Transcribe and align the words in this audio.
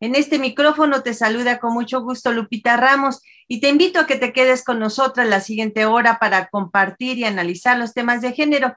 En 0.00 0.14
este 0.14 0.38
micrófono 0.38 1.02
te 1.02 1.12
saluda 1.12 1.58
con 1.58 1.74
mucho 1.74 2.00
gusto 2.00 2.32
Lupita 2.32 2.78
Ramos 2.78 3.20
y 3.46 3.60
te 3.60 3.68
invito 3.68 4.00
a 4.00 4.06
que 4.06 4.16
te 4.16 4.32
quedes 4.32 4.64
con 4.64 4.78
nosotras 4.78 5.28
la 5.28 5.42
siguiente 5.42 5.84
hora 5.84 6.18
para 6.18 6.48
compartir 6.48 7.18
y 7.18 7.24
analizar 7.24 7.78
los 7.78 7.92
temas 7.92 8.22
de 8.22 8.32
género. 8.32 8.74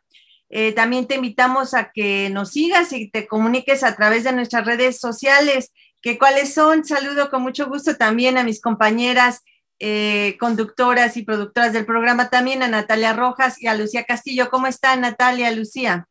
Eh, 0.49 0.73
también 0.73 1.07
te 1.07 1.15
invitamos 1.15 1.73
a 1.73 1.91
que 1.93 2.29
nos 2.29 2.51
sigas 2.51 2.91
y 2.91 3.09
te 3.09 3.25
comuniques 3.25 3.83
a 3.85 3.95
través 3.95 4.25
de 4.25 4.33
nuestras 4.33 4.65
redes 4.65 4.99
sociales, 4.99 5.71
que 6.01 6.17
cuáles 6.17 6.53
son. 6.53 6.83
Saludo 6.83 7.29
con 7.29 7.41
mucho 7.41 7.67
gusto 7.67 7.95
también 7.95 8.37
a 8.37 8.43
mis 8.43 8.59
compañeras 8.59 9.43
eh, 9.79 10.35
conductoras 10.39 11.15
y 11.15 11.23
productoras 11.23 11.71
del 11.71 11.85
programa, 11.85 12.29
también 12.29 12.63
a 12.63 12.67
Natalia 12.67 13.13
Rojas 13.13 13.61
y 13.61 13.67
a 13.67 13.75
Lucía 13.75 14.03
Castillo. 14.03 14.49
¿Cómo 14.49 14.67
está 14.67 14.93
Natalia, 14.97 15.51
Lucía? 15.51 16.07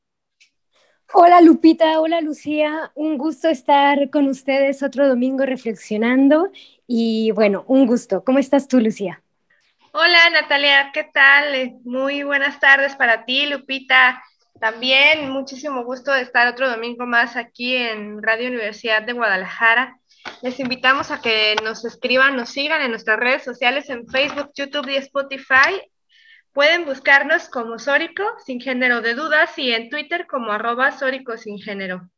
Hola 1.15 1.43
Lupita, 1.43 2.01
hola 2.01 2.23
Lucía, 2.23 2.91
un 2.95 3.19
gusto 3.19 3.51
estar 3.51 4.09
con 4.09 4.29
ustedes 4.29 4.83
otro 4.83 5.07
domingo 5.07 5.45
reflexionando 5.45 6.51
y 6.87 7.33
bueno, 7.33 7.65
un 7.69 7.87
gusto. 7.87 8.25
¿Cómo 8.25 8.39
estás 8.39 8.67
tú, 8.67 8.81
Lucía? 8.81 9.23
Hola 9.93 10.31
Natalia, 10.31 10.91
¿qué 10.95 11.05
tal? 11.05 11.77
Muy 11.85 12.23
buenas 12.23 12.59
tardes 12.61 12.97
para 12.97 13.27
ti, 13.27 13.45
Lupita. 13.45 14.23
También 14.59 15.29
muchísimo 15.29 15.85
gusto 15.85 16.13
de 16.13 16.23
estar 16.23 16.49
otro 16.49 16.71
domingo 16.71 17.05
más 17.05 17.37
aquí 17.37 17.77
en 17.77 18.23
Radio 18.23 18.49
Universidad 18.49 19.03
de 19.03 19.13
Guadalajara. 19.13 19.99
Les 20.41 20.59
invitamos 20.61 21.11
a 21.11 21.21
que 21.21 21.57
nos 21.63 21.85
escriban, 21.85 22.37
nos 22.37 22.49
sigan 22.49 22.81
en 22.81 22.91
nuestras 22.91 23.19
redes 23.21 23.45
sociales 23.45 23.91
en 23.91 24.09
Facebook, 24.09 24.53
YouTube 24.55 24.89
y 24.89 24.97
Spotify 24.97 25.79
Pueden 26.53 26.85
buscarnos 26.85 27.49
como 27.49 27.79
Sórico 27.79 28.23
sin 28.45 28.61
género 28.61 29.01
de 29.01 29.15
dudas 29.15 29.57
y 29.59 29.73
en 29.73 29.89
Twitter 29.89 30.27
como 30.27 30.53
arroba 30.53 30.97
Sórico 30.99 31.37
sin 31.39 31.59
género. 31.59 32.11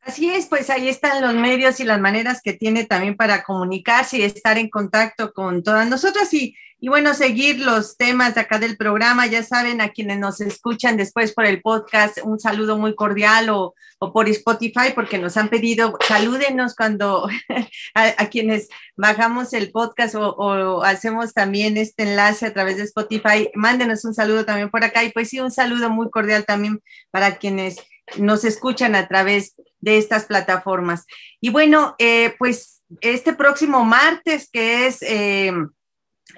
Así 0.00 0.30
es, 0.30 0.46
pues 0.46 0.70
ahí 0.70 0.88
están 0.88 1.20
los 1.20 1.34
medios 1.34 1.80
y 1.80 1.84
las 1.84 2.00
maneras 2.00 2.40
que 2.42 2.54
tiene 2.54 2.84
también 2.84 3.16
para 3.16 3.42
comunicarse 3.42 4.18
y 4.18 4.22
estar 4.22 4.56
en 4.56 4.70
contacto 4.70 5.32
con 5.34 5.62
todas 5.62 5.86
nosotras 5.86 6.32
y 6.32 6.54
y 6.80 6.88
bueno, 6.88 7.12
seguir 7.12 7.58
los 7.58 7.96
temas 7.96 8.36
de 8.36 8.42
acá 8.42 8.60
del 8.60 8.76
programa. 8.76 9.26
Ya 9.26 9.42
saben, 9.42 9.80
a 9.80 9.88
quienes 9.88 10.18
nos 10.18 10.40
escuchan 10.40 10.96
después 10.96 11.32
por 11.32 11.44
el 11.44 11.60
podcast, 11.60 12.18
un 12.22 12.38
saludo 12.38 12.78
muy 12.78 12.94
cordial 12.94 13.50
o, 13.50 13.74
por 13.98 14.28
Spotify, 14.28 14.92
porque 14.94 15.18
nos 15.18 15.36
han 15.36 15.48
pedido, 15.48 15.98
salúdenos 16.06 16.76
cuando 16.76 17.28
a, 17.94 18.26
quienes 18.26 18.68
bajamos 18.96 19.52
el 19.54 19.72
podcast 19.72 20.14
o, 20.14 20.84
hacemos 20.84 21.34
también 21.34 21.76
este 21.76 22.04
enlace 22.04 22.46
a 22.46 22.54
través 22.54 22.76
de 22.76 22.84
Spotify, 22.84 23.50
mándenos 23.54 24.04
un 24.04 24.14
saludo 24.14 24.44
también 24.44 24.70
por 24.70 24.84
acá. 24.84 25.02
Y 25.02 25.10
pues 25.10 25.30
sí, 25.30 25.40
un 25.40 25.50
saludo 25.50 25.90
muy 25.90 26.10
cordial 26.10 26.44
también 26.44 26.80
para 27.10 27.38
quienes 27.38 27.78
nos 28.18 28.44
escuchan 28.44 28.94
a 28.94 29.08
través 29.08 29.56
de 29.80 29.98
estas 29.98 30.26
plataformas. 30.26 31.06
Y 31.40 31.50
bueno, 31.50 31.96
eh, 31.98 32.36
pues 32.38 32.84
este 33.00 33.32
próximo 33.32 33.84
martes, 33.84 34.48
que 34.48 34.86
es... 34.86 35.02
Eh, 35.02 35.52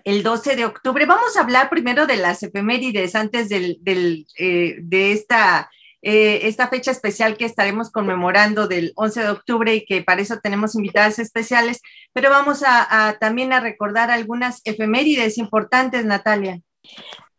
el 0.05 0.22
12 0.22 0.56
de 0.56 0.65
octubre. 0.65 1.06
Vamos 1.06 1.37
a 1.37 1.41
hablar 1.41 1.71
primero 1.71 2.06
de 2.06 2.16
las 2.16 2.43
efemérides 2.43 3.15
antes 3.15 3.49
del, 3.49 3.78
eh, 4.38 4.77
de 4.81 5.12
esta, 5.12 5.71
eh, 6.03 6.41
esta 6.44 6.69
fecha 6.69 6.91
especial 6.91 7.37
que 7.37 7.44
estaremos 7.44 7.91
conmemorando 7.91 8.69
del 8.69 8.93
11 8.97 9.22
de 9.22 9.31
octubre 9.31 9.75
y 9.75 9.84
que 9.84 10.03
para 10.03 10.22
eso 10.22 10.38
tenemos 10.43 10.75
invitadas 10.75 11.19
especiales, 11.19 11.81
pero 12.12 12.31
vamos 12.31 12.62
a 12.66 13.16
también 13.21 13.53
a 13.53 13.61
recordar 13.61 14.11
algunas 14.11 14.61
efemérides 14.65 15.38
importantes, 15.38 16.05
Natalia. 16.05 16.61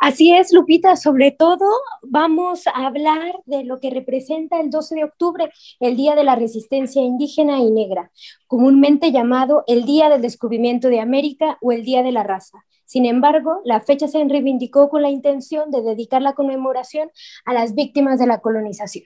Así 0.01 0.34
es, 0.35 0.51
Lupita, 0.51 0.95
sobre 0.95 1.29
todo 1.29 1.63
vamos 2.01 2.66
a 2.66 2.88
hablar 2.88 3.35
de 3.45 3.63
lo 3.63 3.79
que 3.79 3.91
representa 3.91 4.59
el 4.59 4.72
12 4.72 4.95
de 4.95 5.03
octubre, 5.03 5.51
el 5.79 5.95
Día 5.95 6.16
de 6.16 6.23
la 6.23 6.35
Resistencia 6.35 7.03
Indígena 7.03 7.59
y 7.59 7.69
Negra, 7.69 8.09
comúnmente 8.47 9.12
llamado 9.12 9.63
el 9.67 9.85
Día 9.85 10.09
del 10.09 10.23
Descubrimiento 10.23 10.88
de 10.88 11.01
América 11.01 11.59
o 11.62 11.72
el 11.72 11.84
Día 11.84 12.01
de 12.01 12.12
la 12.12 12.23
Raza. 12.23 12.66
Sin 12.84 13.06
embargo, 13.06 13.62
la 13.63 13.81
fecha 13.81 14.07
se 14.07 14.23
reivindicó 14.23 14.89
con 14.89 15.03
la 15.03 15.12
intención 15.12 15.69
de 15.69 15.84
dedicar 15.84 16.23
la 16.23 16.33
conmemoración 16.33 17.12
a 17.45 17.53
las 17.53 17.75
víctimas 17.75 18.18
de 18.18 18.25
la 18.25 18.39
colonización. 18.39 19.06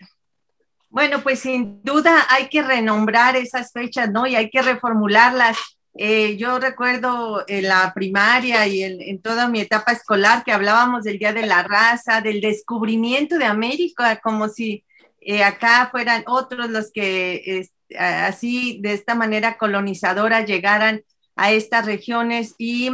Bueno, 0.90 1.20
pues 1.24 1.40
sin 1.40 1.84
duda 1.84 2.26
hay 2.30 2.48
que 2.48 2.64
renombrar 2.64 3.36
esas 3.36 3.74
fechas, 3.74 4.10
¿no? 4.12 4.28
Y 4.28 4.38
hay 4.38 4.50
que 4.50 4.62
reformularlas 4.62 5.58
eh, 5.98 6.36
yo 6.38 6.60
recuerdo 6.60 7.44
en 7.48 7.68
la 7.70 7.94
primaria 7.94 8.68
y 8.68 8.84
en, 8.84 9.22
toda 9.22 9.48
mi 9.48 9.62
etapa 9.62 9.94
escolar 9.94 10.44
que 10.44 10.52
hablábamos 10.52 11.04
del 11.04 11.20
Día 11.20 11.32
de 11.32 11.46
la 11.46 11.64
Raza, 11.64 12.22
del 12.22 12.42
descubrimiento 12.42 13.38
de 13.38 13.46
América, 13.46 14.20
como 14.22 14.50
si 14.50 14.84
eh, 15.22 15.44
acá 15.44 15.88
fueran 15.92 16.24
otros 16.28 16.70
los 16.70 16.92
que 16.92 17.68
así, 17.98 18.80
de 18.82 18.94
esta 18.94 19.16
manera 19.16 19.58
colonizadora, 19.58 20.44
llegaran 20.46 21.04
a 21.36 21.52
estas 21.52 21.86
regiones 21.86 22.56
y 22.58 22.90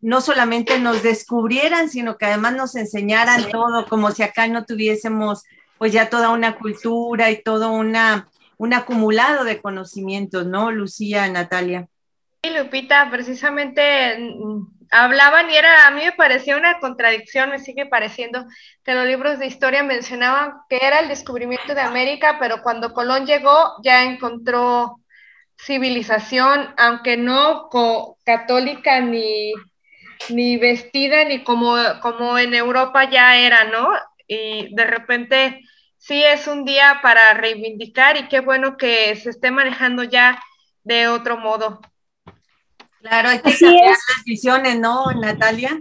no 0.00 0.20
solamente 0.20 0.78
nos 0.78 1.02
descubrieran, 1.02 1.88
sino 1.88 2.18
que 2.18 2.26
además 2.26 2.54
nos 2.54 2.76
enseñaran 2.76 3.50
todo, 3.50 3.86
como 3.88 4.10
si 4.10 4.22
acá 4.22 4.46
no 4.48 4.64
tuviésemos 4.64 5.44
pues 5.78 5.92
ya 5.92 6.10
toda 6.10 6.30
una 6.30 6.56
cultura 6.56 7.30
y 7.30 7.42
todo 7.42 7.72
una, 7.72 8.28
un 8.58 8.74
acumulado 8.74 9.44
de 9.44 9.60
conocimientos, 9.60 10.46
¿no, 10.46 10.70
Lucía, 10.70 11.28
Natalia? 11.28 11.88
Lupita, 12.50 13.08
precisamente 13.10 14.18
mm, 14.18 14.86
hablaban 14.90 15.50
y 15.50 15.56
era, 15.56 15.86
a 15.86 15.90
mí 15.90 16.02
me 16.04 16.12
parecía 16.12 16.56
una 16.56 16.78
contradicción, 16.78 17.50
me 17.50 17.58
sigue 17.58 17.86
pareciendo 17.86 18.46
que 18.84 18.94
los 18.94 19.06
libros 19.06 19.38
de 19.38 19.46
historia 19.46 19.82
mencionaban 19.82 20.52
que 20.68 20.78
era 20.80 21.00
el 21.00 21.08
descubrimiento 21.08 21.74
de 21.74 21.80
América, 21.80 22.36
pero 22.38 22.62
cuando 22.62 22.92
Colón 22.92 23.26
llegó 23.26 23.74
ya 23.82 24.04
encontró 24.04 25.00
civilización, 25.56 26.74
aunque 26.76 27.16
no 27.16 27.68
católica 28.24 29.00
ni, 29.00 29.52
ni 30.28 30.56
vestida, 30.56 31.24
ni 31.24 31.42
como, 31.44 31.76
como 32.00 32.38
en 32.38 32.54
Europa 32.54 33.08
ya 33.10 33.36
era, 33.36 33.64
¿no? 33.64 33.88
Y 34.26 34.74
de 34.74 34.84
repente 34.84 35.60
sí 35.98 36.22
es 36.24 36.46
un 36.46 36.64
día 36.64 37.00
para 37.02 37.34
reivindicar 37.34 38.16
y 38.16 38.28
qué 38.28 38.40
bueno 38.40 38.76
que 38.76 39.14
se 39.16 39.30
esté 39.30 39.50
manejando 39.50 40.04
ya 40.04 40.42
de 40.82 41.08
otro 41.08 41.38
modo. 41.38 41.80
Claro, 43.04 43.28
hay 43.28 43.38
que 43.40 43.52
cambiar 43.58 43.90
las 43.90 44.24
visiones, 44.24 44.80
¿no, 44.80 45.12
Natalia? 45.12 45.78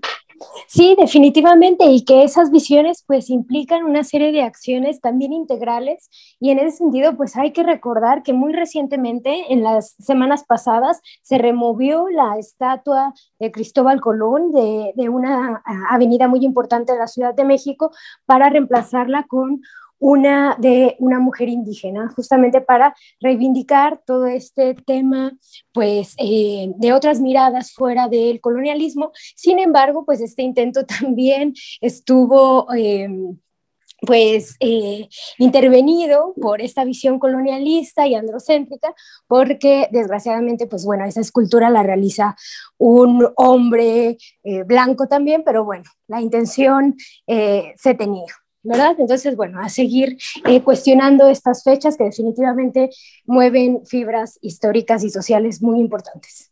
Sí, 0.68 0.94
definitivamente, 1.00 1.86
y 1.86 2.04
que 2.04 2.26
esas 2.26 2.52
visiones 2.52 3.06
pues 3.08 3.30
implican 3.30 3.86
una 3.86 4.04
serie 4.04 4.34
de 4.34 4.42
acciones 4.42 5.00
también 5.00 5.32
integrales 5.32 6.10
y 6.38 6.50
en 6.50 6.60
ese 6.60 6.80
sentido 6.80 7.16
pues 7.16 7.38
hay 7.38 7.54
que 7.54 7.64
recordar 7.64 8.24
que 8.24 8.34
muy 8.34 8.52
recientemente, 8.52 9.54
en 9.54 9.64
las 9.64 9.96
semanas 10.00 10.44
pasadas, 10.44 11.00
se 11.22 11.38
removió 11.38 12.10
la 12.10 12.38
estatua 12.38 13.14
de 13.40 13.54
Cristóbal 13.54 14.02
Colón 14.02 14.52
de, 14.52 14.92
de 14.98 15.08
una 15.08 15.64
avenida 15.90 16.28
muy 16.28 16.44
importante 16.44 16.92
de 16.92 17.00
la 17.00 17.08
Ciudad 17.08 17.34
de 17.34 17.46
México 17.46 17.92
para 18.26 18.50
reemplazarla 18.50 19.24
con 19.30 19.62
una 20.04 20.58
de 20.60 20.98
una 21.00 21.20
mujer 21.20 21.48
indígena, 21.48 22.12
justamente 22.14 22.60
para 22.60 22.94
reivindicar 23.22 24.02
todo 24.06 24.26
este 24.26 24.74
tema, 24.74 25.32
pues, 25.72 26.16
eh, 26.18 26.74
de 26.76 26.92
otras 26.92 27.22
miradas 27.22 27.72
fuera 27.72 28.10
del 28.10 28.42
colonialismo. 28.42 29.14
Sin 29.38 29.60
embargo, 29.60 30.04
pues 30.06 30.20
este 30.20 30.44
intento 30.44 30.86
también 31.00 31.54
estuvo... 31.80 32.68
Eh, 32.76 33.08
pues 34.06 34.58
eh, 34.60 35.08
intervenido 35.38 36.34
por 36.42 36.60
esta 36.60 36.84
visión 36.84 37.20
colonialista 37.20 38.06
y 38.06 38.16
androcéntrica, 38.16 38.94
porque 39.28 39.88
desgraciadamente, 39.94 40.68
pues 40.68 40.84
bueno, 40.84 41.06
esa 41.06 41.22
escultura 41.22 41.70
la 41.70 41.84
realiza 41.84 42.36
un 42.78 43.26
hombre 43.38 44.18
blanco 44.66 45.08
también, 45.08 45.44
pero 45.46 45.64
bueno, 45.64 45.86
la 46.08 46.20
intención 46.20 46.98
se 47.26 47.94
tenía. 47.98 48.43
¿Verdad? 48.64 48.96
Entonces, 48.98 49.36
bueno, 49.36 49.60
a 49.60 49.70
seguir 49.70 50.18
eh, 50.46 50.62
cuestionando 50.62 51.30
estas 51.30 51.64
fechas 51.64 51.98
que 51.98 52.06
definitivamente 52.06 52.90
mueven 53.26 53.86
fibras 53.86 54.40
históricas 54.42 55.04
y 55.04 55.10
sociales 55.10 55.62
muy 55.62 55.80
importantes. 55.80 56.52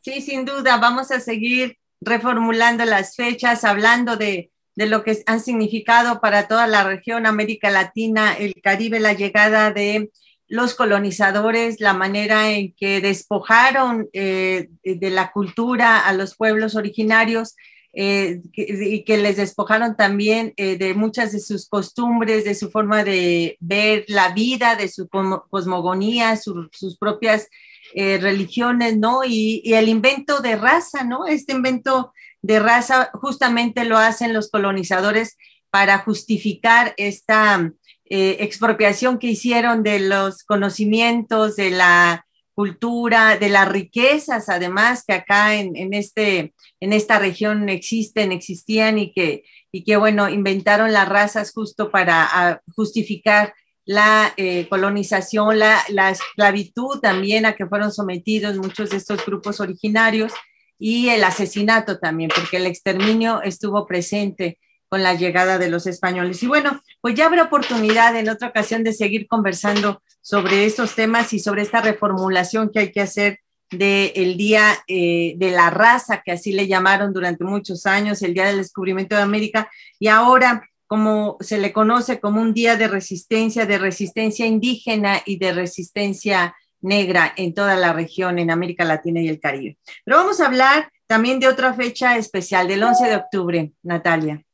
Sí, 0.00 0.22
sin 0.22 0.44
duda, 0.44 0.78
vamos 0.78 1.10
a 1.10 1.20
seguir 1.20 1.76
reformulando 2.00 2.84
las 2.84 3.16
fechas, 3.16 3.64
hablando 3.64 4.16
de, 4.16 4.50
de 4.74 4.86
lo 4.86 5.02
que 5.02 5.22
han 5.26 5.40
significado 5.40 6.20
para 6.20 6.48
toda 6.48 6.66
la 6.66 6.84
región, 6.84 7.26
América 7.26 7.70
Latina, 7.70 8.32
el 8.32 8.54
Caribe, 8.62 9.00
la 9.00 9.12
llegada 9.12 9.72
de 9.72 10.10
los 10.50 10.74
colonizadores, 10.74 11.80
la 11.80 11.92
manera 11.92 12.50
en 12.50 12.74
que 12.74 13.00
despojaron 13.00 14.08
eh, 14.12 14.68
de 14.82 15.10
la 15.10 15.30
cultura 15.30 16.00
a 16.00 16.12
los 16.12 16.34
pueblos 16.34 16.74
originarios 16.74 17.54
eh, 17.92 18.40
y 18.52 19.02
que 19.02 19.16
les 19.16 19.36
despojaron 19.36 19.96
también 19.96 20.52
eh, 20.56 20.78
de 20.78 20.94
muchas 20.94 21.32
de 21.32 21.40
sus 21.40 21.68
costumbres, 21.68 22.44
de 22.44 22.54
su 22.54 22.70
forma 22.70 23.02
de 23.02 23.56
ver 23.58 24.04
la 24.06 24.32
vida, 24.32 24.76
de 24.76 24.88
su 24.88 25.08
cosmogonía, 25.08 26.36
sus 26.36 26.96
propias 26.98 27.48
eh, 27.94 28.18
religiones, 28.18 28.96
¿no? 28.96 29.24
Y, 29.24 29.60
y, 29.64 29.74
el 29.74 29.88
invento 29.88 30.40
de 30.40 30.54
raza, 30.54 31.02
¿no? 31.02 31.26
Este 31.26 31.52
invento 31.52 32.12
de 32.42 32.60
raza 32.60 33.10
justamente 33.14 33.84
lo 33.84 33.98
hacen 33.98 34.32
los 34.32 34.50
colonizadores 34.50 35.36
para 35.70 35.98
justificar 35.98 36.94
esta 36.96 37.72
expropiación 38.12 39.20
que 39.20 39.28
hicieron 39.28 39.84
de 39.84 40.00
los 40.00 40.42
conocimientos, 40.42 41.54
de 41.54 41.70
la 41.70 42.26
cultura, 42.60 43.38
de 43.38 43.48
las 43.48 43.66
riquezas, 43.66 44.50
además, 44.50 45.02
que 45.06 45.14
acá 45.14 45.54
en, 45.54 45.94
este, 45.94 46.52
en 46.78 46.92
esta 46.92 47.18
región 47.18 47.70
existen, 47.70 48.32
existían 48.32 48.98
y 48.98 49.14
que, 49.14 49.44
y 49.72 49.82
que, 49.82 49.96
bueno, 49.96 50.28
inventaron 50.28 50.92
las 50.92 51.08
razas 51.08 51.54
justo 51.54 51.90
para 51.90 52.60
justificar 52.76 53.54
la 53.86 54.34
eh, 54.36 54.66
colonización, 54.68 55.58
la, 55.58 55.82
la, 55.88 56.10
esclavitud 56.10 57.00
también 57.00 57.46
a 57.46 57.54
que 57.54 57.64
fueron 57.64 57.92
sometidos 57.92 58.58
muchos 58.58 58.90
de 58.90 58.98
estos 58.98 59.24
grupos 59.24 59.58
originarios 59.60 60.34
y 60.78 61.08
el 61.08 61.24
asesinato 61.24 61.98
también, 61.98 62.30
porque 62.34 62.58
el 62.58 62.66
exterminio 62.66 63.40
estuvo 63.40 63.86
presente 63.86 64.58
con 64.90 65.02
la 65.02 65.14
llegada 65.14 65.56
de 65.56 65.70
los 65.70 65.86
españoles. 65.86 66.42
Y 66.42 66.46
bueno, 66.46 66.82
pues 67.00 67.14
ya 67.14 67.24
habrá 67.24 67.44
oportunidad 67.44 68.14
en 68.16 68.28
otra 68.28 68.48
ocasión 68.48 68.84
de 68.84 68.92
seguir 68.92 69.28
conversando 69.28 70.02
sobre 70.30 70.64
estos 70.64 70.94
temas 70.94 71.32
y 71.32 71.40
sobre 71.40 71.62
esta 71.62 71.80
reformulación 71.80 72.70
que 72.70 72.78
hay 72.78 72.92
que 72.92 73.00
hacer 73.00 73.40
del 73.68 74.36
Día 74.36 74.78
eh, 74.86 75.34
de 75.36 75.50
la 75.50 75.70
Raza, 75.70 76.22
que 76.24 76.30
así 76.30 76.52
le 76.52 76.68
llamaron 76.68 77.12
durante 77.12 77.42
muchos 77.42 77.84
años, 77.84 78.22
el 78.22 78.34
Día 78.34 78.46
del 78.46 78.58
Descubrimiento 78.58 79.16
de 79.16 79.22
América, 79.22 79.68
y 79.98 80.06
ahora 80.06 80.62
como 80.86 81.36
se 81.40 81.58
le 81.58 81.72
conoce 81.72 82.20
como 82.20 82.40
un 82.40 82.54
día 82.54 82.76
de 82.76 82.86
resistencia, 82.86 83.66
de 83.66 83.78
resistencia 83.78 84.46
indígena 84.46 85.20
y 85.26 85.38
de 85.38 85.52
resistencia 85.52 86.54
negra 86.80 87.32
en 87.36 87.52
toda 87.52 87.74
la 87.76 87.92
región, 87.92 88.38
en 88.38 88.52
América 88.52 88.84
Latina 88.84 89.20
y 89.20 89.28
el 89.28 89.40
Caribe. 89.40 89.78
Pero 90.04 90.16
vamos 90.16 90.40
a 90.40 90.46
hablar 90.46 90.90
también 91.06 91.40
de 91.40 91.48
otra 91.48 91.74
fecha 91.74 92.16
especial, 92.16 92.68
del 92.68 92.84
11 92.84 93.08
de 93.08 93.16
octubre, 93.16 93.72
Natalia 93.82 94.44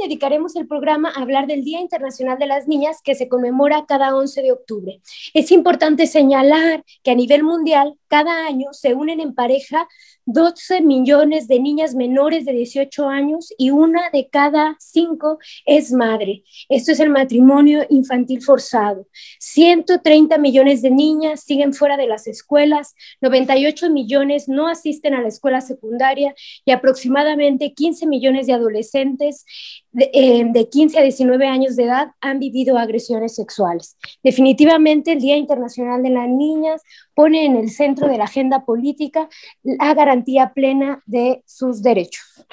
dedicaremos 0.00 0.56
el 0.56 0.66
programa 0.66 1.10
a 1.10 1.22
hablar 1.22 1.46
del 1.46 1.64
Día 1.64 1.80
Internacional 1.80 2.38
de 2.38 2.46
las 2.46 2.68
Niñas 2.68 3.02
que 3.02 3.14
se 3.14 3.28
conmemora 3.28 3.86
cada 3.86 4.16
11 4.16 4.42
de 4.42 4.52
octubre. 4.52 5.00
Es 5.34 5.50
importante 5.50 6.06
señalar 6.06 6.84
que 7.02 7.10
a 7.10 7.14
nivel 7.14 7.42
mundial 7.42 7.98
cada 8.08 8.46
año 8.46 8.72
se 8.72 8.94
unen 8.94 9.20
en 9.20 9.34
pareja 9.34 9.88
12 10.26 10.80
millones 10.80 11.46
de 11.46 11.60
niñas 11.60 11.94
menores 11.94 12.44
de 12.44 12.52
18 12.52 13.08
años 13.08 13.54
y 13.56 13.70
una 13.70 14.10
de 14.10 14.28
cada 14.28 14.76
cinco 14.80 15.38
es 15.64 15.92
madre. 15.92 16.42
Esto 16.68 16.90
es 16.92 17.00
el 17.00 17.10
matrimonio 17.10 17.86
infantil 17.90 18.42
forzado. 18.42 19.06
130 19.38 20.36
millones 20.38 20.82
de 20.82 20.90
niñas 20.90 21.44
siguen 21.44 21.72
fuera 21.72 21.96
de 21.96 22.08
las 22.08 22.26
escuelas, 22.26 22.94
98 23.20 23.90
millones 23.90 24.48
no 24.48 24.66
asisten 24.66 25.14
a 25.14 25.22
la 25.22 25.28
escuela 25.28 25.60
secundaria 25.60 26.34
y 26.64 26.72
aproximadamente 26.72 27.72
15 27.72 28.06
millones 28.06 28.48
de 28.48 28.54
adolescentes 28.54 29.44
de, 29.92 30.10
eh, 30.12 30.44
de 30.50 30.68
15 30.68 30.98
a 30.98 31.02
19 31.02 31.46
años 31.46 31.76
de 31.76 31.84
edad 31.84 32.08
han 32.20 32.40
vivido 32.40 32.78
agresiones 32.78 33.36
sexuales. 33.36 33.96
Definitivamente 34.24 35.12
el 35.12 35.20
Día 35.20 35.36
Internacional 35.36 36.02
de 36.02 36.10
las 36.10 36.28
Niñas 36.28 36.82
pone 37.16 37.46
en 37.46 37.56
el 37.56 37.70
centro 37.70 38.08
de 38.08 38.18
la 38.18 38.24
agenda 38.24 38.66
política 38.66 39.28
la 39.62 39.94
garantía 39.94 40.52
plena 40.52 41.02
de 41.06 41.42
sus 41.46 41.82
derechos. 41.82 42.46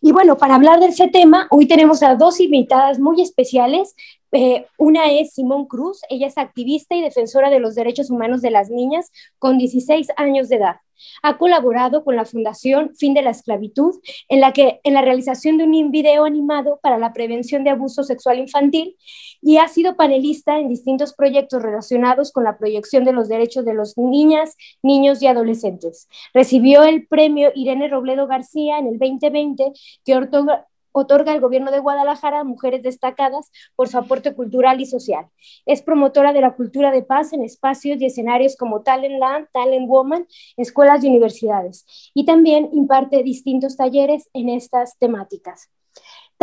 Y 0.00 0.12
bueno, 0.12 0.38
para 0.38 0.54
hablar 0.54 0.78
de 0.78 0.86
ese 0.86 1.08
tema, 1.08 1.48
hoy 1.50 1.66
tenemos 1.66 2.02
a 2.04 2.14
dos 2.14 2.38
invitadas 2.38 3.00
muy 3.00 3.20
especiales. 3.20 3.96
Eh, 4.36 4.66
una 4.78 5.12
es 5.12 5.34
Simón 5.34 5.66
Cruz, 5.66 6.00
ella 6.10 6.26
es 6.26 6.38
activista 6.38 6.96
y 6.96 7.02
defensora 7.02 7.50
de 7.50 7.60
los 7.60 7.76
derechos 7.76 8.10
humanos 8.10 8.42
de 8.42 8.50
las 8.50 8.68
niñas 8.68 9.12
con 9.38 9.58
16 9.58 10.08
años 10.16 10.48
de 10.48 10.56
edad. 10.56 10.76
Ha 11.22 11.38
colaborado 11.38 12.02
con 12.02 12.16
la 12.16 12.24
Fundación 12.24 12.96
Fin 12.96 13.14
de 13.14 13.22
la 13.22 13.30
Esclavitud 13.30 14.00
en 14.28 14.40
la, 14.40 14.52
que, 14.52 14.80
en 14.82 14.94
la 14.94 15.02
realización 15.02 15.56
de 15.56 15.64
un 15.64 15.90
video 15.92 16.24
animado 16.24 16.80
para 16.82 16.98
la 16.98 17.12
prevención 17.12 17.62
de 17.62 17.70
abuso 17.70 18.02
sexual 18.02 18.40
infantil 18.40 18.96
y 19.40 19.58
ha 19.58 19.68
sido 19.68 19.94
panelista 19.94 20.58
en 20.58 20.68
distintos 20.68 21.14
proyectos 21.14 21.62
relacionados 21.62 22.32
con 22.32 22.42
la 22.42 22.58
proyección 22.58 23.04
de 23.04 23.12
los 23.12 23.28
derechos 23.28 23.64
de 23.64 23.74
las 23.74 23.96
niñas, 23.96 24.56
niños 24.82 25.22
y 25.22 25.28
adolescentes. 25.28 26.08
Recibió 26.32 26.82
el 26.82 27.06
premio 27.06 27.52
Irene 27.54 27.86
Robledo 27.86 28.26
García 28.26 28.78
en 28.78 28.88
el 28.88 28.98
2020 28.98 29.72
que 30.04 30.16
otorga, 30.16 30.66
otorga 30.94 31.32
el 31.34 31.40
gobierno 31.40 31.72
de 31.72 31.80
Guadalajara 31.80 32.40
a 32.40 32.44
mujeres 32.44 32.82
destacadas 32.82 33.50
por 33.74 33.88
su 33.88 33.98
aporte 33.98 34.32
cultural 34.34 34.80
y 34.80 34.86
social. 34.86 35.26
Es 35.66 35.82
promotora 35.82 36.32
de 36.32 36.40
la 36.40 36.54
cultura 36.54 36.92
de 36.92 37.02
paz 37.02 37.32
en 37.32 37.42
espacios 37.42 38.00
y 38.00 38.06
escenarios 38.06 38.56
como 38.56 38.82
Talent 38.82 39.18
Land, 39.18 39.48
Talent 39.52 39.88
Woman, 39.88 40.26
escuelas 40.56 41.02
y 41.02 41.08
universidades. 41.08 41.84
Y 42.14 42.24
también 42.24 42.70
imparte 42.72 43.22
distintos 43.24 43.76
talleres 43.76 44.28
en 44.32 44.48
estas 44.48 44.96
temáticas. 44.98 45.73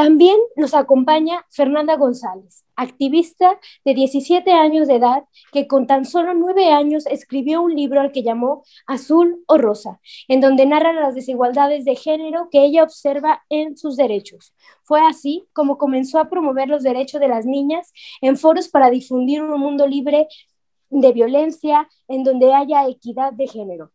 También 0.02 0.40
nos 0.56 0.74
acompaña 0.74 1.46
Fernanda 1.52 1.96
González, 1.96 2.66
activista 2.76 3.60
de 3.86 3.94
17 3.94 4.52
años 4.52 4.88
de 4.88 4.96
edad 4.96 5.26
que 5.52 5.68
con 5.68 5.86
tan 5.86 6.06
solo 6.06 6.34
nueve 6.34 6.72
años 6.72 7.06
escribió 7.06 7.62
un 7.62 7.76
libro 7.76 8.02
al 8.02 8.12
que 8.12 8.24
llamó 8.24 8.64
Azul 8.88 9.44
o 9.46 9.60
Rosa, 9.60 10.00
en 10.28 10.42
donde 10.42 10.66
narra 10.66 10.92
las 10.92 11.14
desigualdades 11.14 11.86
de 11.86 11.96
género 11.96 12.48
que 12.50 12.66
ella 12.66 12.82
observa 12.82 13.44
en 13.50 13.78
sus 13.78 13.96
derechos. 13.96 14.56
Fue 14.82 15.06
así 15.06 15.48
como 15.54 15.78
comenzó 15.78 16.18
a 16.18 16.32
promover 16.32 16.68
los 16.68 16.82
derechos 16.82 17.22
de 17.22 17.28
las 17.28 17.46
niñas 17.46 17.94
en 18.22 18.38
foros 18.38 18.70
para 18.70 18.90
difundir 18.90 19.44
un 19.44 19.60
mundo 19.60 19.86
libre 19.86 20.28
de 20.90 21.14
violencia 21.14 21.88
en 22.08 22.24
donde 22.24 22.56
haya 22.56 22.88
equidad 22.88 23.34
de 23.34 23.46
género. 23.46 23.92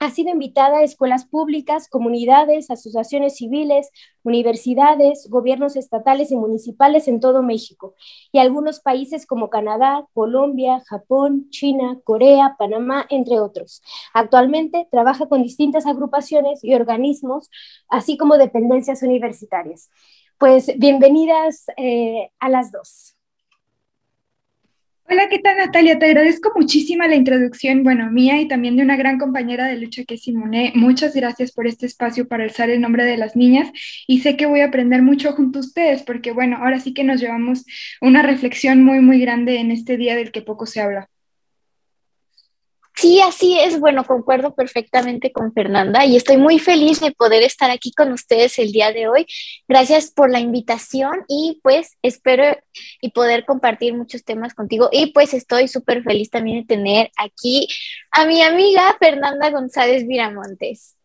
Ha 0.00 0.10
sido 0.10 0.30
invitada 0.30 0.78
a 0.78 0.82
escuelas 0.84 1.26
públicas, 1.26 1.88
comunidades, 1.88 2.70
asociaciones 2.70 3.36
civiles, 3.36 3.90
universidades, 4.22 5.26
gobiernos 5.28 5.74
estatales 5.74 6.30
y 6.30 6.36
municipales 6.36 7.08
en 7.08 7.18
todo 7.18 7.42
México 7.42 7.94
y 8.30 8.38
algunos 8.38 8.78
países 8.78 9.26
como 9.26 9.50
Canadá, 9.50 10.06
Colombia, 10.14 10.80
Japón, 10.86 11.48
China, 11.50 11.98
Corea, 12.04 12.54
Panamá, 12.56 13.06
entre 13.10 13.40
otros. 13.40 13.82
Actualmente 14.14 14.86
trabaja 14.90 15.26
con 15.26 15.42
distintas 15.42 15.84
agrupaciones 15.84 16.62
y 16.62 16.74
organismos, 16.74 17.50
así 17.88 18.16
como 18.16 18.38
dependencias 18.38 19.02
universitarias. 19.02 19.90
Pues 20.38 20.72
bienvenidas 20.78 21.66
eh, 21.76 22.30
a 22.38 22.48
las 22.48 22.70
dos. 22.70 23.17
Hola, 25.10 25.28
¿qué 25.30 25.38
tal 25.38 25.56
Natalia? 25.56 25.98
Te 25.98 26.06
agradezco 26.06 26.52
muchísimo 26.54 27.02
la 27.04 27.16
introducción, 27.16 27.82
bueno, 27.82 28.10
mía 28.10 28.40
y 28.40 28.46
también 28.48 28.76
de 28.76 28.82
una 28.82 28.96
gran 28.96 29.18
compañera 29.18 29.66
de 29.66 29.76
lucha 29.76 30.04
que 30.04 30.14
es 30.14 30.22
Simone. 30.22 30.72
Muchas 30.76 31.14
gracias 31.14 31.50
por 31.52 31.66
este 31.66 31.86
espacio 31.86 32.28
para 32.28 32.44
alzar 32.44 32.68
el 32.70 32.80
nombre 32.80 33.04
de 33.04 33.16
las 33.16 33.34
niñas 33.34 33.70
y 34.06 34.20
sé 34.20 34.36
que 34.36 34.46
voy 34.46 34.60
a 34.60 34.66
aprender 34.66 35.02
mucho 35.02 35.32
junto 35.32 35.58
a 35.58 35.62
ustedes 35.62 36.02
porque, 36.02 36.32
bueno, 36.32 36.58
ahora 36.58 36.78
sí 36.78 36.92
que 36.94 37.04
nos 37.04 37.20
llevamos 37.20 37.64
una 38.00 38.22
reflexión 38.22 38.84
muy, 38.84 39.00
muy 39.00 39.18
grande 39.20 39.58
en 39.58 39.70
este 39.70 39.96
día 39.96 40.14
del 40.14 40.30
que 40.30 40.42
poco 40.42 40.66
se 40.66 40.80
habla. 40.80 41.08
Sí, 43.00 43.20
así 43.20 43.56
es. 43.60 43.78
Bueno, 43.78 44.02
concuerdo 44.02 44.56
perfectamente 44.56 45.30
con 45.30 45.52
Fernanda 45.52 46.04
y 46.04 46.16
estoy 46.16 46.36
muy 46.36 46.58
feliz 46.58 46.98
de 46.98 47.12
poder 47.12 47.44
estar 47.44 47.70
aquí 47.70 47.92
con 47.92 48.10
ustedes 48.10 48.58
el 48.58 48.72
día 48.72 48.90
de 48.90 49.06
hoy. 49.06 49.24
Gracias 49.68 50.10
por 50.10 50.32
la 50.32 50.40
invitación 50.40 51.24
y 51.28 51.60
pues 51.62 51.96
espero 52.02 52.58
y 53.00 53.10
poder 53.12 53.44
compartir 53.44 53.94
muchos 53.94 54.24
temas 54.24 54.52
contigo 54.52 54.88
y 54.90 55.12
pues 55.12 55.32
estoy 55.32 55.68
súper 55.68 56.02
feliz 56.02 56.28
también 56.28 56.62
de 56.62 56.66
tener 56.66 57.12
aquí 57.16 57.68
a 58.10 58.26
mi 58.26 58.42
amiga 58.42 58.96
Fernanda 58.98 59.48
González 59.50 60.04
Viramontes. 60.04 60.96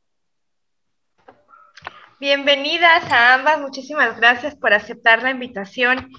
Bienvenidas 2.19 3.03
a 3.11 3.35
ambas, 3.35 3.61
muchísimas 3.61 4.17
gracias 4.17 4.55
por 4.55 4.73
aceptar 4.73 5.21
la 5.21 5.29
invitación 5.29 6.09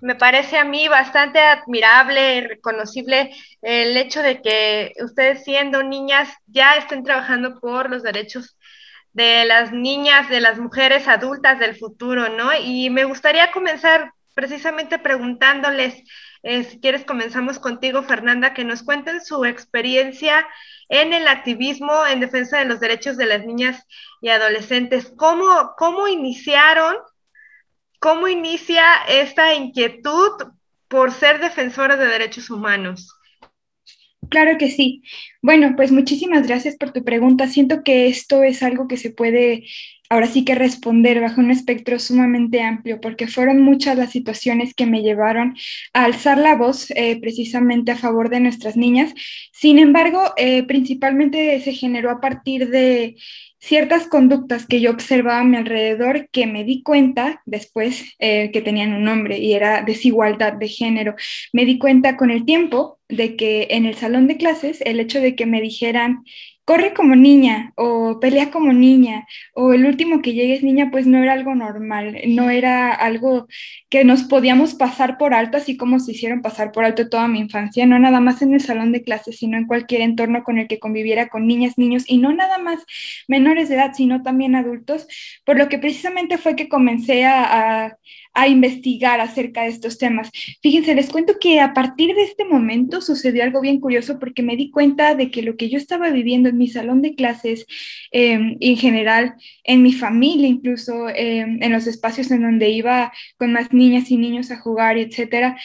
me 0.00 0.14
parece 0.14 0.58
a 0.58 0.64
mí 0.64 0.88
bastante 0.88 1.40
admirable 1.40 2.46
reconocible 2.48 3.34
el 3.62 3.96
hecho 3.96 4.22
de 4.22 4.40
que 4.42 4.94
ustedes 5.02 5.44
siendo 5.44 5.82
niñas 5.82 6.28
ya 6.46 6.76
estén 6.76 7.04
trabajando 7.04 7.58
por 7.60 7.90
los 7.90 8.02
derechos 8.02 8.56
de 9.12 9.44
las 9.44 9.72
niñas, 9.72 10.28
de 10.28 10.40
las 10.40 10.58
mujeres 10.58 11.08
adultas 11.08 11.58
del 11.58 11.76
futuro, 11.76 12.28
¿no? 12.28 12.50
Y 12.54 12.90
me 12.90 13.04
gustaría 13.04 13.50
comenzar 13.50 14.12
precisamente 14.34 15.00
preguntándoles, 15.00 16.04
eh, 16.44 16.62
si 16.62 16.78
quieres 16.78 17.04
comenzamos 17.04 17.58
contigo, 17.58 18.04
Fernanda, 18.04 18.54
que 18.54 18.64
nos 18.64 18.84
cuenten 18.84 19.20
su 19.20 19.44
experiencia 19.44 20.46
en 20.88 21.12
el 21.12 21.26
activismo 21.26 22.06
en 22.06 22.20
defensa 22.20 22.58
de 22.58 22.66
los 22.66 22.78
derechos 22.78 23.16
de 23.16 23.26
las 23.26 23.44
niñas 23.44 23.84
y 24.20 24.28
adolescentes. 24.28 25.12
¿Cómo, 25.16 25.72
cómo 25.76 26.06
iniciaron 26.06 26.94
¿Cómo 27.98 28.28
inicia 28.28 28.84
esta 29.08 29.54
inquietud 29.54 30.32
por 30.88 31.12
ser 31.12 31.40
defensora 31.40 31.96
de 31.96 32.06
derechos 32.06 32.50
humanos? 32.50 33.14
Claro 34.30 34.58
que 34.58 34.70
sí. 34.70 35.02
Bueno, 35.42 35.74
pues 35.76 35.90
muchísimas 35.90 36.46
gracias 36.46 36.76
por 36.76 36.92
tu 36.92 37.02
pregunta. 37.02 37.48
Siento 37.48 37.82
que 37.82 38.08
esto 38.08 38.42
es 38.42 38.62
algo 38.62 38.86
que 38.86 38.96
se 38.96 39.10
puede 39.10 39.64
ahora 40.08 40.26
sí 40.26 40.44
que 40.44 40.54
responder 40.54 41.20
bajo 41.20 41.40
un 41.40 41.50
espectro 41.50 41.98
sumamente 41.98 42.62
amplio, 42.62 43.00
porque 43.00 43.26
fueron 43.26 43.60
muchas 43.60 43.96
las 43.96 44.10
situaciones 44.10 44.74
que 44.74 44.86
me 44.86 45.02
llevaron 45.02 45.56
a 45.92 46.04
alzar 46.04 46.38
la 46.38 46.56
voz 46.56 46.90
eh, 46.92 47.18
precisamente 47.20 47.92
a 47.92 47.96
favor 47.96 48.30
de 48.30 48.40
nuestras 48.40 48.76
niñas. 48.76 49.12
Sin 49.52 49.78
embargo, 49.78 50.32
eh, 50.36 50.62
principalmente 50.64 51.60
se 51.60 51.72
generó 51.72 52.10
a 52.10 52.20
partir 52.20 52.68
de 52.70 53.16
ciertas 53.60 54.06
conductas 54.06 54.66
que 54.66 54.80
yo 54.80 54.90
observaba 54.90 55.40
a 55.40 55.44
mi 55.44 55.56
alrededor 55.56 56.28
que 56.30 56.46
me 56.46 56.64
di 56.64 56.82
cuenta 56.82 57.42
después 57.44 58.14
eh, 58.18 58.50
que 58.52 58.62
tenían 58.62 58.94
un 58.94 59.04
nombre 59.04 59.38
y 59.38 59.52
era 59.52 59.82
desigualdad 59.82 60.54
de 60.54 60.68
género. 60.68 61.16
Me 61.52 61.64
di 61.64 61.78
cuenta 61.78 62.16
con 62.16 62.30
el 62.30 62.44
tiempo 62.44 62.98
de 63.08 63.36
que 63.36 63.68
en 63.70 63.86
el 63.86 63.94
salón 63.94 64.26
de 64.28 64.36
clases 64.36 64.80
el 64.82 65.00
hecho 65.00 65.20
de 65.20 65.34
que 65.34 65.46
me 65.46 65.60
dijeran 65.60 66.24
corre 66.68 66.92
como 66.92 67.16
niña 67.16 67.72
o 67.76 68.20
pelea 68.20 68.50
como 68.50 68.74
niña 68.74 69.26
o 69.54 69.72
el 69.72 69.86
último 69.86 70.20
que 70.20 70.34
llegue 70.34 70.52
es 70.52 70.62
niña, 70.62 70.90
pues 70.92 71.06
no 71.06 71.16
era 71.16 71.32
algo 71.32 71.54
normal, 71.54 72.18
no 72.26 72.50
era 72.50 72.92
algo 72.92 73.48
que 73.88 74.04
nos 74.04 74.24
podíamos 74.24 74.74
pasar 74.74 75.16
por 75.16 75.32
alto, 75.32 75.56
así 75.56 75.78
como 75.78 75.98
se 75.98 76.12
hicieron 76.12 76.42
pasar 76.42 76.70
por 76.70 76.84
alto 76.84 77.08
toda 77.08 77.26
mi 77.26 77.38
infancia, 77.38 77.86
no 77.86 77.98
nada 77.98 78.20
más 78.20 78.42
en 78.42 78.52
el 78.52 78.60
salón 78.60 78.92
de 78.92 79.02
clases, 79.02 79.38
sino 79.38 79.56
en 79.56 79.66
cualquier 79.66 80.02
entorno 80.02 80.44
con 80.44 80.58
el 80.58 80.68
que 80.68 80.78
conviviera 80.78 81.28
con 81.28 81.46
niñas, 81.46 81.78
niños 81.78 82.04
y 82.06 82.18
no 82.18 82.34
nada 82.34 82.58
más 82.58 82.84
menores 83.28 83.70
de 83.70 83.76
edad, 83.76 83.94
sino 83.94 84.22
también 84.22 84.54
adultos, 84.54 85.06
por 85.46 85.56
lo 85.56 85.70
que 85.70 85.78
precisamente 85.78 86.36
fue 86.36 86.54
que 86.54 86.68
comencé 86.68 87.24
a, 87.24 87.86
a 87.86 87.98
investigar 88.46 89.20
acerca 89.20 89.62
de 89.62 89.68
estos 89.68 89.98
temas. 89.98 90.30
Fíjense, 90.62 90.94
les 90.94 91.08
cuento 91.08 91.38
que 91.40 91.60
a 91.60 91.72
partir 91.72 92.14
de 92.14 92.22
este 92.22 92.44
momento 92.44 93.00
sucedió 93.00 93.42
algo 93.42 93.60
bien 93.60 93.80
curioso 93.80 94.18
porque 94.18 94.42
me 94.42 94.56
di 94.56 94.70
cuenta 94.70 95.14
de 95.14 95.30
que 95.30 95.42
lo 95.42 95.56
que 95.56 95.68
yo 95.68 95.78
estaba 95.78 96.10
viviendo 96.10 96.48
en 96.48 96.58
mi 96.58 96.68
salón 96.68 97.02
de 97.02 97.14
clases, 97.14 97.66
em, 98.12 98.56
en 98.60 98.76
general, 98.76 99.34
en 99.64 99.82
mi 99.82 99.92
familia, 99.92 100.48
incluso 100.48 101.08
em, 101.08 101.62
en 101.62 101.72
los 101.72 101.86
espacios 101.86 102.30
en 102.30 102.42
donde 102.42 102.70
iba 102.70 103.12
con 103.38 103.52
más 103.52 103.72
niñas 103.72 104.10
y 104.10 104.16
niños 104.16 104.50
a 104.50 104.58
jugar, 104.58 104.98
etcétera, 104.98 105.56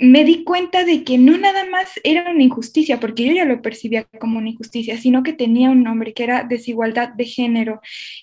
me 0.00 0.24
di 0.24 0.44
cuenta 0.44 0.84
de 0.84 1.04
que 1.04 1.18
no 1.18 1.36
nada 1.36 1.66
más 1.66 2.00
era 2.04 2.30
una 2.30 2.42
injusticia, 2.42 2.98
porque 2.98 3.26
yo 3.26 3.32
ya 3.34 3.44
lo 3.44 3.60
percibía 3.60 4.06
como 4.18 4.38
una 4.38 4.48
injusticia, 4.48 4.96
sino 4.96 5.22
que 5.22 5.34
tenía 5.34 5.68
un 5.68 5.82
nombre, 5.82 6.14
que 6.14 6.24
era 6.24 6.42
desigualdad 6.42 7.10
de 7.10 7.26
género, 7.26 7.82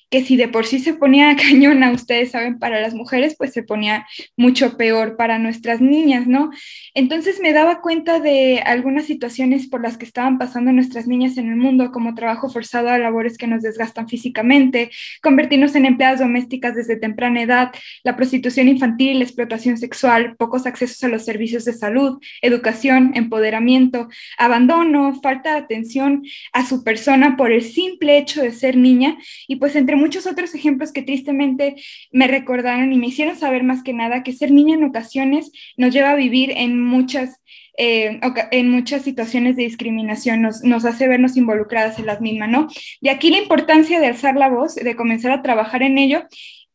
que 0.09 0.23
si 0.23 0.37
de 0.37 0.47
por 0.47 0.65
sí 0.65 0.79
se 0.79 0.95
ponía 0.95 1.35
cañona, 1.37 1.91
ustedes 1.91 2.31
saben, 2.31 2.57
para 2.57 2.81
las 2.81 2.95
mujeres, 2.95 3.35
pues 3.37 3.53
se 3.53 3.61
ponía 3.61 4.07
mucho 4.35 4.75
peor 4.75 5.17
para 5.17 5.37
nuestras 5.37 5.79
niñas, 5.79 6.25
¿no? 6.25 6.49
Entonces 6.95 7.39
me 7.39 7.53
daba 7.53 7.81
cuenta 7.81 8.19
de 8.19 8.59
algunas 8.65 9.05
situaciones 9.05 9.67
por 9.67 9.83
las 9.83 9.97
que 9.97 10.05
estaban 10.05 10.39
pasando 10.39 10.71
nuestras 10.71 11.05
niñas 11.05 11.37
en 11.37 11.47
el 11.49 11.57
mundo, 11.57 11.91
como 11.91 12.15
trabajo 12.15 12.49
forzado 12.49 12.89
a 12.89 12.97
labores 12.97 13.37
que 13.37 13.45
nos 13.45 13.61
desgastan 13.61 14.09
físicamente, 14.09 14.89
convertirnos 15.21 15.75
en 15.75 15.85
empleadas 15.85 16.21
domésticas 16.21 16.75
desde 16.75 16.95
temprana 16.95 17.43
edad, 17.43 17.71
la 18.03 18.15
prostitución 18.15 18.67
infantil, 18.67 19.19
la 19.19 19.25
explotación 19.25 19.77
sexual, 19.77 20.35
pocos 20.37 20.65
accesos 20.65 21.03
a 21.03 21.07
los 21.07 21.23
servicios 21.23 21.66
de 21.67 21.73
salud, 21.73 22.19
educación, 22.41 23.11
empoderamiento, 23.13 24.07
abandono, 24.39 25.21
falta 25.21 25.51
de 25.51 25.59
atención 25.59 26.23
a 26.53 26.65
su 26.65 26.83
persona 26.83 27.37
por 27.37 27.51
el 27.51 27.61
simple 27.61 28.17
hecho 28.17 28.41
de 28.41 28.51
ser 28.51 28.75
niña 28.75 29.17
y 29.47 29.57
pues 29.57 29.75
entre 29.75 29.95
muchos 29.95 30.25
otros 30.25 30.55
ejemplos 30.55 30.91
que 30.91 31.03
tristemente 31.03 31.75
me 32.11 32.27
recordaron 32.27 32.91
y 32.91 32.97
me 32.97 33.07
hicieron 33.07 33.35
saber 33.35 33.63
más 33.63 33.83
que 33.83 33.93
nada 33.93 34.23
que 34.23 34.33
ser 34.33 34.51
niña 34.51 34.73
en 34.73 34.83
ocasiones 34.83 35.51
nos 35.77 35.93
lleva 35.93 36.11
a 36.11 36.15
vivir 36.15 36.51
en 36.55 36.81
muchas 36.81 37.39
eh, 37.79 38.19
en 38.51 38.71
muchas 38.71 39.03
situaciones 39.03 39.55
de 39.55 39.61
discriminación 39.61 40.41
nos, 40.41 40.63
nos, 40.63 40.83
hace 40.83 41.07
vernos 41.07 41.37
involucradas 41.37 41.99
en 41.99 42.07
las 42.07 42.21
mismas, 42.21 42.49
¿no? 42.49 42.67
De 43.01 43.11
aquí 43.11 43.29
la 43.29 43.37
importancia 43.37 43.99
de 43.99 44.07
alzar 44.07 44.35
la 44.35 44.49
voz, 44.49 44.73
de 44.73 44.95
comenzar 44.95 45.31
a 45.31 45.43
trabajar 45.43 45.83
en 45.83 45.99
ello 45.99 46.23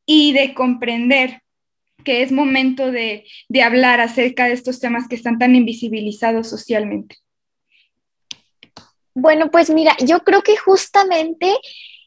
y 0.07 0.33
de 0.33 0.55
comprender 0.55 1.43
que 2.03 2.23
es 2.23 2.33
momento 2.33 2.91
de, 2.91 3.25
hablar 3.65 4.01
acerca 4.01 4.47
de 4.47 4.53
estos 4.53 4.81
temas 4.81 5.09
que 5.09 5.17
están 5.17 5.39
tan 5.39 5.55
invisibilizados 5.55 6.49
socialmente. 6.49 7.17
Bueno, 9.15 9.51
pues 9.51 9.71
mira, 9.71 9.95
yo 10.01 10.21
creo 10.21 10.43
que 10.43 10.57
justamente 10.57 11.55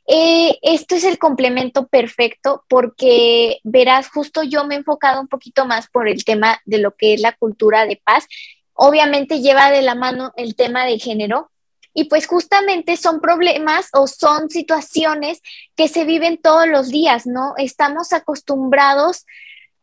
eh, 0.07 0.57
esto 0.61 0.95
es 0.95 1.03
el 1.03 1.17
complemento 1.17 1.87
perfecto 1.87 2.63
porque 2.67 3.59
verás, 3.63 4.09
justo 4.09 4.43
yo 4.43 4.65
me 4.65 4.75
he 4.75 4.77
enfocado 4.79 5.21
un 5.21 5.27
poquito 5.27 5.65
más 5.65 5.87
por 5.87 6.07
el 6.07 6.25
tema 6.25 6.59
de 6.65 6.79
lo 6.79 6.95
que 6.95 7.13
es 7.13 7.21
la 7.21 7.33
cultura 7.33 7.85
de 7.85 8.01
paz. 8.03 8.27
Obviamente 8.73 9.41
lleva 9.41 9.71
de 9.71 9.81
la 9.81 9.95
mano 9.95 10.33
el 10.35 10.55
tema 10.55 10.85
de 10.85 10.99
género 10.99 11.51
y 11.97 12.03
pues 12.03 12.27
justamente 12.27 12.97
son 12.97 13.21
problemas 13.21 13.89
o 13.93 14.05
son 14.05 14.49
situaciones 14.49 15.41
que 15.75 15.87
se 15.87 16.03
viven 16.03 16.37
todos 16.37 16.67
los 16.67 16.89
días, 16.89 17.25
¿no? 17.25 17.53
Estamos 17.57 18.11
acostumbrados 18.11 19.25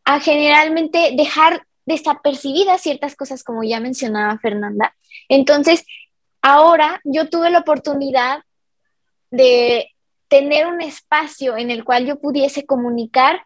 a 0.05 0.19
generalmente 0.19 1.13
dejar 1.15 1.65
desapercibidas 1.85 2.81
ciertas 2.81 3.15
cosas, 3.15 3.43
como 3.43 3.63
ya 3.63 3.79
mencionaba 3.79 4.37
Fernanda. 4.39 4.95
Entonces, 5.29 5.85
ahora 6.41 7.01
yo 7.03 7.29
tuve 7.29 7.49
la 7.49 7.59
oportunidad 7.59 8.43
de 9.31 9.89
tener 10.27 10.67
un 10.67 10.81
espacio 10.81 11.57
en 11.57 11.71
el 11.71 11.83
cual 11.83 12.05
yo 12.05 12.19
pudiese 12.19 12.65
comunicar 12.65 13.43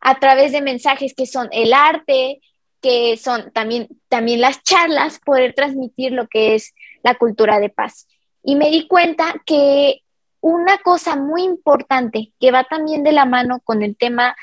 a 0.00 0.18
través 0.18 0.52
de 0.52 0.60
mensajes 0.60 1.14
que 1.14 1.26
son 1.26 1.48
el 1.52 1.72
arte, 1.72 2.40
que 2.80 3.16
son 3.16 3.52
también, 3.52 3.88
también 4.08 4.40
las 4.40 4.62
charlas, 4.62 5.20
poder 5.24 5.54
transmitir 5.54 6.12
lo 6.12 6.26
que 6.26 6.54
es 6.54 6.74
la 7.02 7.14
cultura 7.14 7.60
de 7.60 7.68
paz. 7.68 8.08
Y 8.42 8.56
me 8.56 8.70
di 8.70 8.88
cuenta 8.88 9.34
que 9.46 10.02
una 10.40 10.78
cosa 10.78 11.14
muy 11.16 11.44
importante 11.44 12.32
que 12.40 12.50
va 12.50 12.64
también 12.64 13.04
de 13.04 13.12
la 13.12 13.24
mano 13.24 13.60
con 13.60 13.82
el 13.82 13.96
tema 13.96 14.34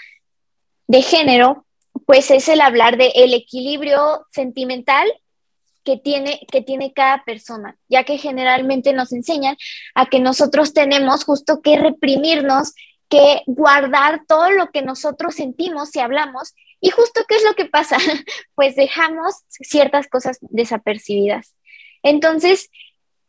de 0.89 1.03
género, 1.03 1.65
pues 2.08 2.31
es 2.31 2.50
el 2.50 2.62
hablar 2.62 2.98
de 2.98 3.12
el 3.15 3.36
equilibrio 3.36 4.25
sentimental 4.31 5.08
que 5.86 5.98
tiene, 5.98 6.41
que 6.51 6.62
tiene 6.63 6.93
cada 6.93 7.24
persona, 7.24 7.77
ya 7.88 8.03
que 8.03 8.17
generalmente 8.17 8.91
nos 8.91 9.13
enseñan 9.13 9.55
a 9.93 10.08
que 10.08 10.19
nosotros 10.19 10.74
tenemos 10.74 11.24
justo 11.24 11.62
que 11.62 11.77
reprimirnos, 11.77 12.74
que 13.08 13.43
guardar 13.46 14.24
todo 14.27 14.50
lo 14.50 14.72
que 14.72 14.81
nosotros 14.81 15.36
sentimos 15.36 15.96
y 15.96 16.00
hablamos. 16.00 16.55
Y 16.81 16.89
justo 16.89 17.22
qué 17.27 17.36
es 17.36 17.43
lo 17.43 17.53
que 17.53 17.65
pasa, 17.65 17.98
pues 18.55 18.75
dejamos 18.75 19.36
ciertas 19.48 20.08
cosas 20.08 20.39
desapercibidas. 20.41 21.53
Entonces, 22.01 22.72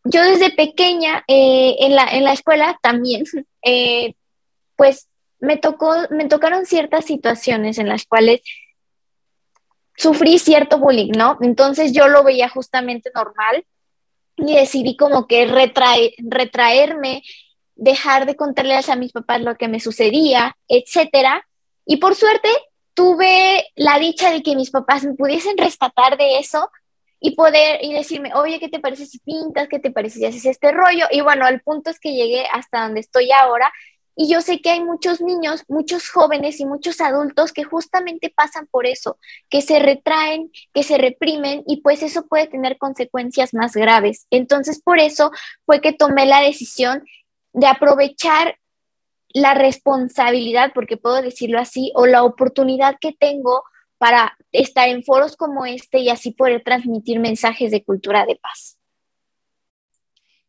yo 0.04 0.22
desde 0.22 0.50
pequeña 0.50 1.24
eh, 1.28 1.76
en, 1.80 1.94
la, 1.94 2.04
en 2.04 2.24
la 2.24 2.32
escuela 2.32 2.78
también, 2.82 3.24
eh, 3.62 4.14
pues 4.76 5.09
me, 5.40 5.56
tocó, 5.56 5.94
me 6.11 6.26
tocaron 6.26 6.66
ciertas 6.66 7.04
situaciones 7.04 7.78
en 7.78 7.88
las 7.88 8.06
cuales 8.06 8.42
sufrí 9.97 10.38
cierto 10.38 10.78
bullying, 10.78 11.12
¿no? 11.16 11.38
Entonces 11.42 11.92
yo 11.92 12.09
lo 12.09 12.23
veía 12.25 12.49
justamente 12.49 13.11
normal 13.14 13.64
y 14.37 14.54
decidí 14.54 14.97
como 14.97 15.26
que 15.26 15.47
retraerme, 15.47 17.23
dejar 17.75 18.26
de 18.26 18.37
contarles 18.37 18.88
a 18.88 18.97
mis 18.97 19.12
papás 19.12 19.42
lo 19.42 19.56
que 19.56 19.68
me 19.68 19.80
sucedía, 19.80 20.56
etcétera. 20.68 21.47
Y 21.85 21.97
por 21.97 22.14
suerte 22.14 22.49
tuve 22.94 23.66
la 23.76 23.99
dicha 23.99 24.30
de 24.30 24.42
que 24.42 24.56
mis 24.56 24.70
papás 24.70 25.04
me 25.04 25.14
pudiesen 25.14 25.56
rescatar 25.59 26.16
de 26.16 26.38
eso 26.38 26.70
y 27.20 27.35
poder 27.35 27.82
y 27.82 27.92
decirme, 27.92 28.32
oye, 28.35 28.59
¿qué 28.59 28.68
te 28.68 28.80
parece 28.80 29.04
si 29.04 29.18
pintas? 29.18 29.68
¿Qué 29.68 29.78
te 29.78 29.90
parece 29.90 30.18
si 30.18 30.25
haces 30.25 30.47
este 30.47 30.73
rollo? 30.73 31.06
Y 31.11 31.20
bueno, 31.20 31.47
el 31.47 31.61
punto 31.61 31.90
es 31.90 32.00
que 32.00 32.14
llegué 32.14 32.47
hasta 32.50 32.85
donde 32.85 33.00
estoy 33.00 33.30
ahora 33.32 33.70
y 34.20 34.28
yo 34.28 34.42
sé 34.42 34.60
que 34.60 34.68
hay 34.68 34.84
muchos 34.84 35.22
niños, 35.22 35.64
muchos 35.66 36.10
jóvenes 36.10 36.60
y 36.60 36.66
muchos 36.66 37.00
adultos 37.00 37.54
que 37.54 37.64
justamente 37.64 38.28
pasan 38.28 38.66
por 38.66 38.84
eso, 38.84 39.18
que 39.48 39.62
se 39.62 39.78
retraen, 39.78 40.52
que 40.74 40.82
se 40.82 40.98
reprimen 40.98 41.64
y 41.66 41.80
pues 41.80 42.02
eso 42.02 42.26
puede 42.26 42.46
tener 42.46 42.76
consecuencias 42.76 43.54
más 43.54 43.72
graves. 43.72 44.26
Entonces, 44.30 44.82
por 44.82 44.98
eso 44.98 45.30
fue 45.64 45.80
que 45.80 45.94
tomé 45.94 46.26
la 46.26 46.42
decisión 46.42 47.02
de 47.54 47.66
aprovechar 47.66 48.58
la 49.30 49.54
responsabilidad, 49.54 50.72
porque 50.74 50.98
puedo 50.98 51.22
decirlo 51.22 51.58
así, 51.58 51.90
o 51.94 52.04
la 52.04 52.22
oportunidad 52.22 52.96
que 53.00 53.14
tengo 53.18 53.62
para 53.96 54.36
estar 54.52 54.90
en 54.90 55.02
foros 55.02 55.34
como 55.34 55.64
este 55.64 56.00
y 56.00 56.10
así 56.10 56.32
poder 56.32 56.62
transmitir 56.62 57.20
mensajes 57.20 57.70
de 57.70 57.82
cultura 57.82 58.26
de 58.26 58.36
paz. 58.36 58.79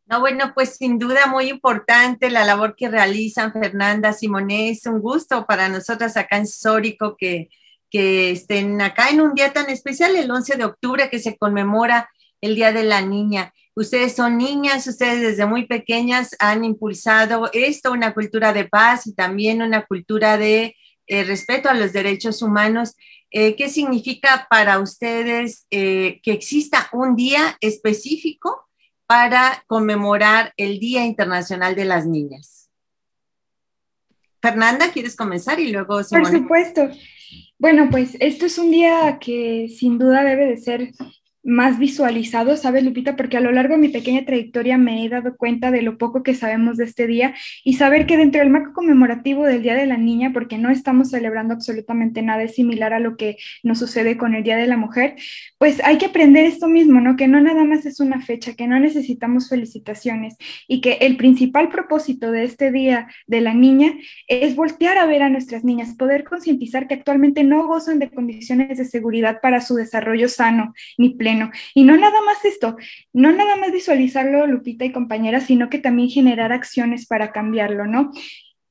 No, 0.05 0.19
bueno, 0.19 0.51
pues 0.53 0.75
sin 0.75 0.99
duda 0.99 1.27
muy 1.27 1.49
importante 1.49 2.29
la 2.29 2.43
labor 2.43 2.75
que 2.75 2.89
realizan 2.89 3.53
Fernanda 3.53 4.13
Simoné. 4.13 4.69
Es 4.69 4.85
un 4.85 4.99
gusto 4.99 5.45
para 5.45 5.69
nosotras 5.69 6.17
acá 6.17 6.37
en 6.37 6.47
Sórico 6.47 7.15
que, 7.17 7.49
que 7.89 8.31
estén 8.31 8.81
acá 8.81 9.09
en 9.09 9.21
un 9.21 9.33
día 9.33 9.53
tan 9.53 9.69
especial, 9.69 10.15
el 10.15 10.29
11 10.29 10.57
de 10.57 10.65
octubre, 10.65 11.09
que 11.09 11.19
se 11.19 11.37
conmemora 11.37 12.09
el 12.41 12.55
Día 12.55 12.73
de 12.73 12.83
la 12.83 13.01
Niña. 13.01 13.53
Ustedes 13.73 14.15
son 14.15 14.37
niñas, 14.37 14.85
ustedes 14.87 15.21
desde 15.21 15.45
muy 15.45 15.65
pequeñas 15.65 16.35
han 16.39 16.65
impulsado 16.65 17.49
esto, 17.53 17.91
una 17.91 18.13
cultura 18.13 18.51
de 18.51 18.65
paz 18.65 19.07
y 19.07 19.13
también 19.15 19.61
una 19.61 19.85
cultura 19.85 20.37
de 20.37 20.75
eh, 21.07 21.23
respeto 21.23 21.69
a 21.69 21.73
los 21.73 21.93
derechos 21.93 22.41
humanos. 22.41 22.95
Eh, 23.29 23.55
¿Qué 23.55 23.69
significa 23.69 24.47
para 24.49 24.79
ustedes 24.79 25.67
eh, 25.71 26.19
que 26.21 26.33
exista 26.33 26.89
un 26.91 27.15
día 27.15 27.57
específico 27.61 28.67
para 29.11 29.61
conmemorar 29.67 30.53
el 30.55 30.79
Día 30.79 31.03
Internacional 31.03 31.75
de 31.75 31.83
las 31.83 32.05
Niñas? 32.05 32.69
Fernanda, 34.41 34.89
¿quieres 34.89 35.17
comenzar? 35.17 35.59
Y 35.59 35.69
luego 35.69 35.99
Por 36.09 36.25
supuesto. 36.27 36.87
Bueno, 37.59 37.89
pues 37.91 38.15
esto 38.21 38.45
es 38.45 38.57
un 38.57 38.71
día 38.71 39.19
que 39.19 39.67
sin 39.67 39.97
duda 39.97 40.23
debe 40.23 40.45
de 40.45 40.55
ser 40.55 40.91
más 41.43 41.79
visualizado, 41.79 42.55
¿sabes, 42.55 42.83
Lupita? 42.83 43.15
Porque 43.15 43.37
a 43.37 43.41
lo 43.41 43.51
largo 43.51 43.73
de 43.73 43.81
mi 43.81 43.89
pequeña 43.89 44.25
trayectoria 44.25 44.77
me 44.77 45.03
he 45.03 45.09
dado 45.09 45.35
cuenta 45.35 45.71
de 45.71 45.81
lo 45.81 45.97
poco 45.97 46.21
que 46.21 46.35
sabemos 46.35 46.77
de 46.77 46.85
este 46.85 47.07
día 47.07 47.33
y 47.63 47.73
saber 47.73 48.05
que 48.05 48.17
dentro 48.17 48.41
del 48.41 48.51
marco 48.51 48.73
conmemorativo 48.73 49.45
del 49.45 49.63
Día 49.63 49.75
de 49.75 49.87
la 49.87 49.97
Niña, 49.97 50.31
porque 50.33 50.57
no 50.57 50.69
estamos 50.69 51.09
celebrando 51.09 51.53
absolutamente 51.53 52.21
nada 52.21 52.47
similar 52.47 52.93
a 52.93 52.99
lo 52.99 53.17
que 53.17 53.37
nos 53.63 53.79
sucede 53.79 54.17
con 54.17 54.35
el 54.35 54.43
Día 54.43 54.57
de 54.57 54.67
la 54.67 54.77
Mujer, 54.77 55.15
pues 55.57 55.81
hay 55.83 55.97
que 55.97 56.07
aprender 56.07 56.45
esto 56.45 56.67
mismo, 56.67 57.01
¿no? 57.01 57.15
Que 57.15 57.27
no 57.27 57.41
nada 57.41 57.63
más 57.63 57.85
es 57.85 57.99
una 57.99 58.21
fecha, 58.21 58.53
que 58.53 58.67
no 58.67 58.79
necesitamos 58.79 59.49
felicitaciones 59.49 60.35
y 60.67 60.81
que 60.81 60.93
el 61.01 61.17
principal 61.17 61.69
propósito 61.69 62.31
de 62.31 62.43
este 62.43 62.71
Día 62.71 63.07
de 63.25 63.41
la 63.41 63.53
Niña 63.53 63.93
es 64.27 64.55
voltear 64.55 64.97
a 64.97 65.07
ver 65.07 65.23
a 65.23 65.29
nuestras 65.29 65.63
niñas, 65.63 65.95
poder 65.95 66.23
concientizar 66.23 66.87
que 66.87 66.93
actualmente 66.93 67.43
no 67.43 67.65
gozan 67.65 67.97
de 67.97 68.11
condiciones 68.11 68.77
de 68.77 68.85
seguridad 68.85 69.39
para 69.41 69.61
su 69.61 69.75
desarrollo 69.75 70.29
sano 70.29 70.73
ni 70.97 71.11
pleno 71.15 71.30
y 71.73 71.83
no 71.83 71.97
nada 71.97 72.19
más 72.25 72.43
esto, 72.45 72.75
no 73.13 73.31
nada 73.31 73.55
más 73.55 73.71
visualizarlo, 73.71 74.47
Lupita 74.47 74.85
y 74.85 74.91
compañeras, 74.91 75.45
sino 75.45 75.69
que 75.69 75.79
también 75.79 76.09
generar 76.09 76.51
acciones 76.51 77.05
para 77.05 77.31
cambiarlo, 77.31 77.85
¿no? 77.85 78.11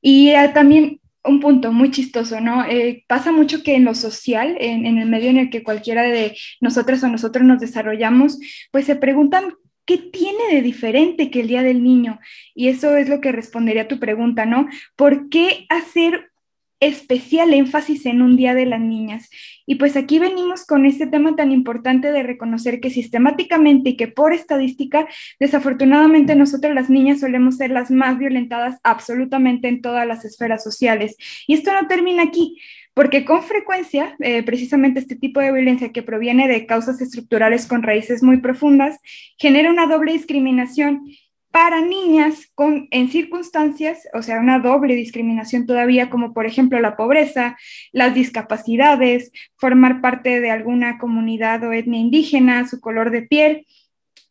Y 0.01 0.29
eh, 0.29 0.49
también 0.53 0.99
un 1.23 1.39
punto 1.39 1.71
muy 1.71 1.91
chistoso, 1.91 2.41
¿no? 2.41 2.65
Eh, 2.65 3.03
pasa 3.07 3.31
mucho 3.31 3.63
que 3.63 3.75
en 3.75 3.85
lo 3.85 3.93
social, 3.93 4.57
en, 4.59 4.85
en, 4.85 4.97
el 4.97 5.07
medio 5.07 5.29
en 5.29 5.37
el 5.37 5.49
que 5.49 5.63
cualquiera 5.63 6.03
de 6.03 6.35
nosotras 6.59 7.03
o 7.03 7.07
nosotros 7.07 7.45
nos 7.45 7.59
desarrollamos, 7.59 8.39
pues 8.71 8.85
se 8.85 8.95
preguntan 8.95 9.53
¿qué 9.85 9.97
tiene 9.97 10.47
de 10.53 10.61
diferente 10.61 11.29
que 11.29 11.41
el 11.41 11.47
Día 11.47 11.63
del 11.63 11.83
Niño? 11.83 12.19
Y 12.55 12.69
eso 12.69 12.95
es 12.95 13.09
lo 13.09 13.21
que 13.21 13.31
respondería 13.31 13.83
a 13.83 13.87
tu 13.87 13.99
pregunta, 13.99 14.45
¿no? 14.45 14.67
¿Por 14.95 15.29
qué 15.29 15.65
hacer 15.69 16.30
especial 16.81 17.53
énfasis 17.53 18.05
en 18.07 18.21
un 18.21 18.35
Día 18.35 18.53
de 18.53 18.65
las 18.65 18.81
Niñas. 18.81 19.29
Y 19.65 19.75
pues 19.75 19.95
aquí 19.95 20.19
venimos 20.19 20.65
con 20.65 20.85
este 20.85 21.07
tema 21.07 21.35
tan 21.35 21.51
importante 21.51 22.11
de 22.11 22.23
reconocer 22.23 22.81
que 22.81 22.89
sistemáticamente 22.89 23.91
y 23.91 23.95
que 23.95 24.07
por 24.07 24.33
estadística, 24.33 25.07
desafortunadamente 25.39 26.35
nosotros 26.35 26.73
las 26.73 26.89
niñas 26.89 27.21
solemos 27.21 27.57
ser 27.57 27.69
las 27.69 27.91
más 27.91 28.17
violentadas 28.17 28.79
absolutamente 28.83 29.69
en 29.69 29.81
todas 29.81 30.05
las 30.05 30.25
esferas 30.25 30.63
sociales. 30.63 31.15
Y 31.47 31.53
esto 31.53 31.71
no 31.71 31.87
termina 31.87 32.23
aquí. 32.23 32.57
Porque 32.93 33.23
con 33.23 33.41
frecuencia, 33.41 34.17
eh, 34.19 34.43
precisamente 34.43 34.99
este 34.99 35.15
tipo 35.15 35.39
de 35.39 35.53
violencia 35.53 35.93
que 35.93 36.03
proviene 36.03 36.49
de 36.49 36.65
causas 36.65 36.99
estructurales 36.99 37.65
con 37.65 37.83
raíces 37.83 38.21
muy 38.21 38.41
profundas, 38.41 38.99
genera 39.37 39.69
una 39.69 39.87
doble 39.87 40.11
discriminación 40.11 41.05
para 41.51 41.81
niñas 41.81 42.49
con, 42.55 42.87
en 42.91 43.09
circunstancias, 43.09 44.07
o 44.13 44.21
sea, 44.21 44.39
una 44.39 44.59
doble 44.59 44.95
discriminación 44.95 45.65
todavía, 45.65 46.09
como 46.09 46.33
por 46.33 46.45
ejemplo 46.45 46.79
la 46.79 46.95
pobreza, 46.95 47.57
las 47.91 48.13
discapacidades, 48.13 49.31
formar 49.57 50.01
parte 50.01 50.39
de 50.39 50.49
alguna 50.49 50.97
comunidad 50.97 51.63
o 51.63 51.73
etnia 51.73 51.99
indígena, 51.99 52.67
su 52.67 52.79
color 52.79 53.11
de 53.11 53.23
piel 53.23 53.67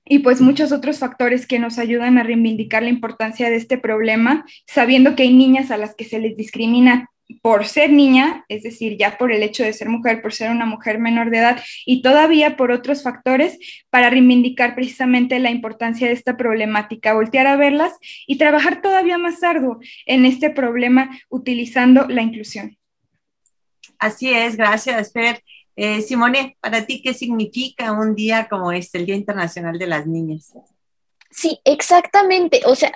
y 0.04 0.20
pues 0.20 0.40
muchos 0.40 0.72
otros 0.72 0.98
factores 0.98 1.46
que 1.46 1.58
nos 1.58 1.78
ayudan 1.78 2.18
a 2.18 2.22
reivindicar 2.22 2.82
la 2.82 2.88
importancia 2.88 3.50
de 3.50 3.56
este 3.56 3.78
problema, 3.78 4.44
sabiendo 4.66 5.14
que 5.14 5.22
hay 5.24 5.34
niñas 5.34 5.70
a 5.70 5.76
las 5.76 5.94
que 5.94 6.04
se 6.04 6.18
les 6.18 6.36
discrimina 6.36 7.10
por 7.42 7.66
ser 7.66 7.90
niña, 7.90 8.44
es 8.48 8.62
decir, 8.62 8.96
ya 8.98 9.18
por 9.18 9.32
el 9.32 9.42
hecho 9.42 9.62
de 9.62 9.72
ser 9.72 9.88
mujer, 9.88 10.22
por 10.22 10.32
ser 10.32 10.50
una 10.50 10.66
mujer 10.66 10.98
menor 10.98 11.30
de 11.30 11.38
edad 11.38 11.62
y 11.86 12.02
todavía 12.02 12.56
por 12.56 12.72
otros 12.72 13.02
factores 13.02 13.58
para 13.90 14.10
reivindicar 14.10 14.74
precisamente 14.74 15.38
la 15.38 15.50
importancia 15.50 16.06
de 16.06 16.12
esta 16.12 16.36
problemática, 16.36 17.14
voltear 17.14 17.46
a 17.46 17.56
verlas 17.56 17.92
y 18.26 18.38
trabajar 18.38 18.82
todavía 18.82 19.18
más 19.18 19.42
arduo 19.42 19.80
en 20.06 20.24
este 20.24 20.50
problema 20.50 21.10
utilizando 21.28 22.06
la 22.08 22.22
inclusión. 22.22 22.76
Así 23.98 24.32
es, 24.32 24.56
gracias, 24.56 25.12
Fer. 25.12 25.42
Eh, 25.76 26.02
Simone, 26.02 26.56
para 26.60 26.84
ti, 26.86 27.02
¿qué 27.02 27.14
significa 27.14 27.92
un 27.92 28.14
día 28.14 28.48
como 28.48 28.72
este, 28.72 28.98
el 28.98 29.06
Día 29.06 29.14
Internacional 29.14 29.78
de 29.78 29.86
las 29.86 30.06
Niñas? 30.06 30.52
Sí, 31.30 31.60
exactamente. 31.64 32.62
O 32.66 32.74
sea, 32.74 32.92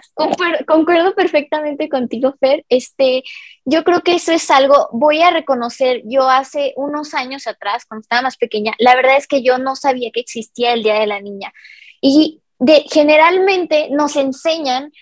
concuerdo, 0.67 1.15
perfectamente 1.15 1.89
contigo, 1.89 2.35
Fer. 2.41 2.65
Este, 2.69 3.23
yo 3.65 3.85
creo 3.85 4.01
que 4.01 4.17
eso 4.17 4.33
es 4.33 4.51
algo, 4.51 4.89
voy 4.93 5.23
a 5.23 5.31
reconocer, 5.31 6.03
yo 6.05 6.29
hace 6.29 6.73
unos 6.77 7.15
años 7.15 7.47
atrás, 7.47 7.85
cuando 7.87 8.03
estaba 8.03 8.23
más 8.23 8.37
pequeña, 8.37 8.73
la 8.79 8.97
verdad 8.97 9.17
es 9.17 9.29
que 9.29 9.43
yo 9.43 9.59
no 9.59 9.77
sabía 9.77 10.11
que 10.13 10.21
existía 10.21 10.73
el 10.73 10.83
Día 10.83 10.99
de 10.99 11.07
la 11.07 11.21
Niña. 11.21 11.53
Y 12.01 12.43
de, 12.59 12.85
generalmente 12.91 13.89
nos 13.91 14.17
enseñan 14.17 14.93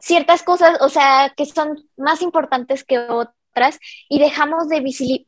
ciertas 0.00 0.42
cosas, 0.44 0.78
o 0.80 0.88
sea, 0.88 1.32
que 1.36 1.46
son 1.46 1.76
más 1.96 2.22
importantes 2.22 2.84
que 2.84 2.98
otras 2.98 3.78
y 4.08 4.20
dejamos 4.20 4.68
de 4.68 4.80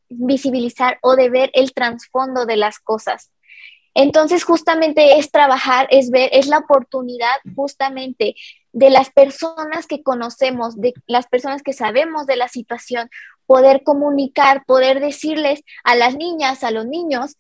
visibilizar 0.09 0.99
o 1.03 1.17
de 1.17 1.31
ver 1.31 1.51
el 1.55 1.73
trasfondo 1.73 2.47
de 2.47 2.57
las 2.57 2.79
cosas. 2.79 3.31
Entonces, 3.95 4.45
justamente 4.45 5.19
es 5.19 5.31
trabajar, 5.31 5.87
es 5.91 6.11
ver, 6.11 6.29
es 6.33 6.49
la 6.49 6.59
oportunidad 6.59 7.37
justamente 7.55 8.35
de 8.73 8.91
las 8.91 9.11
personas 9.11 9.87
que 9.87 10.03
conocemos, 10.03 10.81
de 10.81 10.95
las 11.07 11.27
personas 11.29 11.63
que 11.63 11.73
sabemos 11.73 12.27
de 12.27 12.37
la 12.37 12.49
situación, 12.49 13.09
poder 13.47 13.85
comunicar, 13.85 14.65
poder 14.67 15.01
decirles 15.01 15.63
a 15.85 15.95
las 15.95 16.17
niñas, 16.17 16.65
a 16.65 16.73
los 16.73 16.87
niños, 16.87 17.37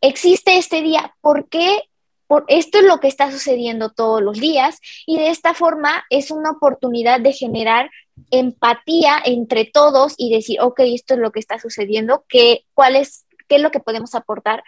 existe 0.00 0.58
este 0.58 0.82
día, 0.82 1.14
¿por 1.20 1.48
qué? 1.48 1.82
Por, 2.26 2.44
esto 2.48 2.78
es 2.78 2.84
lo 2.84 2.98
que 2.98 3.08
está 3.08 3.30
sucediendo 3.30 3.90
todos 3.90 4.22
los 4.22 4.40
días 4.40 4.80
y 5.06 5.18
de 5.18 5.28
esta 5.28 5.54
forma 5.54 6.04
es 6.10 6.30
una 6.30 6.50
oportunidad 6.50 7.20
de 7.20 7.32
generar 7.32 7.90
empatía 8.30 9.20
entre 9.24 9.66
todos 9.66 10.14
y 10.16 10.34
decir, 10.34 10.60
ok, 10.60 10.80
esto 10.80 11.14
es 11.14 11.20
lo 11.20 11.30
que 11.30 11.40
está 11.40 11.58
sucediendo, 11.58 12.24
¿qué, 12.28 12.64
cuál 12.74 12.96
es, 12.96 13.26
qué 13.48 13.56
es 13.56 13.62
lo 13.62 13.70
que 13.70 13.80
podemos 13.80 14.14
aportar 14.14 14.64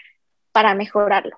para 0.54 0.74
mejorarlo. 0.76 1.36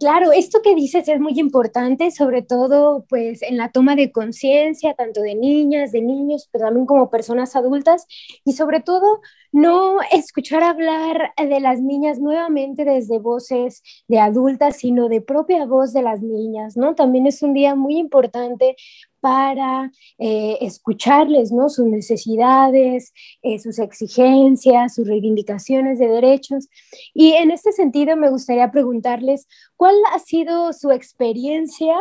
Claro, 0.00 0.32
esto 0.32 0.60
que 0.62 0.74
dices 0.74 1.06
es 1.08 1.20
muy 1.20 1.38
importante, 1.38 2.10
sobre 2.10 2.40
todo 2.40 3.04
pues 3.06 3.42
en 3.42 3.58
la 3.58 3.70
toma 3.70 3.96
de 3.96 4.10
conciencia, 4.10 4.94
tanto 4.94 5.20
de 5.20 5.34
niñas, 5.34 5.92
de 5.92 6.00
niños, 6.00 6.48
pero 6.50 6.64
también 6.64 6.86
como 6.86 7.10
personas 7.10 7.54
adultas, 7.54 8.06
y 8.42 8.54
sobre 8.54 8.80
todo 8.80 9.20
no 9.52 9.98
escuchar 10.10 10.62
hablar 10.62 11.34
de 11.36 11.60
las 11.60 11.82
niñas 11.82 12.18
nuevamente 12.18 12.86
desde 12.86 13.18
voces 13.18 13.82
de 14.08 14.18
adultas, 14.18 14.76
sino 14.78 15.10
de 15.10 15.20
propia 15.20 15.66
voz 15.66 15.92
de 15.92 16.00
las 16.00 16.22
niñas, 16.22 16.78
¿no? 16.78 16.94
También 16.94 17.26
es 17.26 17.42
un 17.42 17.52
día 17.52 17.74
muy 17.74 17.98
importante 17.98 18.76
para 19.20 19.90
eh, 20.18 20.58
escucharles, 20.60 21.52
¿no? 21.52 21.68
Sus 21.68 21.86
necesidades, 21.86 23.12
eh, 23.42 23.58
sus 23.58 23.78
exigencias, 23.78 24.94
sus 24.94 25.06
reivindicaciones 25.06 25.98
de 25.98 26.08
derechos. 26.08 26.68
Y 27.14 27.34
en 27.34 27.50
este 27.50 27.72
sentido 27.72 28.16
me 28.16 28.30
gustaría 28.30 28.70
preguntarles, 28.70 29.46
¿cuál 29.76 29.94
ha 30.12 30.18
sido 30.18 30.72
su 30.72 30.90
experiencia 30.90 31.94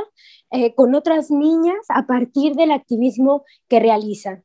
eh, 0.51 0.73
con 0.73 0.95
otras 0.95 1.29
niñas 1.29 1.85
a 1.89 2.07
partir 2.07 2.55
del 2.55 2.71
activismo 2.71 3.43
que 3.67 3.79
realizan? 3.79 4.43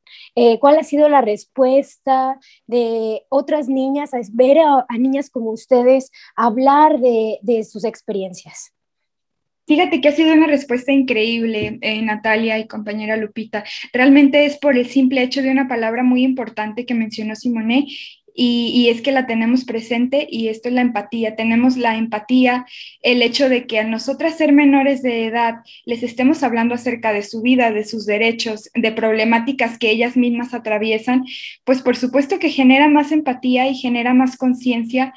¿Cuál 0.61 0.79
ha 0.79 0.83
sido 0.83 1.09
la 1.09 1.21
respuesta 1.21 2.39
de 2.67 3.25
otras 3.29 3.69
niñas 3.69 4.13
a 4.13 4.19
ver 4.33 4.59
a, 4.59 4.85
niñas 4.99 5.31
como 5.31 5.51
ustedes 5.51 6.11
hablar 6.37 7.01
de, 7.01 7.39
de 7.43 7.65
sus 7.65 7.85
experiencias? 7.85 8.74
Fíjate 9.67 10.01
que 10.01 10.09
ha 10.09 10.13
sido 10.13 10.35
una 10.35 10.47
respuesta 10.47 10.93
increíble, 10.93 11.79
eh, 11.81 12.03
Natalia 12.03 12.59
y 12.59 12.67
compañera 12.67 13.17
Lupita. 13.17 13.65
Realmente 13.93 14.45
es 14.45 14.59
por 14.59 14.77
el 14.77 14.87
simple 14.87 15.23
hecho 15.23 15.41
de 15.41 15.51
una 15.51 15.69
palabra 15.69 16.03
muy 16.03 16.23
importante 16.23 16.85
que 16.85 16.93
mencionó 16.95 17.35
Simone 17.35 17.87
y, 18.37 18.73
y, 18.75 18.89
es 18.89 19.01
que 19.01 19.13
la 19.13 19.27
tenemos 19.27 19.65
presente 19.65 20.27
y 20.29 20.49
esto 20.49 20.69
es 20.69 20.75
la 20.75 20.81
empatía. 20.83 21.37
Tenemos 21.37 21.77
la 21.77 21.97
empatía, 21.97 22.67
el 23.01 23.23
hecho 23.23 23.49
de 23.49 23.67
que 23.67 23.79
a 23.79 23.85
nosotras 23.85 24.37
ser 24.37 24.53
menores 24.53 25.03
de 25.03 25.27
edad 25.27 25.61
les 25.87 26.03
estemos 26.03 26.43
hablando 26.43 26.75
acerca 26.75 27.13
de 27.13 27.23
su 27.23 27.41
vida, 27.43 27.71
de 27.71 27.85
sus 27.85 28.07
derechos, 28.07 28.71
de 28.75 28.93
problemáticas 28.93 29.79
que 29.79 29.91
ellas 29.91 30.17
mismas 30.17 30.53
atraviesan, 30.53 31.25
pues 31.63 31.81
por 31.81 31.97
supuesto 31.97 32.39
que 32.41 32.51
genera 32.51 32.89
más 32.89 33.13
empatía 33.13 33.69
y 33.69 33.77
genera 33.77 34.15
más 34.15 34.37
conciencia 34.37 35.15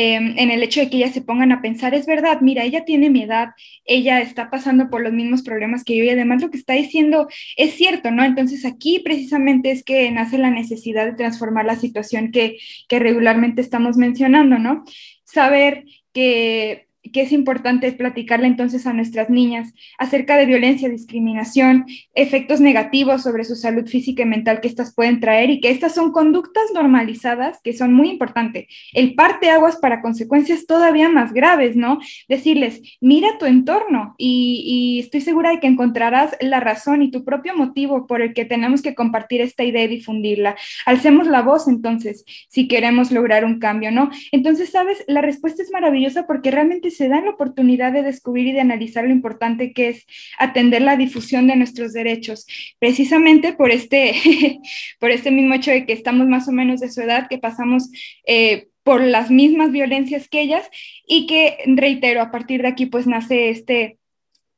Em, 0.00 0.38
en 0.38 0.52
el 0.52 0.62
hecho 0.62 0.78
de 0.78 0.88
que 0.88 0.98
ellas 0.98 1.12
se 1.12 1.22
pongan 1.22 1.50
a 1.50 1.60
pensar, 1.60 1.92
es 1.92 2.06
verdad, 2.06 2.40
mira, 2.40 2.62
ella 2.62 2.84
tiene 2.84 3.10
mi 3.10 3.24
edad, 3.24 3.48
ella 3.84 4.20
está 4.20 4.48
pasando 4.48 4.90
por 4.90 5.02
los 5.02 5.12
mismos 5.12 5.42
problemas 5.42 5.82
que 5.82 5.96
yo 5.96 6.04
y 6.04 6.10
además 6.10 6.40
lo 6.40 6.50
que 6.50 6.56
está 6.56 6.74
diciendo 6.74 7.26
es 7.56 7.74
cierto, 7.74 8.12
¿no? 8.12 8.22
Entonces 8.22 8.64
aquí 8.64 9.00
precisamente 9.00 9.72
es 9.72 9.82
que 9.82 10.08
nace 10.12 10.38
la 10.38 10.50
necesidad 10.50 11.04
de 11.04 11.14
transformar 11.14 11.64
la 11.64 11.74
situación 11.74 12.30
que, 12.30 12.58
que 12.88 13.00
regularmente 13.00 13.60
estamos 13.60 13.96
mencionando, 13.96 14.56
¿no? 14.60 14.84
Saber 15.24 15.84
que 16.12 16.87
que 17.10 17.22
es 17.22 17.32
importante 17.32 17.90
platicarle 17.92 18.46
entonces 18.46 18.86
a 18.86 18.92
nuestras 18.92 19.30
niñas 19.30 19.72
acerca 19.98 20.36
de 20.36 20.46
violencia, 20.46 20.88
discriminación, 20.88 21.86
efectos 22.14 22.60
negativos 22.60 23.22
sobre 23.22 23.44
su 23.44 23.56
salud 23.56 23.86
física 23.86 24.22
y 24.22 24.26
mental 24.26 24.60
que 24.60 24.68
estas 24.68 24.94
pueden 24.94 25.20
traer 25.20 25.50
y 25.50 25.60
que 25.60 25.70
estas 25.70 25.94
son 25.94 26.12
conductas 26.12 26.64
normalizadas 26.74 27.60
que 27.62 27.72
son 27.72 27.94
muy 27.94 28.10
importantes. 28.10 28.66
El 28.92 29.14
parte 29.14 29.50
aguas 29.50 29.76
para 29.76 30.02
consecuencias 30.02 30.66
todavía 30.66 31.08
más 31.08 31.32
graves, 31.32 31.76
¿no? 31.76 31.98
Decirles, 32.28 32.82
mira 33.00 33.38
tu 33.38 33.46
entorno 33.46 34.14
y, 34.18 34.62
y 34.64 35.00
estoy 35.00 35.20
segura 35.20 35.50
de 35.50 35.60
que 35.60 35.66
encontrarás 35.66 36.36
la 36.40 36.60
razón 36.60 37.02
y 37.02 37.10
tu 37.10 37.24
propio 37.24 37.56
motivo 37.56 38.06
por 38.06 38.22
el 38.22 38.34
que 38.34 38.44
tenemos 38.44 38.82
que 38.82 38.94
compartir 38.94 39.40
esta 39.40 39.64
idea 39.64 39.84
y 39.84 39.88
difundirla. 39.88 40.56
Alcemos 40.86 41.26
la 41.26 41.42
voz 41.42 41.68
entonces 41.68 42.24
si 42.48 42.68
queremos 42.68 43.10
lograr 43.10 43.44
un 43.44 43.58
cambio, 43.58 43.90
¿no? 43.90 44.10
Entonces, 44.32 44.70
sabes, 44.70 45.04
la 45.06 45.20
respuesta 45.20 45.62
es 45.62 45.70
maravillosa 45.70 46.26
porque 46.26 46.50
realmente 46.50 46.90
se 46.98 47.08
dan 47.08 47.26
la 47.26 47.30
oportunidad 47.30 47.92
de 47.92 48.02
descubrir 48.02 48.48
y 48.48 48.52
de 48.52 48.60
analizar 48.60 49.04
lo 49.04 49.12
importante 49.12 49.72
que 49.72 49.88
es 49.90 50.06
atender 50.38 50.82
la 50.82 50.96
difusión 50.96 51.46
de 51.46 51.54
nuestros 51.54 51.92
derechos, 51.92 52.44
precisamente 52.80 53.52
por 53.52 53.70
este, 53.70 54.14
por 55.00 55.12
este 55.12 55.30
mismo 55.30 55.54
hecho 55.54 55.70
de 55.70 55.86
que 55.86 55.92
estamos 55.92 56.26
más 56.26 56.48
o 56.48 56.52
menos 56.52 56.80
de 56.80 56.90
su 56.90 57.00
edad, 57.00 57.28
que 57.28 57.38
pasamos 57.38 57.88
eh, 58.26 58.68
por 58.82 59.00
las 59.00 59.30
mismas 59.30 59.70
violencias 59.70 60.28
que 60.28 60.40
ellas 60.40 60.68
y 61.06 61.26
que, 61.26 61.58
reitero, 61.66 62.20
a 62.20 62.32
partir 62.32 62.62
de 62.62 62.68
aquí 62.68 62.86
pues 62.86 63.06
nace 63.06 63.50
este, 63.50 63.98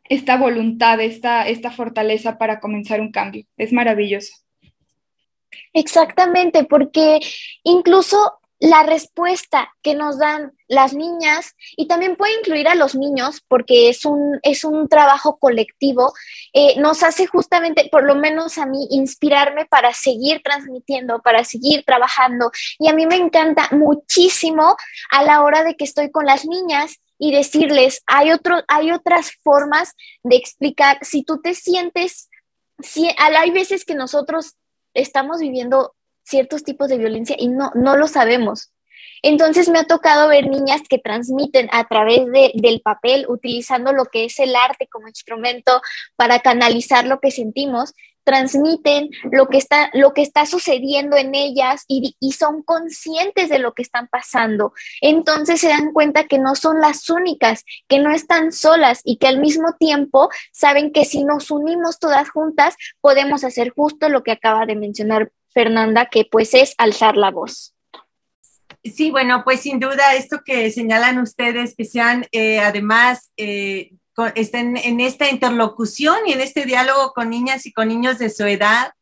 esta 0.04 0.38
voluntad, 0.38 1.00
esta, 1.00 1.46
esta 1.46 1.70
fortaleza 1.70 2.38
para 2.38 2.58
comenzar 2.58 3.00
un 3.02 3.12
cambio. 3.12 3.44
Es 3.58 3.72
maravilloso. 3.72 4.32
Exactamente, 5.74 6.64
porque 6.64 7.20
incluso 7.64 8.39
la 8.60 8.82
respuesta 8.82 9.74
que 9.82 9.94
nos 9.94 10.18
dan 10.18 10.52
las 10.68 10.92
niñas 10.92 11.54
y 11.76 11.88
también 11.88 12.16
puede 12.16 12.38
incluir 12.38 12.68
a 12.68 12.74
los 12.74 12.94
niños 12.94 13.42
porque 13.48 13.88
es 13.88 14.04
un, 14.04 14.38
es 14.42 14.64
un 14.64 14.86
trabajo 14.86 15.38
colectivo, 15.38 16.12
eh, 16.52 16.78
nos 16.78 17.02
hace 17.02 17.26
justamente, 17.26 17.88
por 17.90 18.04
lo 18.04 18.14
menos 18.14 18.58
a 18.58 18.66
mí, 18.66 18.86
inspirarme 18.90 19.64
para 19.64 19.94
seguir 19.94 20.42
transmitiendo, 20.44 21.22
para 21.22 21.42
seguir 21.44 21.84
trabajando. 21.84 22.52
Y 22.78 22.88
a 22.88 22.92
mí 22.92 23.06
me 23.06 23.16
encanta 23.16 23.68
muchísimo 23.72 24.76
a 25.10 25.24
la 25.24 25.42
hora 25.42 25.64
de 25.64 25.74
que 25.74 25.84
estoy 25.84 26.10
con 26.10 26.26
las 26.26 26.44
niñas 26.44 27.00
y 27.18 27.32
decirles, 27.32 28.02
hay, 28.06 28.30
otro, 28.30 28.62
hay 28.68 28.92
otras 28.92 29.32
formas 29.42 29.94
de 30.22 30.36
explicar, 30.36 30.98
si 31.02 31.22
tú 31.22 31.40
te 31.40 31.54
sientes, 31.54 32.28
si, 32.78 33.10
hay 33.18 33.50
veces 33.50 33.84
que 33.84 33.94
nosotros 33.94 34.56
estamos 34.94 35.40
viviendo 35.40 35.94
ciertos 36.22 36.64
tipos 36.64 36.88
de 36.88 36.98
violencia 36.98 37.36
y 37.38 37.48
no, 37.48 37.70
no 37.74 37.96
lo 37.96 38.06
sabemos. 38.06 38.72
Entonces 39.22 39.68
me 39.68 39.78
ha 39.78 39.84
tocado 39.84 40.28
ver 40.28 40.48
niñas 40.48 40.82
que 40.88 40.98
transmiten 40.98 41.68
a 41.72 41.86
través 41.86 42.26
de, 42.26 42.52
del 42.54 42.80
papel, 42.80 43.26
utilizando 43.28 43.92
lo 43.92 44.06
que 44.06 44.24
es 44.24 44.38
el 44.38 44.56
arte 44.56 44.88
como 44.90 45.08
instrumento 45.08 45.82
para 46.16 46.40
canalizar 46.40 47.06
lo 47.06 47.20
que 47.20 47.30
sentimos, 47.30 47.92
transmiten 48.24 49.10
lo 49.32 49.48
que 49.48 49.58
está, 49.58 49.90
lo 49.94 50.12
que 50.12 50.22
está 50.22 50.46
sucediendo 50.46 51.16
en 51.16 51.34
ellas 51.34 51.84
y, 51.88 52.16
y, 52.20 52.32
son 52.32 52.62
conscientes 52.62 53.48
de 53.48 53.58
lo 53.58 53.72
que 53.72 53.82
están 53.82 54.08
pasando. 54.08 54.72
Entonces 55.00 55.60
se 55.60 55.68
dan 55.68 55.92
cuenta 55.92 56.24
que 56.24 56.38
no 56.38 56.54
son 56.54 56.80
las 56.80 57.08
únicas, 57.08 57.64
que 57.88 57.98
no 57.98 58.12
están 58.12 58.52
solas 58.52 59.00
y 59.04 59.16
que 59.16 59.26
al 59.26 59.40
mismo 59.40 59.74
tiempo 59.78 60.28
saben 60.52 60.92
que 60.92 61.04
si 61.04 61.24
nos 61.24 61.50
unimos 61.50 61.98
todas 61.98 62.30
juntas 62.30 62.76
podemos 63.00 63.42
hacer 63.42 63.70
justo 63.70 64.08
lo 64.08 64.22
que 64.22 64.32
acaba 64.32 64.66
de 64.66 64.76
mencionar 64.76 65.32
Fernanda, 65.52 66.06
que 66.06 66.24
pues 66.24 66.54
es 66.54 66.74
alzar 66.78 67.16
la 67.16 67.30
voz. 67.30 67.74
Sí, 68.82 69.10
bueno, 69.10 69.42
pues 69.44 69.60
sin 69.60 69.78
duda 69.78 70.14
esto 70.14 70.40
que 70.44 70.70
señalan 70.70 71.18
ustedes, 71.18 71.74
que 71.76 71.84
sean 71.84 72.26
eh, 72.32 72.60
además, 72.60 73.30
eh, 73.36 73.92
estén 74.34 74.76
en 74.76 75.00
esta 75.00 75.30
interlocución 75.30 76.16
y 76.26 76.32
en 76.32 76.40
este 76.40 76.64
diálogo 76.64 77.12
con 77.12 77.30
niñas 77.30 77.66
y 77.66 77.72
con 77.72 77.88
niños 77.88 78.18
de 78.18 78.30
su 78.30 78.44
edad 78.44 78.92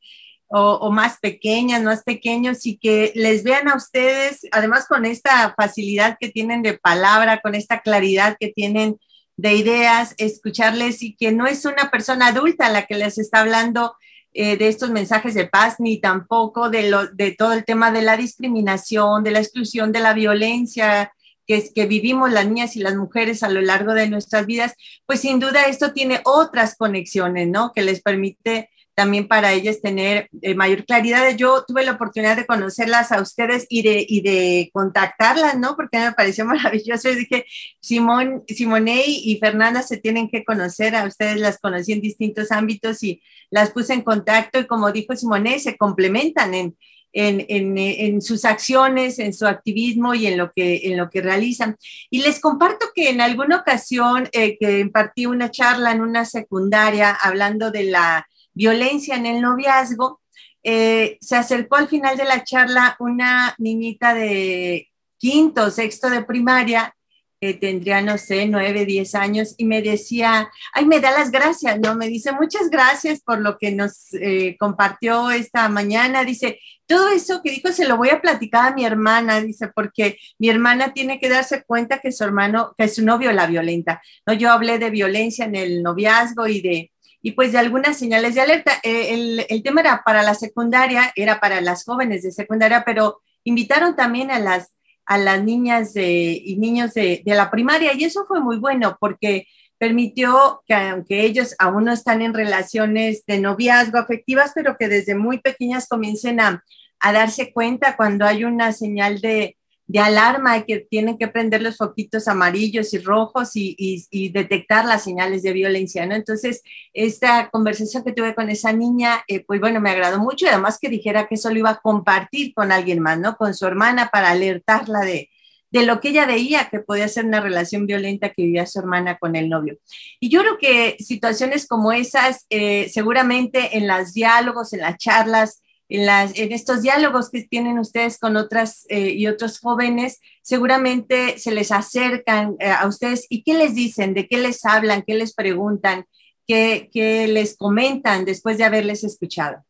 o, 0.51 0.91
más 0.91 1.19
pequeñas, 1.19 1.83
más 1.83 2.03
pequeños, 2.05 2.65
y 2.65 2.79
que 2.79 3.13
les 3.15 3.43
vean 3.43 3.69
a 3.69 3.77
ustedes, 3.77 4.41
además 4.51 4.87
con 4.89 5.05
esta 5.05 5.55
facilidad 5.55 6.17
que 6.19 6.31
tienen 6.31 6.63
de 6.63 6.79
palabra, 6.79 7.41
con 7.43 7.55
esta 7.55 7.81
claridad 7.81 8.37
que 8.41 8.49
tienen 8.49 8.99
de 9.37 9.55
ideas, 9.55 10.15
escucharles 10.17 11.03
y 11.03 11.15
que 11.17 11.33
no 11.33 11.47
es 11.47 11.67
una 11.67 11.91
persona 11.91 12.29
adulta 12.29 12.71
la 12.71 12.87
que 12.87 12.95
les 12.95 13.19
está 13.19 13.41
hablando 13.41 13.95
eh, 14.41 14.57
de 14.57 14.69
estos 14.69 14.93
mensajes 14.93 15.35
de 15.35 15.49
paz, 15.49 15.81
ni 15.81 16.01
tampoco 16.01 16.71
de, 16.71 16.89
lo, 16.89 17.09
de 17.09 17.33
todo 17.33 17.55
el 17.55 17.65
tema 17.65 17.91
de 17.91 18.03
la 18.03 18.17
discriminación, 18.17 19.25
de 19.25 19.33
la 19.33 19.41
exclusión, 19.41 19.91
de 19.91 19.99
la 19.99 20.15
violencia 20.15 21.13
que, 21.45 21.57
es, 21.57 21.73
que 21.75 21.87
vivimos 21.87 22.31
las 22.31 22.47
niñas 22.47 22.77
y 22.77 22.79
las 22.79 22.95
mujeres 22.95 23.43
a 23.43 23.49
lo 23.49 23.61
largo 23.61 23.95
de 23.95 24.09
nuestras 24.09 24.47
vidas, 24.47 24.75
pues 25.07 25.23
sin 25.23 25.41
duda 25.41 25.63
esto 25.63 25.93
tiene 25.93 26.21
otras 26.25 26.77
conexiones, 26.77 27.49
¿no? 27.49 27.73
Que 27.73 27.83
les 27.83 28.01
permite 28.01 28.71
también 28.99 29.29
para 29.29 29.53
ellas 29.53 29.81
tener 29.81 30.29
eh, 30.43 30.57
mayor 30.57 30.85
claridad. 30.85 31.37
Yo 31.37 31.63
tuve 31.65 31.85
la 31.85 31.93
oportunidad 31.93 32.35
de 32.35 32.47
conocerlas 32.47 33.13
a 33.13 33.23
ustedes 33.23 33.65
y 33.69 33.83
de, 33.83 34.05
y 34.09 34.23
de 34.23 34.71
contactarlas, 34.73 35.57
¿no? 35.57 35.77
Porque 35.77 36.01
me 36.01 36.11
pareció 36.11 36.45
maravilloso. 36.45 37.09
Y 37.09 37.15
dije, 37.15 37.45
Simón, 37.81 38.43
Simone 38.49 39.05
y 39.07 39.39
Fernanda 39.39 39.83
se 39.83 39.99
tienen 39.99 40.29
que 40.29 40.45
conocer, 40.45 40.97
a 40.97 41.05
ustedes 41.05 41.39
las 41.39 41.61
conocí 41.61 41.93
en 41.93 42.01
distintos 42.01 42.51
ámbitos 42.51 43.01
y 43.05 43.23
las 43.51 43.71
puse 43.71 43.95
en 43.95 44.03
contacto 44.03 44.59
y 44.59 44.67
como 44.67 44.91
dijo 44.91 45.15
Simone, 45.15 45.61
se 45.61 45.77
complementan 45.77 46.55
en, 46.55 46.77
en, 47.13 47.47
en, 47.49 47.79
en, 47.79 48.21
sus 48.21 48.45
acciones, 48.45 49.21
en 49.21 49.33
su 49.33 49.47
activismo 49.47 50.13
y 50.15 50.27
en 50.27 50.39
lo 50.39 50.51
que, 50.51 50.81
en 50.83 50.97
lo 50.97 51.09
que 51.09 51.23
realizan. 51.23 51.77
Y 52.11 52.23
les 52.23 52.41
comparto 52.41 52.87
que 52.97 53.11
en 53.11 53.21
alguna 53.21 53.59
ocasión 53.59 54.29
eh, 54.33 54.59
que 54.59 54.81
impartí 54.81 55.27
una 55.27 55.53
charla 55.53 55.93
en 55.93 56.01
una 56.01 56.25
secundaria 56.25 57.13
hablando 57.13 57.71
de 57.71 57.85
la 57.85 58.27
violencia 58.59 59.15
en 59.15 59.27
el 59.27 59.41
noviazgo, 59.41 60.21
eh, 60.65 61.17
se 61.21 61.37
acercó 61.37 61.77
al 61.77 61.89
final 61.89 62.17
de 62.17 62.25
la 62.25 62.43
charla 62.43 62.97
una 62.99 63.55
niñita 63.59 64.15
de 64.15 64.89
quinto, 65.17 65.71
sexto 65.71 66.11
de 66.11 66.25
primaria, 66.25 66.93
que 67.41 67.55
tendría, 67.55 68.03
no 68.03 68.19
sé, 68.19 68.47
nueve, 68.47 68.85
diez 68.85 69.15
años, 69.15 69.55
y 69.59 69.65
me 69.65 69.81
decía, 69.81 70.51
ay, 70.75 70.87
me 70.87 70.99
da 70.99 71.13
las 71.13 71.31
gracias, 71.31 71.79
¿no? 71.79 71.95
Me 71.95 72.09
dice, 72.09 72.33
muchas 72.33 72.69
gracias 72.69 73.21
por 73.21 73.39
lo 73.41 73.59
que 73.59 73.71
nos 73.71 74.13
eh, 74.15 74.57
compartió 74.59 75.31
esta 75.31 75.69
mañana. 75.69 76.25
Dice, 76.25 76.59
todo 76.85 77.11
eso 77.11 77.41
que 77.41 77.53
dijo 77.53 77.71
se 77.71 77.87
lo 77.87 77.97
voy 77.97 78.11
a 78.11 78.21
platicar 78.21 78.73
a 78.73 78.75
mi 78.75 78.85
hermana, 78.85 79.41
dice, 79.41 79.69
porque 79.73 80.19
mi 80.41 80.49
hermana 80.51 80.93
tiene 80.93 81.21
que 81.21 81.29
darse 81.29 81.63
cuenta 81.63 82.01
que 82.01 82.11
su 82.11 82.25
hermano, 82.25 82.75
que 82.77 82.89
su 82.89 83.05
novio 83.05 83.31
la 83.33 83.47
violenta. 83.47 84.03
No, 84.27 84.33
yo 84.33 84.51
hablé 84.51 84.81
de 84.81 84.91
violencia 84.91 85.45
en 85.45 85.55
el 85.55 85.81
noviazgo 85.85 86.49
y 86.49 86.61
de 86.61 86.91
y 87.21 87.33
pues 87.33 87.53
de 87.53 87.59
algunas 87.59 87.99
señales 87.99 88.35
de 88.35 88.41
alerta. 88.41 88.73
Eh, 88.83 89.47
el, 89.49 89.63
tema 89.63 89.81
era 89.81 90.03
para 90.05 90.23
la 90.23 90.35
secundaria, 90.35 91.13
era 91.17 91.41
para 91.41 91.61
las 91.61 91.85
jóvenes 91.85 92.23
de 92.23 92.33
secundaria, 92.33 92.85
pero 92.85 93.21
invitaron 93.45 93.97
también 93.97 94.31
a 94.31 94.39
las, 94.39 94.75
a 95.05 95.19
las 95.19 95.43
niñas 95.43 95.93
y 95.97 96.57
niños 96.59 96.95
de, 96.95 97.23
la 97.25 97.51
primaria 97.51 97.93
y 97.95 98.05
eso 98.05 98.25
fue 98.27 98.41
muy 98.41 98.59
bueno 98.59 98.97
porque 99.01 99.47
permitió 99.79 100.63
que 100.67 100.75
aunque 100.75 101.25
ellos 101.25 101.55
aún 101.59 101.85
no 101.85 101.93
están 101.93 102.23
en 102.23 102.35
relaciones 102.35 103.25
de 103.27 103.41
noviazgo 103.41 103.99
afectivas, 103.99 104.53
pero 104.55 104.77
que 104.77 104.89
desde 104.89 105.15
muy 105.15 105.39
pequeñas 105.41 105.89
comiencen 105.89 106.41
a, 106.41 106.65
a 107.01 107.13
darse 107.13 107.53
cuenta 107.53 107.97
cuando 107.97 108.25
hay 108.25 108.45
una 108.45 108.73
señal 108.73 109.21
de, 109.21 109.58
de 109.89 110.01
alarma 110.01 110.65
que 110.65 110.81
tienen 110.81 111.17
que 111.17 111.29
prender 111.29 111.63
los 111.63 111.79
foquitos 111.79 112.29
amarillos 112.29 112.93
y 112.93 112.99
rojos 112.99 113.57
y, 113.57 113.75
y, 113.79 114.29
detectar 114.29 114.85
las 114.85 115.03
señales 115.03 115.43
de 115.43 115.55
violencia, 115.55 116.05
¿no? 116.05 116.15
Entonces, 116.15 116.63
esta 116.93 117.49
conversación 117.49 118.05
que 118.05 118.13
tuve 118.13 118.35
con 118.35 118.51
esa 118.51 118.71
niña, 118.75 119.25
eh, 119.29 119.43
pues 119.47 119.61
bueno, 119.61 119.81
me 119.81 119.91
agradó 119.91 120.19
mucho 120.19 120.45
y 120.45 120.49
además 120.49 120.79
que 120.79 120.91
dijera 120.91 121.27
que 121.27 121.37
eso 121.37 121.51
lo 121.51 121.59
iba 121.59 121.71
a 121.71 121.81
compartir 121.81 122.53
con 122.53 122.71
alguien 122.71 123.01
más, 123.01 123.19
¿no? 123.19 123.37
Con 123.37 123.55
su 123.55 123.67
hermana 123.67 124.11
para 124.13 124.31
alertarla 124.31 125.01
de, 125.01 125.31
de 125.71 125.87
lo 125.87 126.01
que 126.01 126.11
ella 126.11 126.27
veía 126.27 126.69
que 126.71 126.81
podía 126.81 127.09
ser 127.09 127.25
una 127.25 127.41
relación 127.41 127.87
violenta 127.87 128.29
que 128.29 128.43
vivía 128.43 128.67
su 128.67 128.79
hermana 128.81 129.17
con 129.19 129.37
el 129.37 129.49
novio. 129.49 129.79
Y 130.21 130.29
yo 130.29 130.41
creo 130.41 130.59
que 130.59 130.97
situaciones 130.99 131.67
como 131.67 131.93
esas, 131.93 132.45
eh, 132.51 132.91
seguramente 132.91 133.79
en 133.79 133.89
los 133.89 134.13
diálogos, 134.13 134.75
en 134.75 134.81
las 134.81 134.99
charlas, 134.99 135.63
en, 135.89 136.53
estos 136.53 136.83
diálogos 136.83 137.31
que 137.31 137.43
tienen 137.45 137.79
ustedes 137.79 138.19
con 138.19 138.37
otras 138.37 138.85
eh, 138.89 139.11
y 139.11 139.27
otros 139.27 139.59
jóvenes, 139.61 140.21
seguramente 140.43 141.39
se 141.39 141.51
les 141.51 141.73
acercan 141.73 142.57
eh, 142.59 142.71
a 142.71 142.87
ustedes 142.87 143.27
y 143.31 143.43
qué 143.43 143.55
les 143.55 143.75
dicen, 143.75 144.15
de 144.15 144.29
qué 144.29 144.39
les 144.39 144.65
hablan, 144.65 145.03
qué 145.03 145.15
les 145.15 145.35
preguntan, 145.35 146.05
qué, 146.47 146.91
les 147.29 147.57
comentan 147.57 148.25
después 148.25 148.59
de 148.59 148.65
haberles 148.65 149.05
escuchado. 149.05 149.65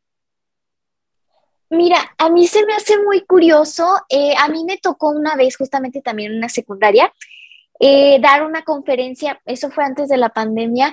Mira, 1.71 1.99
a 2.17 2.31
mí 2.31 2.47
se 2.47 2.65
me 2.65 2.75
hace 2.75 2.99
muy 3.03 3.25
curioso. 3.27 3.99
Eh, 4.09 4.33
a 4.39 4.49
mí 4.49 4.65
me 4.65 4.79
tocó 4.79 5.11
una 5.11 5.37
vez, 5.37 5.57
justamente 5.57 6.01
también 6.01 6.33
en 6.33 6.39
una 6.39 6.49
secundaria, 6.49 7.13
dar 8.21 8.45
una 8.45 8.63
conferencia, 8.63 9.41
eso 9.45 9.71
fue 9.71 9.85
antes 9.85 10.09
de 10.09 10.17
la 10.17 10.31
pandemia, 10.31 10.93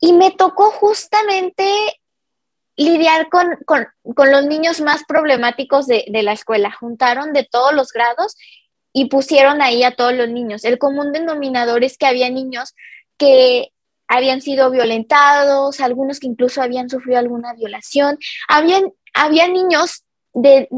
y 0.00 0.12
me 0.12 0.32
tocó 0.32 0.70
justamente 0.70 1.64
lidiar 2.78 3.28
con, 3.28 3.58
los 4.30 4.46
niños 4.46 4.80
más 4.80 5.02
problemáticos 5.04 5.86
de, 5.86 6.04
la 6.22 6.32
escuela. 6.32 6.70
Juntaron 6.70 7.32
de 7.32 7.44
todos 7.44 7.74
los 7.74 7.92
grados 7.92 8.36
y 8.92 9.06
pusieron 9.06 9.60
ahí 9.60 9.82
a 9.82 9.96
todos 9.96 10.14
los 10.14 10.28
niños. 10.28 10.64
El 10.64 10.78
común 10.78 11.12
denominador 11.12 11.82
es 11.82 11.98
que 11.98 12.06
había 12.06 12.30
niños 12.30 12.74
que 13.18 13.72
habían 14.06 14.40
sido 14.40 14.70
violentados, 14.70 15.80
algunos 15.80 16.20
que 16.20 16.28
incluso 16.28 16.62
habían 16.62 16.88
sufrido 16.88 17.18
alguna 17.18 17.52
violación. 17.52 18.16
Habían, 18.46 18.92
había 19.12 19.48
niños 19.48 20.04
de, 20.32 20.68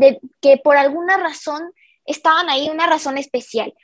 que 0.41 0.57
por 0.57 0.79
alguna 0.79 1.19
razón 1.19 1.71
estaban 2.07 2.49
ahí, 2.49 2.71
una 2.71 2.87
razón 2.87 3.19
especial. 3.19 3.75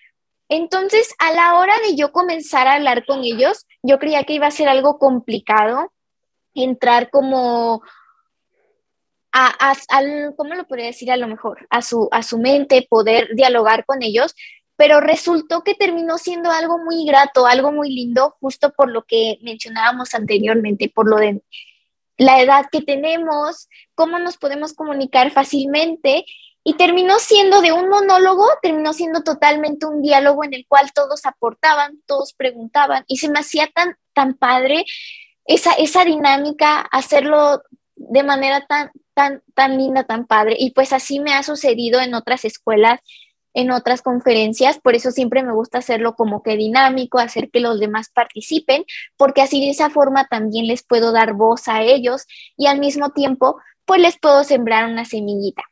Entonces, 0.49 1.15
a 1.19 1.33
la 1.33 1.59
hora 1.59 1.75
de 1.87 1.97
yo 1.97 2.13
comenzar 2.13 2.67
a 2.67 2.75
hablar 2.75 3.05
con 3.05 3.25
ellos, 3.25 3.67
yo 3.83 3.99
creía 3.99 4.25
que 4.25 4.33
iba 4.33 4.47
a 4.47 4.53
ser 4.53 4.69
algo 4.69 4.99
complicado 4.99 5.93
entrar 6.55 7.11
como 7.11 7.83
a, 9.33 9.75
¿cómo 10.37 10.55
lo 10.55 10.67
podría 10.67 10.87
decir 10.87 11.11
a 11.11 11.17
lo 11.17 11.29
mejor? 11.29 11.67
A 11.71 11.83
su, 11.83 12.09
a 12.11 12.23
su 12.23 12.39
mente, 12.39 12.87
poder 12.89 13.29
dialogar 13.35 13.85
con 13.85 14.03
ellos, 14.03 14.35
pero 14.77 15.01
resultó 15.01 15.63
que 15.63 15.75
terminó 15.75 16.19
siendo 16.19 16.51
algo 16.51 16.79
muy 16.79 17.05
grato, 17.07 17.47
algo 17.47 17.73
muy 17.73 17.91
lindo, 17.91 18.37
justo 18.41 18.73
por 18.73 18.91
lo 18.91 19.05
que 19.05 19.39
mencionábamos 19.43 20.15
anteriormente, 20.15 20.91
por 20.95 21.09
lo 21.09 21.17
de 21.17 21.43
la 22.19 22.41
edad 22.41 22.67
que 22.71 22.83
tenemos, 22.83 23.69
cómo 23.95 24.19
nos 24.19 24.37
podemos 24.37 24.75
comunicar 24.75 25.31
fácilmente, 25.31 26.25
y 26.69 26.75
terminó 26.75 27.21
siendo 27.21 27.61
de 27.61 27.73
un 27.73 27.89
monólogo, 27.89 28.45
terminó 28.61 28.93
siendo 28.93 29.23
totalmente 29.23 29.87
un 29.87 30.03
diálogo 30.03 30.43
en 30.43 30.53
el 30.53 30.67
cual 30.67 30.93
todos 30.93 31.25
aportaban, 31.25 32.01
todos 32.07 32.33
preguntaban, 32.33 33.05
y 33.07 33.19
se 33.19 33.31
me 33.31 33.39
hacía 33.39 33.71
tan, 33.73 33.97
tan 34.15 34.35
padre 34.35 34.85
esa, 35.45 35.73
esa 35.75 36.05
dinámica, 36.05 36.81
hacerlo 36.91 37.63
de 37.95 38.25
manera 38.25 38.67
tan, 38.67 38.91
tan, 39.17 39.43
tan 39.55 39.79
linda, 39.79 40.05
tan 40.05 40.27
padre. 40.27 40.57
Y 40.59 40.73
pues 40.73 40.93
así 40.93 41.19
me 41.19 41.33
ha 41.33 41.43
sucedido 41.43 42.01
en 42.01 42.15
otras 42.15 42.45
escuelas, 42.45 43.01
en 43.55 43.71
otras 43.71 44.03
conferencias, 44.03 44.79
por 44.79 44.95
eso 44.95 45.11
siempre 45.11 45.43
me 45.43 45.55
gusta 45.55 45.79
hacerlo 45.79 46.15
como 46.15 46.43
que 46.43 46.59
dinámico, 46.59 47.19
hacer 47.19 47.51
que 47.51 47.61
los 47.61 47.81
demás 47.81 48.11
participen, 48.11 48.85
porque 49.17 49.41
así 49.41 49.61
de 49.63 49.71
esa 49.71 49.89
forma 49.89 50.27
también 50.27 50.67
les 50.67 50.85
puedo 50.85 51.11
dar 51.11 51.33
voz 51.33 51.67
a 51.67 51.83
ellos 51.83 52.27
y 52.59 52.67
al 52.67 52.79
mismo 52.79 53.13
tiempo 53.13 53.57
pues 53.87 54.03
les 54.03 54.19
puedo 54.19 54.45
sembrar 54.45 54.91
una 54.91 55.07
semillita. 55.07 55.63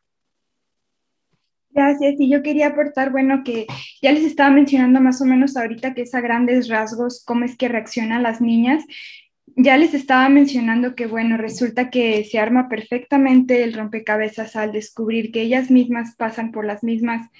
Gracias. 1.69 2.15
Y 2.19 2.31
yo 2.31 2.43
quería 2.43 2.69
aportar, 2.69 3.11
bueno, 3.11 3.43
que 3.45 3.67
ya 4.01 4.13
les 4.13 4.25
estaba 4.25 4.49
mencionando 4.49 5.01
más 5.01 5.21
o 5.21 5.27
menos 5.27 5.57
ahorita 5.57 5.93
que 5.93 6.03
es 6.03 6.15
a 6.15 6.21
grandes 6.21 6.69
rasgos 6.69 7.23
cómo 7.27 7.45
es 7.45 7.59
que 7.59 7.69
reaccionan 7.69 8.23
las 8.23 8.41
niñas 8.41 8.85
ya 9.57 9.77
les 9.77 9.95
estaba 9.95 10.29
mencionando 10.29 10.95
que, 10.95 11.07
bueno, 11.07 11.37
resulta 11.37 11.91
que 11.91 12.25
se 12.25 12.39
arma 12.39 12.69
perfectamente 12.69 13.63
el 13.63 13.75
rompecabezas 13.75 14.57
al 14.57 14.73
descubrir 14.73 15.33
que 15.33 15.43
ellas 15.43 15.71
mismas 15.71 16.17
pasan 16.17 16.51
por 16.51 16.65
las 16.65 16.83
mismas 16.83 17.31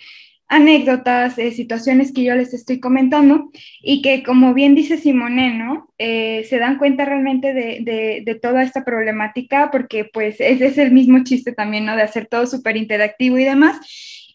anécdotas, 0.47 1.39
eh, 1.39 1.53
situaciones 1.53 2.13
que 2.13 2.23
yo 2.23 2.35
les 2.35 2.53
estoy 2.55 2.79
comentando 2.79 3.51
y 3.83 4.03
que, 4.03 4.23
como 4.23 4.55
bien 4.55 4.75
dice 4.75 4.99
Simone, 4.99 5.55
¿no? 5.55 5.89
Eh, 5.99 6.45
se 6.49 6.59
dan 6.59 6.79
cuenta 6.79 7.05
realmente 7.05 7.55
de, 7.55 8.23
de, 8.25 8.35
toda 8.37 8.63
esta 8.63 8.85
problemática 8.85 9.71
porque, 9.73 10.05
pues, 10.05 10.41
ese 10.41 10.67
es 10.67 10.79
el 10.79 10.93
mismo 10.93 11.25
chiste 11.25 11.53
también, 11.53 11.87
¿no? 11.87 11.97
De 11.97 12.03
hacer 12.03 12.27
todo 12.27 12.47
súper 12.47 12.77
interactivo 12.77 13.39
y 13.39 13.45
demás. 13.45 13.81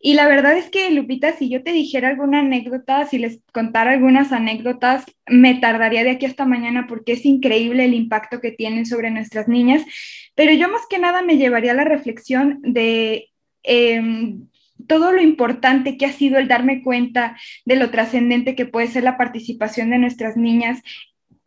Y 0.01 0.13
la 0.13 0.27
verdad 0.27 0.57
es 0.57 0.69
que, 0.69 0.89
Lupita, 0.91 1.33
si 1.33 1.49
yo 1.49 1.62
te 1.63 1.71
dijera 1.73 2.07
alguna 2.07 2.39
anécdota, 2.39 3.05
si 3.05 3.17
les 3.17 3.41
contara 3.51 3.91
algunas 3.91 4.31
anécdotas, 4.31 5.05
me 5.27 5.55
tardaría 5.55 6.03
de 6.03 6.12
aquí 6.12 6.25
hasta 6.25 6.45
mañana 6.45 6.88
porque 6.88 7.13
es 7.13 7.25
increíble 7.25 7.85
el 7.85 7.93
impacto 7.93 8.39
que 8.39 8.51
tienen 8.51 8.85
sobre 8.85 9.12
nuestras 9.12 9.47
niñas. 9.47 9.83
Pero 10.35 10.53
yo 10.53 10.69
más 10.69 10.83
que 10.89 10.99
nada 10.99 11.21
me 11.21 11.38
llevaría 11.38 11.71
a 11.71 11.75
la 11.75 11.85
reflexión 11.85 12.59
de... 12.62 13.29
Em, 13.63 14.47
todo 14.88 15.12
lo 15.12 15.21
importante 15.21 15.97
que 15.97 16.05
ha 16.05 16.13
sido 16.13 16.39
el 16.39 16.47
darme 16.47 16.81
cuenta 16.81 17.38
de 17.65 17.75
lo 17.75 17.91
trascendente 17.91 18.55
que 18.55 18.65
puede 18.65 18.88
ser 18.88 19.03
la 19.03 19.17
participación 19.17 19.89
de 19.89 19.97
nuestras 19.97 20.38
niñas 20.38 20.81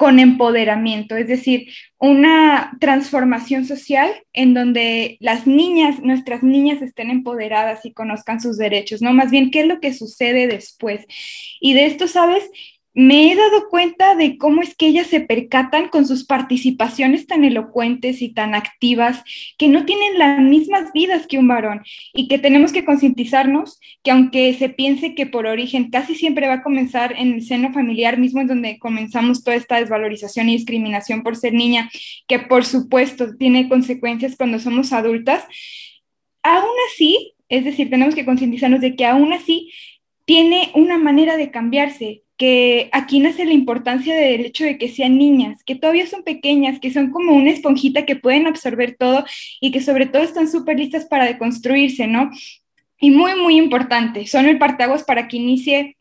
con 0.03 0.19
empoderamiento, 0.19 1.15
es 1.15 1.29
decir, 1.29 1.69
una 1.97 2.77
transformación 2.81 3.65
social 3.65 4.11
en 4.33 4.53
donde 4.53 5.17
las 5.21 5.47
niñas, 5.47 6.01
nuestras 6.03 6.43
niñas 6.43 6.83
estén 6.83 7.09
empoderadas 7.09 7.87
y 7.87 7.93
conozcan 7.93 8.41
sus 8.41 8.59
derechos, 8.59 9.01
¿no? 9.01 9.12
Más 9.12 9.31
bien, 9.31 9.53
¿qué 9.53 9.61
es 9.61 9.69
lo 9.69 9.79
que 9.79 9.95
sucede 9.95 10.49
después? 10.49 11.07
Y 11.61 11.75
de 11.75 11.87
esto, 11.87 12.09
¿sabes? 12.09 12.51
Me 12.95 13.33
he 13.33 13.37
dado 13.37 13.69
cuenta 13.71 14.15
de 14.15 14.37
cómo 14.37 14.61
es 14.61 14.75
que 14.75 14.87
ellas 14.87 15.07
se 15.07 15.21
percatan 15.21 15.89
con 15.89 16.07
sus 16.07 16.25
participaciones 16.25 17.27
tan 17.27 17.43
elocuentes 17.43 18.21
y 18.21 18.29
tan 18.29 18.55
activas, 18.55 19.25
que 19.57 19.69
no 19.69 19.87
tienen 19.87 20.19
las 20.19 20.41
mismas 20.41 20.93
vidas 20.93 21.27
que 21.27 21.39
un 21.39 21.49
varón 21.49 21.83
y 22.13 22.29
que 22.29 22.39
tenemos 22.39 22.73
que 22.73 22.85
concientizarnos 22.85 23.81
que 24.03 24.11
aunque 24.11 24.53
se 24.55 24.69
piense 24.69 25.15
que 25.15 25.27
por 25.27 25.47
origen 25.47 25.91
casi 25.91 26.15
siempre 26.15 26.49
va 26.49 26.55
a 26.55 26.63
comenzar 26.63 27.15
en 27.17 27.33
el 27.33 27.43
seno 27.43 27.73
familiar 27.73 28.19
mismo 28.19 28.43
en 28.43 28.49
donde 28.49 28.79
comenzamos 28.79 29.43
toda 29.43 29.57
esta 29.57 29.77
desvalorización 29.77 30.51
y 30.51 30.57
discriminación 30.57 31.23
por 31.23 31.37
ser 31.37 31.55
niña, 31.55 31.91
que 32.29 32.41
por 32.41 32.65
supuesto 32.65 33.37
tiene 33.37 33.69
consecuencias 33.69 34.37
cuando 34.37 34.59
somos 34.59 34.93
adultas, 34.93 35.47
aún 36.43 36.75
así, 36.93 37.35
es 37.49 37.65
decir, 37.65 37.89
tenemos 37.89 38.15
que 38.15 38.25
concientizarnos 38.25 38.81
de 38.81 38.97
que 38.97 39.07
aún 39.07 39.33
así 39.33 39.73
tiene 40.25 40.71
una 40.75 40.99
manera 40.99 41.37
de 41.37 41.51
cambiarse, 41.51 42.23
que 42.43 42.89
aquí 42.91 43.21
nace 43.21 43.45
la 43.45 43.53
importancia 43.53 44.17
del 44.17 44.47
hecho 44.47 44.65
de 44.65 44.77
que 44.77 44.89
sean 44.89 45.17
niñas, 45.17 45.63
que 45.63 45.77
todavía 45.77 46.09
son 46.09 46.25
pequeñas, 46.25 46.81
que 46.81 46.93
son 46.93 47.13
como 47.13 47.37
una 47.37 47.53
esponjita 47.53 48.05
que 48.05 48.17
pueden 48.17 48.49
absorber 48.49 48.97
todo 48.99 49.25
y 49.61 49.71
que 49.71 49.81
sobre 49.81 50.07
todo 50.07 50.25
están 50.25 50.51
súper 50.51 50.77
listas 50.77 51.05
para 51.05 51.27
deconstruirse, 51.27 52.09
¿no? 52.09 52.33
Y 52.99 53.13
muy, 53.13 53.37
muy 53.41 53.57
importante, 53.57 54.27
son 54.27 54.47
el 54.47 54.59
partaguas 54.59 55.05
para 55.05 55.29
que 55.29 55.37
inicie 55.37 55.97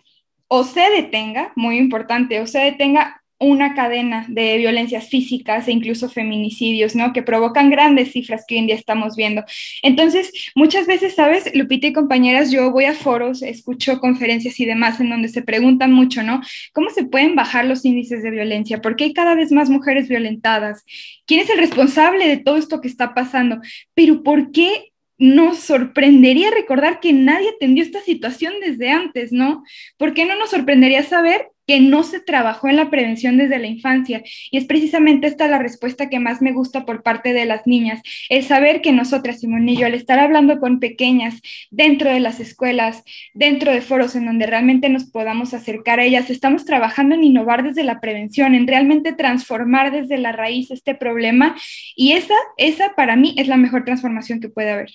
o 0.47 0.63
se 0.63 0.81
detenga, 0.89 1.53
muy 1.55 1.77
importante, 1.77 2.41
o 2.41 2.47
se 2.47 2.57
detenga 2.57 3.20
una 3.41 3.73
cadena 3.73 4.25
de 4.29 4.57
violencias 4.57 5.09
físicas 5.09 5.67
e 5.67 5.71
incluso 5.71 6.07
feminicidios, 6.09 6.95
¿no? 6.95 7.11
Que 7.11 7.23
provocan 7.23 7.71
grandes 7.71 8.11
cifras 8.11 8.45
que 8.47 8.53
hoy 8.53 8.59
en 8.59 8.67
día 8.67 8.75
estamos 8.75 9.15
viendo. 9.15 9.43
Entonces, 9.81 10.31
muchas 10.53 10.85
veces, 10.85 11.15
¿sabes? 11.15 11.49
Lupita 11.55 11.87
y 11.87 11.93
compañeras, 11.93 12.51
yo 12.51 12.71
voy 12.71 12.85
a 12.85 12.93
foros, 12.93 13.41
escucho 13.41 13.99
conferencias 13.99 14.59
y 14.59 14.65
demás 14.65 14.99
en 14.99 15.09
donde 15.09 15.27
se 15.27 15.41
preguntan 15.41 15.91
mucho, 15.91 16.21
¿no? 16.21 16.41
¿Cómo 16.71 16.91
se 16.91 17.03
pueden 17.03 17.35
bajar 17.35 17.65
los 17.65 17.83
índices 17.83 18.21
de 18.21 18.29
violencia? 18.29 18.79
¿Por 18.79 18.95
qué 18.95 19.05
hay 19.05 19.13
cada 19.13 19.33
vez 19.33 19.51
más 19.51 19.71
mujeres 19.71 20.07
violentadas? 20.07 20.85
¿Quién 21.25 21.39
es 21.39 21.49
el 21.49 21.57
responsable 21.57 22.27
de 22.27 22.37
todo 22.37 22.57
esto 22.57 22.79
que 22.79 22.87
está 22.87 23.15
pasando? 23.15 23.59
Pero 23.95 24.21
¿por 24.21 24.51
qué 24.51 24.91
nos 25.17 25.59
sorprendería 25.59 26.49
recordar 26.49 26.99
que 26.99 27.13
nadie 27.13 27.49
atendió 27.49 27.83
esta 27.83 28.01
situación 28.01 28.53
desde 28.59 28.89
antes, 28.89 29.31
¿no? 29.31 29.63
¿Por 29.97 30.15
qué 30.15 30.25
no 30.25 30.35
nos 30.35 30.49
sorprendería 30.49 31.03
saber 31.03 31.50
que 31.67 31.79
no 31.79 32.03
se 32.03 32.19
trabajó 32.19 32.67
en 32.67 32.75
la 32.75 32.89
prevención 32.89 33.37
desde 33.37 33.59
la 33.59 33.67
infancia. 33.67 34.23
Y 34.51 34.57
es 34.57 34.65
precisamente 34.65 35.27
esta 35.27 35.47
la 35.47 35.59
respuesta 35.59 36.09
que 36.09 36.19
más 36.19 36.41
me 36.41 36.51
gusta 36.51 36.85
por 36.85 37.03
parte 37.03 37.33
de 37.33 37.45
las 37.45 37.67
niñas, 37.67 38.01
el 38.29 38.43
saber 38.43 38.81
que 38.81 38.91
nosotras, 38.91 39.39
Simón 39.39 39.67
y 39.69 39.77
yo, 39.77 39.85
al 39.85 39.93
estar 39.93 40.19
hablando 40.19 40.59
con 40.59 40.79
pequeñas 40.79 41.41
dentro 41.69 42.11
de 42.11 42.19
las 42.19 42.39
escuelas, 42.39 43.03
dentro 43.33 43.71
de 43.71 43.81
foros 43.81 44.15
en 44.15 44.25
donde 44.25 44.47
realmente 44.47 44.89
nos 44.89 45.05
podamos 45.05 45.53
acercar 45.53 45.99
a 45.99 46.05
ellas, 46.05 46.29
estamos 46.29 46.65
trabajando 46.65 47.15
en 47.15 47.23
innovar 47.23 47.63
desde 47.63 47.83
la 47.83 47.99
prevención, 47.99 48.55
en 48.55 48.67
realmente 48.67 49.13
transformar 49.13 49.91
desde 49.91 50.17
la 50.17 50.31
raíz 50.31 50.71
este 50.71 50.95
problema. 50.95 51.55
Y 51.95 52.13
esa, 52.13 52.35
esa 52.57 52.95
para 52.95 53.15
mí 53.15 53.35
es 53.37 53.47
la 53.47 53.57
mejor 53.57 53.85
transformación 53.85 54.39
que 54.39 54.49
puede 54.49 54.71
haber. 54.71 54.91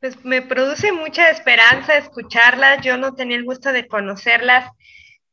Pues 0.00 0.24
me 0.24 0.42
produce 0.42 0.92
mucha 0.92 1.28
esperanza 1.28 1.96
escucharlas. 1.96 2.84
Yo 2.84 2.96
no 2.96 3.14
tenía 3.14 3.36
el 3.36 3.44
gusto 3.44 3.72
de 3.72 3.88
conocerlas. 3.88 4.70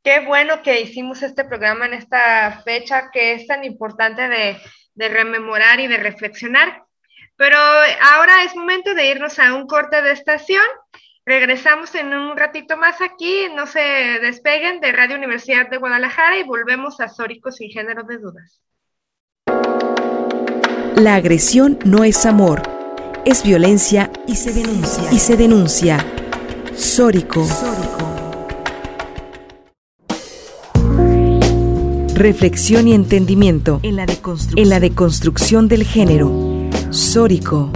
Qué 0.02 0.20
bueno 0.20 0.62
que 0.62 0.80
hicimos 0.80 1.22
este 1.22 1.44
programa 1.44 1.86
en 1.86 1.94
esta 1.94 2.62
fecha 2.64 3.10
que 3.12 3.34
es 3.34 3.46
tan 3.46 3.64
importante 3.64 4.28
de, 4.28 4.56
de 4.94 5.08
rememorar 5.08 5.78
y 5.78 5.86
de 5.86 5.98
reflexionar. 5.98 6.82
Pero 7.36 7.56
ahora 7.56 8.42
es 8.44 8.56
momento 8.56 8.94
de 8.94 9.08
irnos 9.08 9.38
a 9.38 9.54
un 9.54 9.68
corte 9.68 10.02
de 10.02 10.12
estación. 10.12 10.64
Regresamos 11.24 11.94
en 11.94 12.12
un 12.12 12.36
ratito 12.36 12.76
más 12.76 13.00
aquí, 13.00 13.48
no 13.54 13.66
se 13.66 13.80
despeguen 13.80 14.80
de 14.80 14.92
Radio 14.92 15.16
Universidad 15.16 15.68
de 15.68 15.76
Guadalajara 15.76 16.38
y 16.38 16.44
volvemos 16.44 17.00
a 17.00 17.08
Sóricos 17.08 17.56
sin 17.56 17.70
género 17.70 18.04
de 18.04 18.18
dudas. 18.18 18.60
La 20.96 21.16
agresión 21.16 21.78
no 21.84 22.04
es 22.04 22.24
amor 22.26 22.75
es 23.26 23.42
violencia 23.42 24.12
y 24.28 24.36
se 24.36 24.52
denuncia. 24.52 25.12
Y 25.12 25.18
se 25.18 25.36
denuncia. 25.36 25.98
Sórico. 26.76 27.44
Reflexión 32.14 32.86
y 32.86 32.94
entendimiento 32.94 33.80
en 33.82 33.96
la, 33.96 34.06
en 34.54 34.68
la 34.68 34.78
deconstrucción 34.78 35.66
del 35.66 35.84
género. 35.84 36.30
Sórico. 36.90 37.72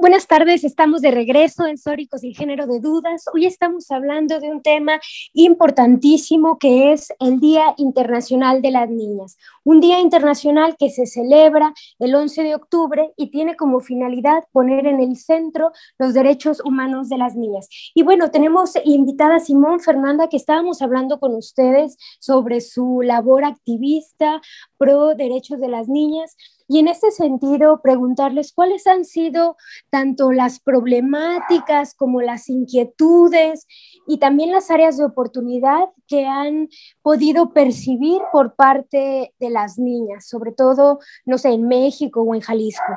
Buenas 0.00 0.26
tardes, 0.26 0.64
estamos 0.64 1.02
de 1.02 1.10
regreso 1.10 1.66
en 1.66 1.76
Sóricos 1.76 2.24
y 2.24 2.32
Género 2.32 2.66
de 2.66 2.80
Dudas. 2.80 3.26
Hoy 3.34 3.44
estamos 3.44 3.90
hablando 3.90 4.40
de 4.40 4.50
un 4.50 4.62
tema 4.62 4.98
importantísimo 5.34 6.58
que 6.58 6.94
es 6.94 7.12
el 7.20 7.38
Día 7.38 7.74
Internacional 7.76 8.62
de 8.62 8.70
las 8.70 8.88
Niñas. 8.88 9.36
Un 9.62 9.82
día 9.82 10.00
internacional 10.00 10.74
que 10.78 10.88
se 10.88 11.04
celebra 11.04 11.74
el 11.98 12.14
11 12.14 12.44
de 12.44 12.54
octubre 12.54 13.12
y 13.18 13.30
tiene 13.30 13.56
como 13.56 13.80
finalidad 13.80 14.44
poner 14.52 14.86
en 14.86 15.00
el 15.00 15.16
centro 15.18 15.70
los 15.98 16.14
derechos 16.14 16.62
humanos 16.64 17.10
de 17.10 17.18
las 17.18 17.36
niñas. 17.36 17.68
Y 17.94 18.02
bueno, 18.02 18.30
tenemos 18.30 18.72
invitada 18.86 19.38
Simón 19.38 19.80
Fernanda 19.80 20.28
que 20.30 20.38
estábamos 20.38 20.80
hablando 20.80 21.20
con 21.20 21.34
ustedes 21.34 21.98
sobre 22.20 22.62
su 22.62 23.02
labor 23.02 23.44
activista 23.44 24.40
pro 24.78 25.14
derechos 25.14 25.60
de 25.60 25.68
las 25.68 25.88
niñas. 25.88 26.38
Y 26.72 26.78
en 26.78 26.86
este 26.86 27.10
sentido, 27.10 27.80
preguntarles 27.82 28.52
cuáles 28.52 28.86
han 28.86 29.04
sido 29.04 29.56
tanto 29.90 30.30
las 30.30 30.60
problemáticas 30.60 31.96
como 31.96 32.20
las 32.20 32.48
inquietudes 32.48 33.66
y 34.06 34.18
también 34.18 34.52
las 34.52 34.70
áreas 34.70 34.96
de 34.96 35.04
oportunidad 35.04 35.88
que 36.06 36.26
han 36.26 36.68
podido 37.02 37.52
percibir 37.52 38.22
por 38.30 38.54
parte 38.54 39.34
de 39.40 39.50
las 39.50 39.80
niñas, 39.80 40.28
sobre 40.28 40.52
todo, 40.52 41.00
no 41.26 41.38
sé, 41.38 41.48
en 41.48 41.66
México 41.66 42.22
o 42.22 42.36
en 42.36 42.40
Jalisco. 42.40 42.92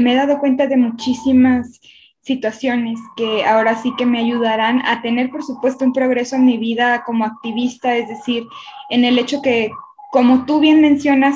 Me 0.00 0.12
he 0.12 0.16
dado 0.16 0.38
cuenta 0.38 0.66
de 0.66 0.76
muchísimas 0.76 1.80
situaciones 2.20 3.00
que 3.16 3.46
ahora 3.46 3.76
sí 3.76 3.94
que 3.96 4.04
me 4.04 4.18
ayudarán 4.18 4.84
a 4.84 5.00
tener, 5.00 5.30
por 5.30 5.42
supuesto, 5.42 5.86
un 5.86 5.94
progreso 5.94 6.36
en 6.36 6.44
mi 6.44 6.58
vida 6.58 7.02
como 7.06 7.24
activista, 7.24 7.96
es 7.96 8.08
decir, 8.08 8.44
en 8.90 9.06
el 9.06 9.18
hecho 9.18 9.40
que, 9.40 9.70
como 10.10 10.44
tú 10.44 10.60
bien 10.60 10.82
mencionas, 10.82 11.34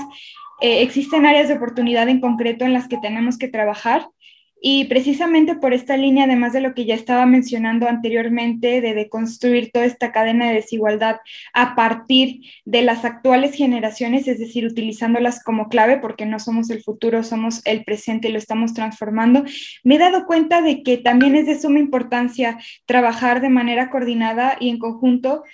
eh, 0.61 0.83
existen 0.83 1.27
áreas 1.27 1.49
de 1.49 1.55
oportunidad 1.55 2.09
en 2.09 2.21
concreto 2.21 2.64
en 2.64 2.73
las 2.73 2.88
que 2.88 2.99
tenemos 2.99 3.38
que 3.38 3.49
trabajar. 3.49 4.09
Y 4.69 4.87
precisamente 4.87 5.55
por 5.55 5.75
esta 5.75 5.99
línea, 5.99 6.25
además 6.25 6.55
de 6.55 6.62
lo 6.62 6.75
que 6.75 6.87
ya 6.87 6.95
estaba 6.95 7.27
mencionando 7.27 7.88
anteriormente, 7.88 8.81
de 8.81 8.95
deconstruir 8.95 9.71
toda 9.71 9.85
esta 9.85 10.12
cadena 10.12 10.49
de 10.49 10.55
desigualdad 10.55 11.19
a 11.53 11.75
partir 11.75 12.40
de 12.64 12.81
las 12.81 13.05
actuales 13.05 13.55
generaciones, 13.55 14.27
es 14.27 14.38
decir, 14.38 14.66
utilizándolas 14.66 15.45
como 15.45 15.69
clave, 15.69 15.99
porque 15.99 16.25
no 16.25 16.40
somos 16.40 16.71
el 16.71 16.83
futuro, 16.83 17.23
somos 17.23 17.61
el 17.66 17.85
presente 17.85 18.29
y 18.29 18.33
lo 18.33 18.38
estamos 18.38 18.73
transformando, 18.73 19.45
me 19.85 19.97
he 19.97 19.99
dado 19.99 20.25
cuenta 20.25 20.62
de 20.62 20.83
que 20.83 20.97
también 20.97 21.37
es 21.37 21.47
de 21.47 21.61
suma 21.61 21.79
importancia 21.79 22.59
trabajar 22.87 23.42
de 23.42 23.51
manera 23.51 23.90
coordinada 23.90 24.57
y 24.59 24.71
en 24.71 24.79
conjunto 24.79 25.45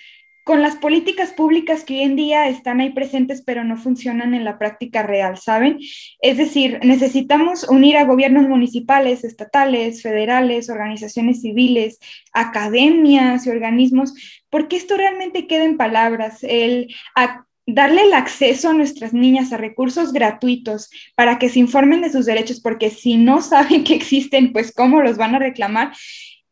con 0.43 0.61
las 0.61 0.75
políticas 0.75 1.31
públicas 1.31 1.83
que 1.83 1.95
hoy 1.95 2.01
en 2.01 2.15
día 2.15 2.49
están 2.49 2.81
ahí 2.81 2.89
presentes 2.89 3.41
pero 3.45 3.63
no 3.63 3.77
funcionan 3.77 4.33
en 4.33 4.43
la 4.43 4.57
práctica 4.57 5.03
real, 5.03 5.37
¿saben? 5.37 5.79
Es 6.21 6.37
decir, 6.37 6.79
necesitamos 6.83 7.63
unir 7.69 7.97
a 7.97 8.05
gobiernos 8.05 8.47
municipales, 8.47 9.23
estatales, 9.23 10.01
federales, 10.01 10.69
organizaciones 10.69 11.41
civiles, 11.41 11.99
academias 12.33 13.45
y 13.45 13.49
organismos, 13.49 14.13
porque 14.49 14.75
esto 14.75 14.97
realmente 14.97 15.47
queda 15.47 15.63
en 15.63 15.77
palabras, 15.77 16.43
el 16.43 16.93
darle 17.65 18.03
el 18.03 18.13
acceso 18.13 18.69
a 18.69 18.73
nuestras 18.73 19.13
niñas 19.13 19.53
a 19.53 19.57
recursos 19.57 20.11
gratuitos 20.11 20.89
para 21.15 21.39
que 21.39 21.49
se 21.49 21.59
informen 21.59 22.01
de 22.01 22.11
sus 22.11 22.25
derechos, 22.25 22.59
porque 22.59 22.89
si 22.89 23.15
no 23.17 23.41
saben 23.41 23.83
que 23.85 23.95
existen, 23.95 24.51
pues 24.51 24.73
cómo 24.73 25.01
los 25.01 25.17
van 25.17 25.35
a 25.35 25.39
reclamar 25.39 25.93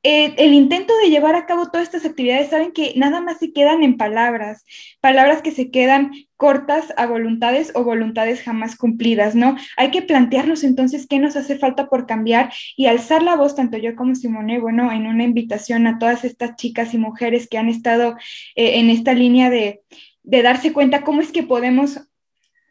eh, 0.03 0.33
el 0.37 0.53
intento 0.53 0.93
de 0.97 1.09
llevar 1.09 1.35
a 1.35 1.45
cabo 1.45 1.69
todas 1.69 1.83
estas 1.87 2.05
actividades, 2.05 2.49
saben 2.49 2.71
que 2.71 2.93
nada 2.95 3.21
más 3.21 3.37
se 3.37 3.53
quedan 3.53 3.83
en 3.83 3.97
palabras, 3.97 4.65
palabras 4.99 5.43
que 5.43 5.51
se 5.51 5.69
quedan 5.69 6.11
cortas 6.37 6.91
a 6.97 7.05
voluntades 7.05 7.71
o 7.75 7.83
voluntades 7.83 8.41
jamás 8.41 8.75
cumplidas, 8.75 9.35
¿no? 9.35 9.55
Hay 9.77 9.91
que 9.91 10.01
plantearnos 10.01 10.63
entonces 10.63 11.05
qué 11.07 11.19
nos 11.19 11.35
hace 11.35 11.59
falta 11.59 11.87
por 11.87 12.07
cambiar 12.07 12.51
y 12.75 12.87
alzar 12.87 13.21
la 13.21 13.35
voz, 13.35 13.55
tanto 13.55 13.77
yo 13.77 13.95
como 13.95 14.15
Simone, 14.15 14.59
bueno, 14.59 14.91
en 14.91 15.05
una 15.05 15.23
invitación 15.23 15.85
a 15.85 15.99
todas 15.99 16.23
estas 16.23 16.55
chicas 16.55 16.95
y 16.95 16.97
mujeres 16.97 17.47
que 17.47 17.59
han 17.59 17.69
estado 17.69 18.15
eh, 18.55 18.79
en 18.79 18.89
esta 18.89 19.13
línea 19.13 19.51
de, 19.51 19.81
de 20.23 20.41
darse 20.41 20.73
cuenta 20.73 21.03
cómo 21.03 21.21
es 21.21 21.31
que 21.31 21.43
podemos 21.43 21.99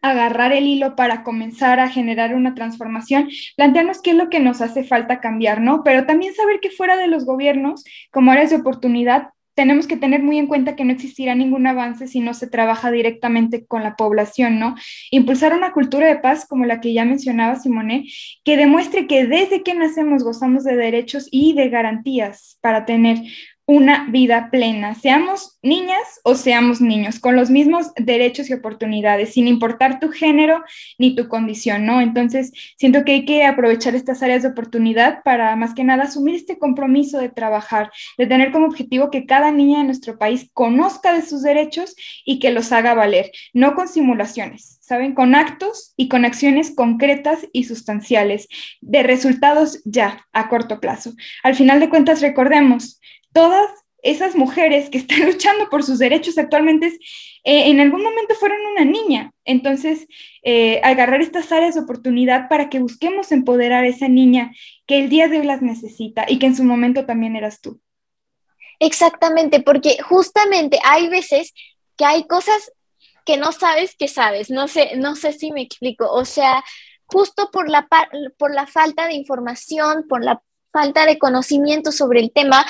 agarrar 0.02 0.52
el 0.52 0.66
hilo 0.66 0.96
para 0.96 1.22
comenzar 1.22 1.80
a 1.80 1.88
generar 1.88 2.34
una 2.34 2.54
transformación, 2.54 3.28
plantearnos 3.56 4.02
qué 4.02 4.10
es 4.10 4.16
lo 4.16 4.30
que 4.30 4.40
nos 4.40 4.60
hace 4.60 4.84
falta 4.84 5.20
cambiar, 5.20 5.60
¿no? 5.60 5.82
Pero 5.84 6.06
también 6.06 6.34
saber 6.34 6.60
que 6.60 6.70
fuera 6.70 6.96
de 6.96 7.08
los 7.08 7.24
gobiernos, 7.24 7.84
como 8.10 8.32
áreas 8.32 8.50
de 8.50 8.56
oportunidad, 8.56 9.30
tenemos 9.54 9.86
que 9.86 9.98
tener 9.98 10.22
muy 10.22 10.38
en 10.38 10.46
cuenta 10.46 10.74
que 10.74 10.84
no 10.84 10.92
existirá 10.92 11.34
ningún 11.34 11.66
avance 11.66 12.06
si 12.06 12.20
no 12.20 12.32
se 12.32 12.46
trabaja 12.46 12.90
directamente 12.90 13.66
con 13.66 13.82
la 13.82 13.94
población, 13.94 14.58
¿no? 14.58 14.74
Impulsar 15.10 15.52
una 15.52 15.72
cultura 15.72 16.06
de 16.06 16.16
paz 16.16 16.46
como 16.48 16.64
la 16.64 16.80
que 16.80 16.94
ya 16.94 17.04
mencionaba 17.04 17.56
Simone, 17.56 18.08
que 18.42 18.56
demuestre 18.56 19.06
que 19.06 19.26
desde 19.26 19.62
que 19.62 19.74
nacemos 19.74 20.24
gozamos 20.24 20.64
de 20.64 20.76
derechos 20.76 21.28
y 21.30 21.52
de 21.54 21.68
garantías 21.68 22.58
para 22.62 22.86
tener 22.86 23.18
una 23.70 24.08
vida 24.10 24.48
plena, 24.50 24.96
seamos 24.96 25.56
niñas 25.62 26.20
o 26.24 26.34
seamos 26.34 26.80
niños, 26.80 27.20
con 27.20 27.36
los 27.36 27.50
mismos 27.50 27.92
derechos 27.94 28.50
y 28.50 28.52
oportunidades, 28.52 29.34
sin 29.34 29.46
importar 29.46 30.00
tu 30.00 30.08
género 30.08 30.64
ni 30.98 31.14
tu 31.14 31.28
condición, 31.28 31.86
¿no? 31.86 32.00
Entonces, 32.00 32.50
siento 32.76 33.04
que 33.04 33.12
hay 33.12 33.24
que 33.24 33.44
aprovechar 33.44 33.94
estas 33.94 34.24
áreas 34.24 34.42
de 34.42 34.48
oportunidad 34.48 35.22
para, 35.22 35.54
más 35.54 35.72
que 35.72 35.84
nada, 35.84 36.02
asumir 36.02 36.34
este 36.34 36.58
compromiso 36.58 37.18
de 37.18 37.28
trabajar, 37.28 37.92
de 38.18 38.26
tener 38.26 38.50
como 38.50 38.66
objetivo 38.66 39.08
que 39.08 39.24
cada 39.24 39.52
niña 39.52 39.78
de 39.78 39.84
nuestro 39.84 40.18
país 40.18 40.50
conozca 40.52 41.12
de 41.12 41.22
sus 41.22 41.42
derechos 41.42 41.94
y 42.24 42.40
que 42.40 42.50
los 42.50 42.72
haga 42.72 42.94
valer, 42.94 43.30
no 43.52 43.76
con 43.76 43.86
simulaciones, 43.86 44.78
¿saben? 44.80 45.14
Con 45.14 45.36
actos 45.36 45.94
y 45.96 46.08
con 46.08 46.24
acciones 46.24 46.74
concretas 46.74 47.46
y 47.52 47.62
sustanciales, 47.62 48.48
de 48.80 49.04
resultados 49.04 49.80
ya 49.84 50.26
a 50.32 50.48
corto 50.48 50.80
plazo. 50.80 51.12
Al 51.44 51.54
final 51.54 51.78
de 51.78 51.88
cuentas, 51.88 52.20
recordemos, 52.20 53.00
todas 53.32 53.70
esas 54.02 54.34
mujeres 54.34 54.90
que 54.90 54.98
están 54.98 55.20
luchando 55.26 55.68
por 55.68 55.82
sus 55.82 55.98
derechos 55.98 56.38
actualmente 56.38 56.86
eh, 57.44 57.70
en 57.70 57.80
algún 57.80 58.02
momento 58.02 58.34
fueron 58.34 58.58
una 58.72 58.84
niña. 58.84 59.32
Entonces, 59.44 60.06
eh, 60.42 60.80
agarrar 60.84 61.20
estas 61.20 61.50
áreas 61.52 61.74
de 61.74 61.82
oportunidad 61.82 62.48
para 62.48 62.68
que 62.68 62.80
busquemos 62.80 63.32
empoderar 63.32 63.84
a 63.84 63.88
esa 63.88 64.08
niña 64.08 64.52
que 64.86 64.98
el 64.98 65.08
día 65.08 65.28
de 65.28 65.40
hoy 65.40 65.46
las 65.46 65.62
necesita 65.62 66.24
y 66.28 66.38
que 66.38 66.46
en 66.46 66.56
su 66.56 66.64
momento 66.64 67.06
también 67.06 67.36
eras 67.36 67.60
tú. 67.60 67.80
Exactamente, 68.78 69.60
porque 69.60 69.98
justamente 70.02 70.78
hay 70.84 71.08
veces 71.08 71.52
que 71.96 72.06
hay 72.06 72.26
cosas 72.26 72.72
que 73.26 73.36
no 73.36 73.52
sabes 73.52 73.94
que 73.96 74.08
sabes. 74.08 74.50
No 74.50 74.68
sé, 74.68 74.96
no 74.96 75.16
sé 75.16 75.32
si 75.32 75.52
me 75.52 75.62
explico. 75.62 76.10
O 76.10 76.24
sea, 76.24 76.64
justo 77.06 77.50
por 77.52 77.68
la, 77.68 77.86
por 78.38 78.54
la 78.54 78.66
falta 78.66 79.06
de 79.06 79.14
información, 79.14 80.06
por 80.08 80.24
la 80.24 80.42
falta 80.72 81.04
de 81.04 81.18
conocimiento 81.18 81.92
sobre 81.92 82.20
el 82.20 82.32
tema, 82.32 82.64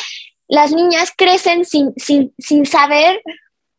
las 0.51 0.73
niñas 0.73 1.13
crecen 1.17 1.65
sin, 1.65 1.95
sin, 1.97 2.67
saber, 2.67 3.23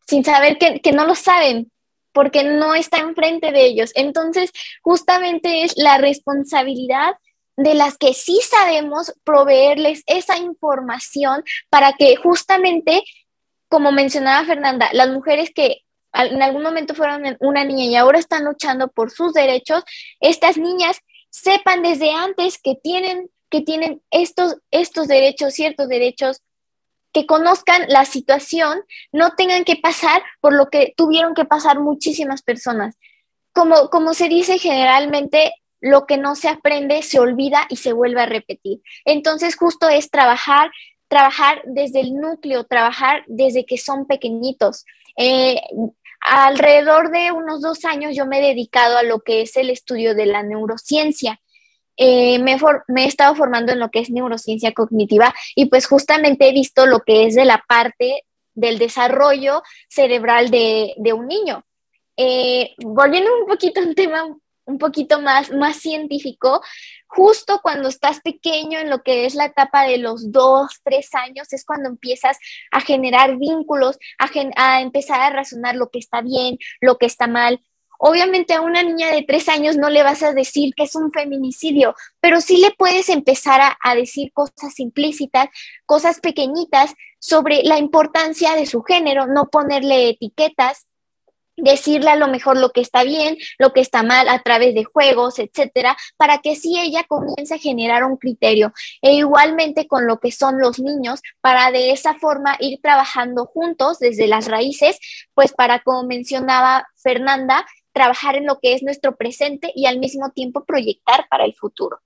sin 0.08 0.24
saber 0.24 0.56
que, 0.56 0.80
que 0.80 0.92
no 0.92 1.06
lo 1.06 1.14
saben, 1.14 1.70
porque 2.12 2.44
no 2.44 2.74
está 2.74 2.98
enfrente 2.98 3.52
de 3.52 3.66
ellos. 3.66 3.92
Entonces, 3.94 4.50
justamente 4.82 5.64
es 5.64 5.74
la 5.76 5.98
responsabilidad 5.98 7.14
de 7.56 7.74
las 7.74 7.98
que 7.98 8.14
sí 8.14 8.40
sabemos 8.42 9.12
proveerles 9.22 10.02
esa 10.06 10.38
información 10.38 11.44
para 11.68 11.92
que 11.92 12.16
justamente, 12.16 13.02
como 13.68 13.92
mencionaba 13.92 14.46
Fernanda, 14.46 14.88
las 14.94 15.10
mujeres 15.10 15.50
que 15.54 15.82
en 16.14 16.42
algún 16.42 16.62
momento 16.62 16.94
fueron 16.94 17.36
una 17.40 17.64
niña 17.64 17.84
y 17.84 17.96
ahora 17.96 18.18
están 18.18 18.46
luchando 18.46 18.88
por 18.88 19.10
sus 19.10 19.34
derechos, 19.34 19.84
estas 20.20 20.56
niñas 20.56 20.98
sepan 21.28 21.82
desde 21.82 22.12
antes 22.12 22.58
que 22.58 22.76
tienen, 22.82 23.30
que 23.50 23.60
tienen 23.60 24.02
estos, 24.10 24.56
estos 24.70 25.06
derechos, 25.06 25.52
ciertos 25.52 25.88
derechos, 25.88 26.40
que 27.12 27.26
conozcan 27.26 27.82
la 27.88 28.04
situación, 28.04 28.82
no 29.12 29.32
tengan 29.32 29.64
que 29.64 29.76
pasar 29.76 30.22
por 30.40 30.54
lo 30.54 30.68
que 30.70 30.94
tuvieron 30.96 31.34
que 31.34 31.44
pasar 31.44 31.80
muchísimas 31.80 32.42
personas. 32.42 32.96
Como, 33.52 33.90
como 33.90 34.14
se 34.14 34.28
dice 34.28 34.58
generalmente, 34.58 35.52
lo 35.82 36.06
que 36.06 36.16
no 36.16 36.36
se 36.36 36.48
aprende 36.48 37.02
se 37.02 37.18
olvida 37.18 37.66
y 37.68 37.76
se 37.76 37.92
vuelve 37.92 38.22
a 38.22 38.26
repetir. 38.26 38.80
Entonces, 39.04 39.56
justo 39.56 39.88
es 39.88 40.10
trabajar, 40.10 40.70
trabajar 41.08 41.60
desde 41.66 42.00
el 42.00 42.14
núcleo, 42.14 42.64
trabajar 42.64 43.24
desde 43.26 43.66
que 43.66 43.76
son 43.76 44.06
pequeñitos. 44.06 44.86
Eh, 45.18 45.60
alrededor 46.20 47.10
de 47.10 47.32
unos 47.32 47.60
dos 47.60 47.84
años 47.84 48.14
yo 48.14 48.26
me 48.26 48.38
he 48.38 48.48
dedicado 48.48 48.96
a 48.96 49.02
lo 49.02 49.20
que 49.20 49.42
es 49.42 49.56
el 49.56 49.70
estudio 49.70 50.14
de 50.14 50.26
la 50.26 50.42
neurociencia. 50.44 51.41
Eh, 51.96 52.38
me, 52.38 52.56
he 52.56 53.06
estado 53.06 53.34
formando 53.34 53.72
en 53.72 53.78
lo 53.78 53.90
que 53.90 54.00
es 54.00 54.10
neurociencia 54.10 54.72
cognitiva 54.72 55.34
y 55.54 55.66
pues 55.66 55.86
justamente 55.86 56.48
he 56.48 56.52
visto 56.52 56.86
lo 56.86 57.00
que 57.00 57.26
es 57.26 57.34
de 57.34 57.44
la 57.44 57.62
parte 57.68 58.24
del 58.54 58.78
desarrollo 58.78 59.62
cerebral 59.88 60.50
de, 60.50 60.94
un 61.14 61.26
niño. 61.26 61.64
Eh, 62.16 62.74
volviendo 62.78 63.30
un 63.40 63.46
poquito 63.46 63.80
a 63.80 63.84
un 63.84 63.94
tema 63.94 64.24
un 64.64 64.78
poquito 64.78 65.20
más, 65.20 65.50
más 65.50 65.76
científico, 65.76 66.62
justo 67.06 67.60
cuando 67.62 67.88
estás 67.88 68.20
pequeño 68.20 68.78
en 68.78 68.90
lo 68.90 69.02
que 69.02 69.26
es 69.26 69.34
la 69.34 69.46
etapa 69.46 69.84
de 69.84 69.98
los 69.98 70.30
dos, 70.30 70.80
tres 70.84 71.14
años, 71.14 71.52
es 71.52 71.64
cuando 71.64 71.88
empiezas 71.88 72.38
a 72.70 72.80
generar 72.80 73.38
vínculos, 73.38 73.98
a 74.56 74.80
empezar 74.80 75.20
a 75.20 75.30
razonar 75.30 75.74
lo 75.74 75.90
que 75.90 75.98
está 75.98 76.20
bien, 76.22 76.58
lo 76.80 76.96
que 76.96 77.06
está 77.06 77.26
mal. 77.26 77.60
Obviamente 78.04 78.52
a 78.52 78.62
una 78.62 78.82
niña 78.82 79.12
de 79.12 79.22
tres 79.22 79.48
años 79.48 79.76
no 79.76 79.88
le 79.88 80.02
vas 80.02 80.24
a 80.24 80.32
decir 80.32 80.74
que 80.74 80.82
es 80.82 80.96
un 80.96 81.12
feminicidio, 81.12 81.94
pero 82.18 82.40
sí 82.40 82.56
le 82.56 82.72
puedes 82.72 83.08
empezar 83.08 83.60
a, 83.80 83.94
decir 83.94 84.32
cosas 84.32 84.80
implícitas, 84.80 85.46
cosas 85.86 86.18
pequeñitas 86.18 86.94
sobre 87.20 87.62
la 87.62 87.78
importancia 87.78 88.56
de 88.56 88.66
su 88.66 88.82
género, 88.82 89.28
no 89.28 89.50
ponerle 89.50 90.08
etiquetas, 90.08 90.88
decirle 91.56 92.10
a 92.10 92.16
lo 92.16 92.26
mejor 92.26 92.56
lo 92.56 92.70
que 92.70 92.80
está 92.80 93.04
bien, 93.04 93.36
lo 93.58 93.72
que 93.72 93.80
está 93.80 94.02
mal 94.02 94.28
a 94.28 94.42
través 94.42 94.74
de 94.74 94.82
juegos, 94.82 95.38
etcétera, 95.38 95.96
para 96.16 96.38
que 96.38 96.52
así 96.52 96.76
ella 96.80 97.04
comience 97.04 97.54
a 97.54 97.58
generar 97.58 98.02
un 98.02 98.16
criterio. 98.16 98.72
E 99.00 99.12
igualmente 99.12 99.86
con 99.86 100.08
lo 100.08 100.18
que 100.18 100.32
son 100.32 100.58
los 100.58 100.80
niños, 100.80 101.20
para 101.40 101.70
de 101.70 101.92
esa 101.92 102.14
forma 102.14 102.56
ir 102.58 102.80
trabajando 102.82 103.46
juntos 103.46 104.00
desde 104.00 104.26
las 104.26 104.48
raíces, 104.48 104.98
pues 105.34 105.52
para, 105.52 105.78
como 105.84 106.02
mencionaba 106.02 106.88
Fernanda, 106.96 107.64
trabajar 107.92 108.36
en 108.36 108.46
lo 108.46 108.58
que 108.60 108.74
es 108.74 108.82
nuestro 108.82 109.16
presente 109.16 109.72
y 109.74 109.86
al 109.86 109.98
mismo 109.98 110.30
tiempo 110.30 110.64
proyectar 110.64 111.26
para 111.28 111.44
el 111.44 111.54
futuro. 111.54 112.00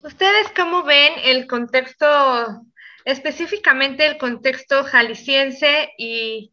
¿Ustedes 0.00 0.48
cómo 0.54 0.84
ven 0.84 1.12
el 1.24 1.46
contexto, 1.46 2.62
específicamente 3.04 4.06
el 4.06 4.18
contexto 4.18 4.84
jalisciense 4.84 5.90
y 5.98 6.52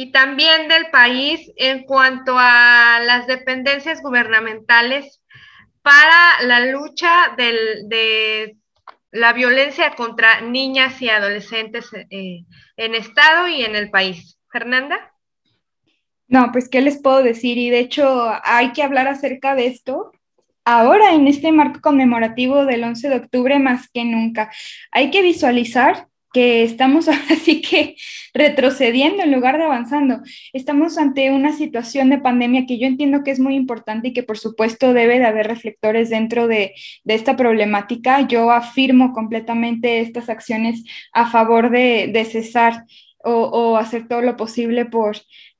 y 0.00 0.12
también 0.12 0.68
del 0.68 0.92
país 0.92 1.50
en 1.56 1.82
cuanto 1.82 2.36
a 2.38 3.00
las 3.04 3.26
dependencias 3.26 4.00
gubernamentales 4.00 5.20
para 5.82 6.40
la 6.42 6.60
lucha 6.66 7.34
de 7.36 8.56
la 9.10 9.32
violencia 9.32 9.96
contra 9.96 10.40
niñas 10.40 11.02
y 11.02 11.08
adolescentes 11.08 11.90
eh, 11.92 12.44
en 12.76 12.94
Estado 12.94 13.48
y 13.48 13.64
en 13.64 13.74
el 13.74 13.90
país. 13.90 14.38
Fernanda. 14.52 15.12
No, 16.28 16.52
pues, 16.52 16.68
¿qué 16.68 16.80
les 16.80 17.00
puedo 17.00 17.22
decir? 17.22 17.58
Y 17.58 17.70
de 17.70 17.80
hecho, 17.80 18.30
hay 18.44 18.72
que 18.72 18.82
hablar 18.82 19.08
acerca 19.08 19.54
de 19.54 19.66
esto 19.66 20.12
ahora 20.64 21.14
en 21.14 21.26
este 21.26 21.50
marco 21.50 21.80
conmemorativo 21.80 22.66
del 22.66 22.84
11 22.84 23.08
de 23.08 23.16
octubre 23.16 23.58
más 23.58 23.88
que 23.88 24.04
nunca. 24.04 24.50
Hay 24.92 25.10
que 25.10 25.22
visualizar 25.22 26.08
que 26.32 26.62
estamos 26.62 27.08
así 27.30 27.62
que 27.62 27.96
retrocediendo 28.34 29.22
en 29.22 29.32
lugar 29.32 29.56
de 29.56 29.64
avanzando. 29.64 30.20
Estamos 30.52 30.98
ante 30.98 31.30
una 31.30 31.54
situación 31.54 32.10
de 32.10 32.18
pandemia 32.18 32.66
que 32.66 32.78
yo 32.78 32.86
entiendo 32.86 33.24
que 33.24 33.30
es 33.30 33.40
muy 33.40 33.54
importante 33.54 34.08
y 34.08 34.12
que 34.12 34.22
por 34.22 34.36
supuesto 34.36 34.92
debe 34.92 35.18
de 35.18 35.24
haber 35.24 35.46
reflectores 35.46 36.10
dentro 36.10 36.46
de, 36.46 36.74
esta 37.06 37.36
problemática. 37.36 38.26
Yo 38.28 38.50
afirmo 38.50 39.14
completamente 39.14 40.00
estas 40.00 40.28
acciones 40.28 40.84
a 41.12 41.30
favor 41.30 41.70
de, 41.70 42.26
cesar 42.30 42.84
o, 43.24 43.76
hacer 43.78 44.06
todo 44.06 44.20
lo 44.20 44.36
posible 44.36 44.84
por, 44.84 45.16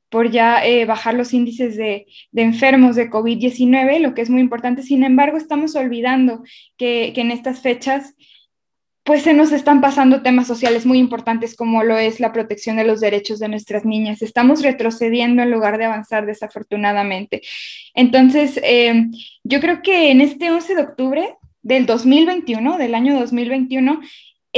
por 0.08 0.30
ya 0.30 0.64
eh, 0.64 0.84
bajar 0.84 1.14
los 1.14 1.34
índices 1.34 1.76
de, 1.76 2.06
de 2.32 2.42
enfermos 2.42 2.96
de 2.96 3.10
COVID-19, 3.10 4.00
lo 4.00 4.14
que 4.14 4.22
es 4.22 4.30
muy 4.30 4.40
importante. 4.40 4.82
Sin 4.82 5.04
embargo, 5.04 5.36
estamos 5.36 5.74
olvidando 5.76 6.42
que, 6.76 7.12
que 7.14 7.20
en 7.20 7.30
estas 7.30 7.60
fechas 7.60 8.14
pues 9.08 9.22
se 9.22 9.32
nos 9.32 9.52
están 9.52 9.80
pasando 9.80 10.20
temas 10.20 10.46
sociales 10.46 10.84
muy 10.84 10.98
importantes 10.98 11.56
como 11.56 11.82
lo 11.82 11.96
es 11.96 12.20
la 12.20 12.30
protección 12.30 12.76
de 12.76 12.84
los 12.84 13.00
derechos 13.00 13.38
de 13.38 13.48
nuestras 13.48 13.86
niñas. 13.86 14.20
Estamos 14.20 14.62
retrocediendo 14.62 15.42
en 15.42 15.50
lugar 15.50 15.78
de 15.78 15.86
avanzar 15.86 16.26
desafortunadamente. 16.26 17.40
Entonces, 17.94 18.60
eh, 18.62 19.06
yo 19.44 19.60
creo 19.60 19.80
que 19.80 20.10
en 20.10 20.20
este 20.20 20.50
11 20.50 20.74
de 20.74 20.82
octubre 20.82 21.36
del 21.62 21.86
2021, 21.86 22.76
del 22.76 22.94
año 22.94 23.18
2021, 23.18 23.98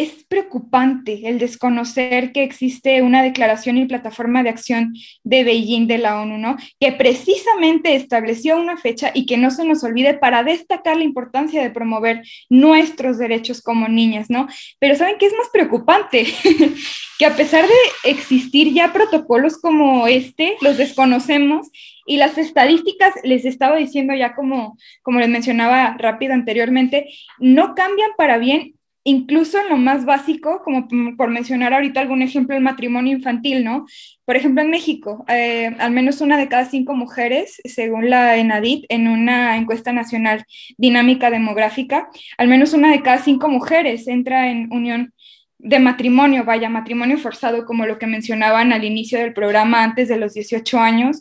es 0.02 0.24
preocupante 0.28 1.28
el 1.28 1.38
desconocer 1.38 2.32
que 2.32 2.42
existe 2.42 3.02
una 3.02 3.22
declaración 3.22 3.76
y 3.76 3.84
plataforma 3.84 4.42
de 4.42 4.48
acción 4.48 4.94
de 5.24 5.44
Beijing 5.44 5.86
de 5.86 5.98
la 5.98 6.20
ONU, 6.20 6.38
¿no? 6.38 6.56
Que 6.78 6.92
precisamente 6.92 7.94
estableció 7.94 8.58
una 8.58 8.78
fecha 8.78 9.10
y 9.12 9.26
que 9.26 9.36
no 9.36 9.50
se 9.50 9.64
nos 9.64 9.84
olvide 9.84 10.14
para 10.14 10.42
destacar 10.42 10.96
la 10.96 11.04
importancia 11.04 11.62
de 11.62 11.70
promover 11.70 12.22
nuestros 12.48 13.18
derechos 13.18 13.60
como 13.60 13.88
niñas, 13.88 14.30
¿no? 14.30 14.48
Pero 14.78 14.94
¿saben 14.96 15.16
qué 15.18 15.26
es 15.26 15.34
más 15.34 15.48
preocupante? 15.52 16.26
que 17.18 17.26
a 17.26 17.36
pesar 17.36 17.66
de 17.66 18.10
existir 18.10 18.72
ya 18.72 18.94
protocolos 18.94 19.58
como 19.58 20.06
este, 20.06 20.56
los 20.62 20.78
desconocemos 20.78 21.68
y 22.06 22.16
las 22.16 22.38
estadísticas, 22.38 23.12
les 23.22 23.44
estaba 23.44 23.76
diciendo 23.76 24.14
ya 24.14 24.34
como, 24.34 24.78
como 25.02 25.20
les 25.20 25.28
mencionaba 25.28 25.96
rápido 25.98 26.32
anteriormente, 26.32 27.10
no 27.38 27.74
cambian 27.74 28.10
para 28.16 28.38
bien 28.38 28.79
incluso 29.04 29.58
en 29.58 29.68
lo 29.68 29.76
más 29.76 30.04
básico, 30.04 30.62
como 30.62 30.86
por 31.16 31.30
mencionar 31.30 31.72
ahorita 31.72 32.00
algún 32.00 32.22
ejemplo, 32.22 32.54
el 32.54 32.62
matrimonio 32.62 33.16
infantil, 33.16 33.64
¿no? 33.64 33.86
Por 34.24 34.36
ejemplo, 34.36 34.62
en 34.62 34.70
México, 34.70 35.24
eh, 35.28 35.74
al 35.78 35.90
menos 35.90 36.20
una 36.20 36.36
de 36.36 36.48
cada 36.48 36.66
cinco 36.66 36.94
mujeres, 36.94 37.60
según 37.64 38.10
la 38.10 38.36
ENADIT, 38.36 38.84
en 38.88 39.08
una 39.08 39.56
encuesta 39.56 39.92
nacional 39.92 40.44
dinámica 40.76 41.30
demográfica, 41.30 42.10
al 42.36 42.48
menos 42.48 42.72
una 42.72 42.90
de 42.90 43.02
cada 43.02 43.18
cinco 43.18 43.48
mujeres 43.48 44.06
entra 44.06 44.50
en 44.50 44.72
unión 44.72 45.14
de 45.58 45.78
matrimonio, 45.78 46.44
vaya, 46.44 46.68
matrimonio 46.68 47.18
forzado, 47.18 47.64
como 47.66 47.86
lo 47.86 47.98
que 47.98 48.06
mencionaban 48.06 48.72
al 48.72 48.84
inicio 48.84 49.18
del 49.18 49.34
programa 49.34 49.82
antes 49.82 50.08
de 50.08 50.16
los 50.16 50.34
18 50.34 50.78
años. 50.78 51.20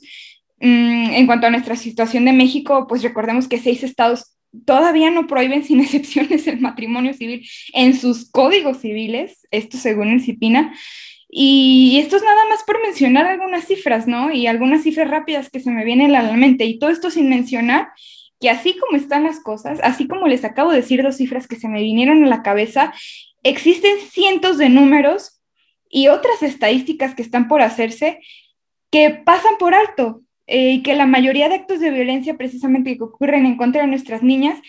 Mm, 0.61 1.11
en 1.11 1.25
cuanto 1.25 1.47
a 1.47 1.49
nuestra 1.49 1.75
situación 1.75 2.25
de 2.25 2.33
México, 2.33 2.85
pues 2.87 3.01
recordemos 3.03 3.47
que 3.47 3.59
seis 3.59 3.83
estados 3.83 4.37
todavía 4.65 5.11
no 5.11 5.27
prohíben 5.27 5.63
sin 5.63 5.79
excepciones 5.81 6.47
el 6.47 6.59
matrimonio 6.59 7.13
civil 7.13 7.47
en 7.73 7.97
sus 7.97 8.29
códigos 8.29 8.77
civiles, 8.79 9.47
esto 9.51 9.77
según 9.77 10.09
el 10.09 10.21
CIPINA. 10.21 10.73
Y 11.31 11.99
esto 12.01 12.15
es 12.15 12.23
nada 12.23 12.43
más 12.49 12.63
por 12.63 12.81
mencionar 12.81 13.27
algunas 13.27 13.65
cifras, 13.65 14.07
¿no? 14.07 14.31
Y 14.31 14.47
algunas 14.47 14.81
cifras 14.81 15.09
rápidas 15.09 15.51
que 15.51 15.59
se 15.59 15.69
me 15.69 15.85
vienen 15.85 16.15
a 16.15 16.23
la 16.23 16.33
mente. 16.33 16.65
Y 16.65 16.79
todo 16.79 16.89
esto 16.89 17.11
sin 17.11 17.29
mencionar 17.29 17.89
que 18.39 18.49
así 18.49 18.75
como 18.77 18.97
están 18.97 19.25
las 19.25 19.39
cosas, 19.39 19.79
así 19.83 20.07
como 20.07 20.27
les 20.27 20.43
acabo 20.43 20.71
de 20.71 20.77
decir 20.77 21.03
dos 21.03 21.17
cifras 21.17 21.47
que 21.47 21.57
se 21.57 21.67
me 21.67 21.81
vinieron 21.81 22.23
a 22.23 22.27
la 22.27 22.41
cabeza, 22.41 22.93
existen 23.43 23.97
cientos 24.09 24.57
de 24.57 24.69
números 24.69 25.41
y 25.89 26.07
otras 26.07 26.41
estadísticas 26.41 27.15
que 27.15 27.21
están 27.21 27.47
por 27.47 27.61
hacerse 27.61 28.19
que 28.91 29.11
pasan 29.11 29.57
por 29.59 29.75
alto 29.75 30.21
eh, 30.49 30.71
y 30.71 30.81
que 30.81 30.95
la 30.95 31.05
mayoría 31.05 31.47
de 31.47 31.55
actos 31.55 31.79
de 31.79 31.91
violencia 31.91 32.35
precisamente 32.37 32.97
que 32.97 33.03
ocurren 33.03 33.45
en 33.45 33.55
contra 33.55 33.83
de 33.83 33.87
nuestras 33.87 34.23
niñas, 34.23 34.59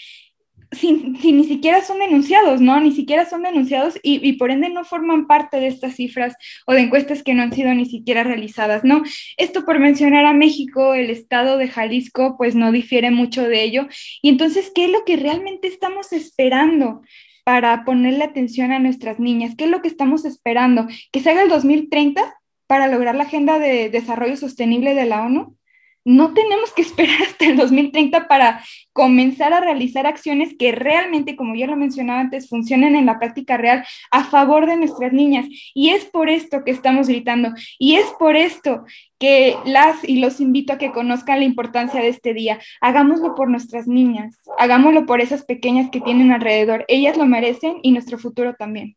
sin, 0.73 1.15
ni 1.15 1.45
siquiera 1.45 1.83
son 1.83 1.99
denunciados, 1.99 2.61
¿no? 2.61 2.79
Ni 2.81 2.93
siquiera 2.93 3.29
son 3.29 3.43
denunciados 3.43 3.99
y, 4.03 4.27
y, 4.27 4.35
por 4.35 4.51
ende 4.51 4.69
no 4.69 4.85
forman 4.85 5.27
parte 5.27 5.59
de 5.59 5.67
estas 5.67 5.97
cifras 5.97 6.37
o 6.67 6.75
de 6.75 6.83
encuestas 6.83 7.23
que 7.23 7.35
no 7.35 7.43
han 7.43 7.53
sido 7.53 7.75
ni 7.75 7.87
siquiera 7.87 8.23
realizadas, 8.23 8.85
¿no? 8.85 9.03
Esto 9.37 9.65
por 9.65 9.81
mencionar 9.81 10.27
a 10.27 10.35
México, 10.35 10.95
el 10.95 11.11
estado 11.11 11.57
de 11.57 11.69
Jalisco, 11.69 12.37
pues 12.37 12.55
no 12.55 12.73
difiere 12.73 13.11
mucho 13.11 13.49
de 13.49 13.65
ello. 13.65 13.89
Y 14.23 14.29
entonces, 14.29 14.71
¿qué 14.75 14.85
es 14.85 14.91
lo 14.91 15.05
que 15.05 15.17
realmente 15.17 15.67
estamos 15.67 16.13
esperando? 16.13 17.03
para 17.43 17.85
ponerle 17.85 18.23
atención 18.23 18.71
a 18.71 18.79
nuestras 18.79 19.19
niñas. 19.19 19.55
¿Qué 19.57 19.65
es 19.65 19.71
lo 19.71 19.83
que 19.83 19.89
estamos 19.89 20.25
esperando? 20.25 20.87
¿Que 21.11 21.21
se 21.21 21.31
haga 21.31 21.43
el 21.43 21.49
2030 21.49 22.35
para 22.69 22.87
lograr 22.87 23.17
la 23.17 23.25
Agenda 23.25 23.59
de 23.59 23.89
Desarrollo 23.89 24.37
Sostenible 24.37 24.95
de 24.95 25.07
la 25.07 25.23
ONU? 25.23 25.57
No 26.05 26.33
tenemos 26.35 26.73
que 26.73 26.83
esperar 26.83 27.23
hasta 27.23 27.47
el 27.47 27.57
2030 27.57 28.29
para 28.29 28.63
comenzar 28.93 29.53
a 29.53 29.61
realizar 29.61 30.07
acciones 30.07 30.55
que 30.59 30.73
realmente, 30.73 31.37
como 31.37 31.55
ya 31.55 31.67
lo 31.67 31.77
mencionaba 31.77 32.21
antes, 32.21 32.49
funcionen 32.49 32.97
en 32.97 33.07
la 33.07 33.19
práctica 33.19 33.57
real 33.57 33.85
a 34.11 34.25
favor 34.25 34.67
de 34.67 34.77
nuestras 34.77 35.13
niñas. 35.13 35.47
Y 35.75 35.91
es 35.91 36.05
por 36.05 36.29
esto 36.29 36.65
que 36.65 36.71
estamos 36.71 37.09
gritando. 37.09 37.51
Y 37.79 37.97
es 37.97 38.07
por 38.19 38.37
esto 38.37 38.85
que 39.19 39.57
las 39.65 40.03
y 40.09 40.19
los 40.19 40.41
invito 40.41 40.73
a 40.73 40.79
que 40.79 40.93
conozcan 40.93 41.41
la 41.41 41.45
importancia 41.45 42.01
de 42.01 42.09
este 42.09 42.35
día. 42.35 42.59
Hagámoslo 42.81 43.35
por 43.35 43.51
nuestras 43.51 43.87
niñas, 43.87 44.39
hagámoslo 44.59 45.07
por 45.07 45.21
esas 45.21 45.45
pequeñas 45.45 45.91
que 45.91 46.01
tienen 46.01 46.33
alrededor. 46.33 46.85
Ellas 46.89 47.17
lo 47.17 47.27
merecen 47.27 47.79
y 47.83 47.93
nuestro 47.93 48.19
futuro 48.19 48.55
también. 48.55 48.97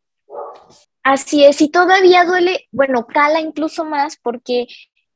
Así 1.03 1.43
es, 1.43 1.61
y 1.61 1.69
todavía 1.69 2.23
duele, 2.23 2.69
bueno, 2.71 3.05
cala 3.05 3.41
incluso 3.41 3.83
más 3.83 4.17
porque 4.23 4.67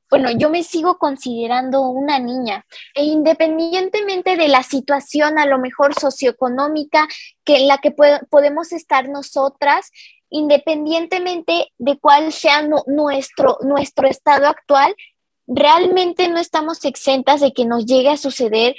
bueno, 0.09 0.31
yo 0.31 0.49
me 0.49 0.63
sigo 0.63 0.97
considerando 0.97 1.81
una 1.81 2.19
niña 2.19 2.65
e 2.93 3.03
independientemente 3.03 4.35
de 4.35 4.47
la 4.47 4.63
situación 4.63 5.37
a 5.37 5.45
lo 5.45 5.59
mejor 5.59 5.93
socioeconómica 5.99 7.07
que 7.43 7.57
en 7.57 7.67
la 7.67 7.77
que 7.79 7.91
podemos 8.29 8.71
estar 8.71 9.09
nosotras, 9.09 9.91
independientemente 10.29 11.71
de 11.77 11.97
cuál 11.99 12.31
sea 12.31 12.61
nuestro, 12.87 13.57
nuestro 13.61 14.07
estado 14.07 14.47
actual, 14.47 14.95
realmente 15.45 16.27
no 16.29 16.39
estamos 16.39 16.83
exentas 16.85 17.41
de 17.41 17.53
que 17.53 17.65
nos 17.65 17.85
llegue 17.85 18.09
a 18.09 18.17
suceder 18.17 18.75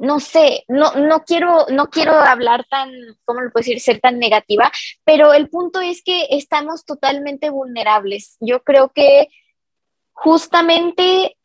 no 0.00 0.18
sé, 0.18 0.64
no, 0.66 0.92
no 0.92 1.24
quiero, 1.24 1.66
no 1.70 1.88
quiero 1.88 2.12
hablar 2.12 2.64
tan, 2.70 2.90
¿cómo 3.26 3.42
lo 3.42 3.50
puedo 3.52 3.60
decir?, 3.60 3.80
ser 3.80 4.00
tan 4.00 4.18
negativa, 4.18 4.72
pero 5.04 5.34
el 5.34 5.50
punto 5.50 5.80
es 5.82 6.02
que 6.02 6.26
estamos 6.30 6.86
totalmente 6.86 7.50
vulnerables. 7.50 8.38
Yo 8.40 8.62
creo 8.62 8.92
que 8.94 9.28
justamente, 10.22 11.38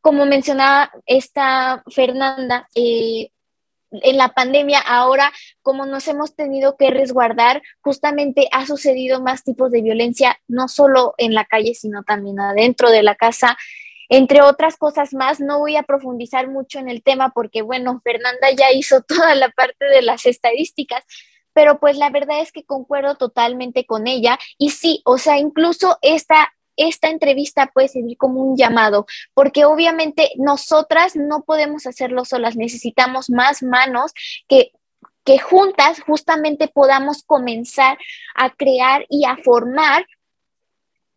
como 0.00 0.26
mencionaba 0.26 0.92
esta 1.06 1.82
Fernanda, 1.90 2.68
eh, 2.74 3.30
en 3.90 4.16
la 4.16 4.28
pandemia 4.28 4.78
ahora, 4.78 5.32
como 5.62 5.86
nos 5.86 6.06
hemos 6.06 6.36
tenido 6.36 6.76
que 6.76 6.90
resguardar, 6.90 7.62
justamente 7.80 8.48
ha 8.52 8.64
sucedido 8.64 9.20
más 9.20 9.42
tipos 9.42 9.72
de 9.72 9.82
violencia, 9.82 10.38
no 10.46 10.68
solo 10.68 11.14
en 11.18 11.34
la 11.34 11.46
calle, 11.46 11.74
sino 11.74 12.04
también 12.04 12.38
adentro 12.38 12.90
de 12.90 13.02
la 13.02 13.16
casa. 13.16 13.56
Entre 14.08 14.40
otras 14.40 14.76
cosas 14.76 15.12
más, 15.12 15.40
no 15.40 15.58
voy 15.58 15.76
a 15.76 15.82
profundizar 15.82 16.48
mucho 16.48 16.78
en 16.78 16.88
el 16.88 17.02
tema 17.02 17.30
porque, 17.30 17.62
bueno, 17.62 18.00
Fernanda 18.04 18.52
ya 18.56 18.70
hizo 18.70 19.02
toda 19.08 19.34
la 19.34 19.48
parte 19.50 19.84
de 19.84 20.02
las 20.02 20.26
estadísticas, 20.26 21.02
pero 21.52 21.80
pues 21.80 21.96
la 21.96 22.10
verdad 22.10 22.40
es 22.40 22.52
que 22.52 22.64
concuerdo 22.64 23.16
totalmente 23.16 23.84
con 23.84 24.06
ella. 24.06 24.38
Y 24.58 24.70
sí, 24.70 25.02
o 25.04 25.18
sea, 25.18 25.38
incluso 25.38 25.98
esta 26.02 26.52
esta 26.76 27.08
entrevista 27.08 27.70
puede 27.72 27.88
servir 27.88 28.16
como 28.16 28.42
un 28.42 28.56
llamado, 28.56 29.06
porque 29.34 29.64
obviamente 29.64 30.30
nosotras 30.36 31.16
no 31.16 31.42
podemos 31.44 31.86
hacerlo 31.86 32.24
solas, 32.24 32.56
necesitamos 32.56 33.30
más 33.30 33.62
manos 33.62 34.12
que 34.48 34.72
que 35.26 35.38
juntas 35.40 36.00
justamente 36.02 36.68
podamos 36.68 37.24
comenzar 37.24 37.98
a 38.36 38.54
crear 38.54 39.06
y 39.10 39.24
a 39.24 39.36
formar 39.36 40.06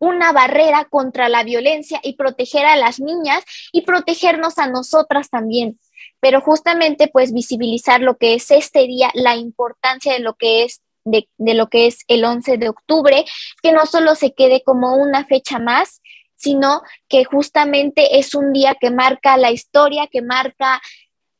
una 0.00 0.32
barrera 0.32 0.86
contra 0.86 1.28
la 1.28 1.44
violencia 1.44 2.00
y 2.02 2.16
proteger 2.16 2.66
a 2.66 2.74
las 2.74 2.98
niñas 2.98 3.44
y 3.70 3.82
protegernos 3.82 4.58
a 4.58 4.66
nosotras 4.66 5.30
también. 5.30 5.78
Pero 6.18 6.40
justamente 6.40 7.06
pues 7.06 7.32
visibilizar 7.32 8.00
lo 8.00 8.16
que 8.16 8.34
es 8.34 8.50
este 8.50 8.80
día, 8.80 9.10
la 9.14 9.36
importancia 9.36 10.12
de 10.12 10.20
lo 10.20 10.34
que 10.34 10.64
es 10.64 10.82
de, 11.10 11.54
lo 11.54 11.68
que 11.68 11.86
es 11.86 11.98
el 12.08 12.24
11 12.24 12.58
de 12.58 12.68
octubre, 12.68 13.24
que 13.62 13.72
no 13.72 13.86
solo 13.86 14.14
se 14.14 14.32
quede 14.32 14.62
como 14.62 14.94
una 14.94 15.24
fecha 15.24 15.58
más, 15.58 16.00
sino 16.36 16.82
que 17.08 17.24
justamente 17.24 18.18
es 18.18 18.34
un 18.34 18.52
día 18.52 18.76
que 18.80 18.90
marca 18.90 19.36
la 19.36 19.50
historia, 19.50 20.06
que 20.06 20.22
marca 20.22 20.80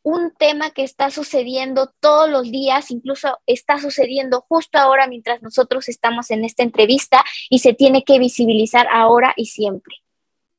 un 0.02 0.32
tema 0.38 0.70
que 0.70 0.82
está 0.82 1.10
sucediendo 1.10 1.92
todos 2.00 2.28
los 2.30 2.50
días, 2.50 2.90
incluso 2.90 3.38
está 3.46 3.78
sucediendo 3.78 4.44
justo 4.48 4.78
ahora 4.78 5.06
mientras 5.06 5.42
nosotros 5.42 5.88
estamos 5.88 6.30
en 6.30 6.44
esta 6.44 6.62
entrevista 6.62 7.24
y 7.48 7.58
se 7.58 7.74
tiene 7.74 8.04
que 8.04 8.18
visibilizar 8.18 8.86
ahora 8.90 9.32
y 9.36 9.46
siempre. 9.46 9.94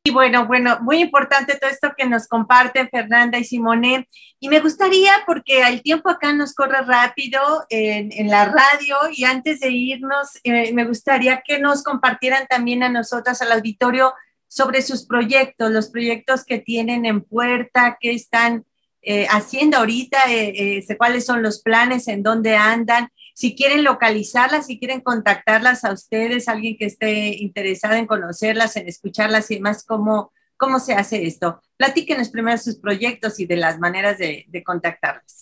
Y 0.04 0.10
bueno, 0.10 0.48
bueno, 0.48 0.80
muy 0.82 1.00
importante 1.00 1.60
todo 1.60 1.70
esto 1.70 1.94
que 1.96 2.08
nos 2.08 2.28
comparten 2.28 2.90
Fernanda 2.90 3.38
y 3.38 3.44
Simone. 3.44 4.10
Y 4.40 4.50
me 4.50 4.60
gustaría, 4.60 5.12
porque 5.28 5.62
el 5.62 5.84
tiempo 5.84 6.10
acá 6.10 6.34
nos 6.34 6.56
corre 6.56 6.82
rápido 6.82 7.40
en, 7.70 8.28
la 8.28 8.46
radio, 8.46 8.98
y 9.12 9.26
antes 9.26 9.60
de 9.60 9.70
irnos, 9.70 10.40
eh, 10.44 10.74
me 10.74 10.86
gustaría 10.86 11.44
que 11.46 11.60
nos 11.60 11.84
compartieran 11.84 12.48
también 12.48 12.82
a 12.82 12.90
nosotras, 12.90 13.44
al 13.44 13.52
auditorio, 13.52 14.14
sobre 14.48 14.82
sus 14.82 15.06
proyectos, 15.06 15.70
los 15.70 15.92
proyectos 15.92 16.46
que 16.46 16.58
tienen 16.58 17.06
en 17.06 17.22
puerta, 17.22 17.98
qué 18.02 18.14
están 18.14 18.66
eh, 19.04 19.28
haciendo 19.30 19.78
ahorita, 19.78 20.18
eh, 20.30 20.84
cuáles 20.98 21.28
son 21.28 21.44
los 21.44 21.62
planes, 21.62 22.08
en 22.08 22.24
dónde 22.24 22.56
andan 22.56 23.10
si 23.34 23.56
quieren 23.56 23.84
localizarlas, 23.84 24.68
si 24.68 24.78
quieren 24.78 25.02
contactarlas 25.02 25.84
a 25.84 25.94
ustedes, 25.94 26.48
alguien 26.48 26.78
que 26.78 26.86
esté 26.86 27.36
interesado 27.42 27.96
en 27.96 28.08
conocerlas, 28.08 28.76
en 28.76 28.88
escucharlas 28.88 29.50
y 29.52 29.56
demás, 29.56 29.84
¿cómo, 29.86 30.32
cómo 30.58 30.80
se 30.80 30.94
hace 30.94 31.26
esto? 31.26 31.62
Platíquenos 31.78 32.30
primero 32.30 32.58
sus 32.58 32.78
proyectos 32.78 33.40
y 33.40 33.46
de 33.46 33.56
las 33.56 33.80
maneras 33.80 34.18
de, 34.18 34.46
de 34.48 34.64
contactarlas. 34.64 35.41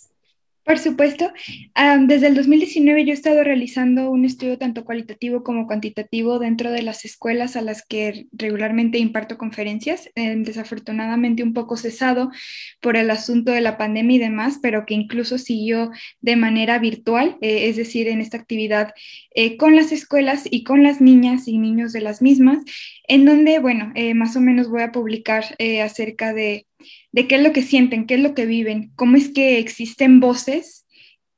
Por 0.64 0.78
supuesto. 0.78 1.32
desde 2.06 2.26
el 2.26 2.34
2019 2.34 3.04
yo 3.04 3.10
he 3.12 3.14
estado 3.14 3.42
realizando 3.42 4.10
un 4.10 4.24
estudio 4.24 4.58
tanto 4.58 4.84
cualitativo 4.84 5.42
como 5.42 5.66
cuantitativo 5.66 6.38
dentro 6.38 6.70
de 6.70 6.82
las 6.82 7.04
escuelas 7.04 7.56
a 7.56 7.62
las 7.62 7.84
que 7.84 8.26
regularmente 8.32 8.98
imparto 8.98 9.38
conferencias. 9.38 10.10
Eh, 10.14 10.36
desafortunadamente 10.36 11.42
un 11.42 11.54
poco 11.54 11.76
cesado 11.76 12.30
por 12.80 12.96
el 12.96 13.10
asunto 13.10 13.52
de 13.52 13.62
la 13.62 13.78
pandemia 13.78 14.16
y 14.16 14.20
demás, 14.20 14.58
pero 14.62 14.84
que 14.86 14.94
incluso 14.94 15.38
siguió 15.38 15.90
de 16.20 16.36
manera 16.36 16.78
virtual, 16.78 17.36
eh, 17.40 17.68
es 17.68 17.76
decir, 17.76 18.08
en 18.08 18.20
esta 18.20 18.36
actividad 18.36 18.92
eh, 19.34 19.56
con 19.56 19.76
las 19.76 19.92
escuelas 19.92 20.44
y 20.50 20.64
con 20.64 20.82
las 20.82 21.00
niñas 21.00 21.48
y 21.48 21.58
niños 21.58 21.92
de 21.92 22.00
las 22.02 22.20
mismas, 22.20 22.62
en 23.08 23.24
donde, 23.24 23.58
bueno, 23.58 23.92
más 24.14 24.36
o 24.36 24.40
menos 24.40 24.68
voy 24.68 24.82
a 24.82 24.92
publicar 24.92 25.44
acerca 25.82 26.32
de 26.32 26.66
de 27.12 27.26
qué 27.26 27.36
es 27.36 27.42
lo 27.42 27.52
que 27.52 27.62
sienten, 27.62 28.06
qué 28.06 28.14
es 28.14 28.20
lo 28.20 28.34
que 28.34 28.46
viven, 28.46 28.92
cómo 28.96 29.16
es 29.16 29.28
que 29.28 29.58
existen 29.58 30.20
voces 30.20 30.86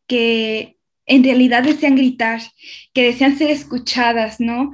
que 0.06 0.76
en 1.06 1.24
realidad 1.24 1.62
desean 1.62 1.96
gritar, 1.96 2.40
que 2.92 3.02
desean 3.02 3.36
ser 3.36 3.50
escuchadas, 3.50 4.40
¿no? 4.40 4.72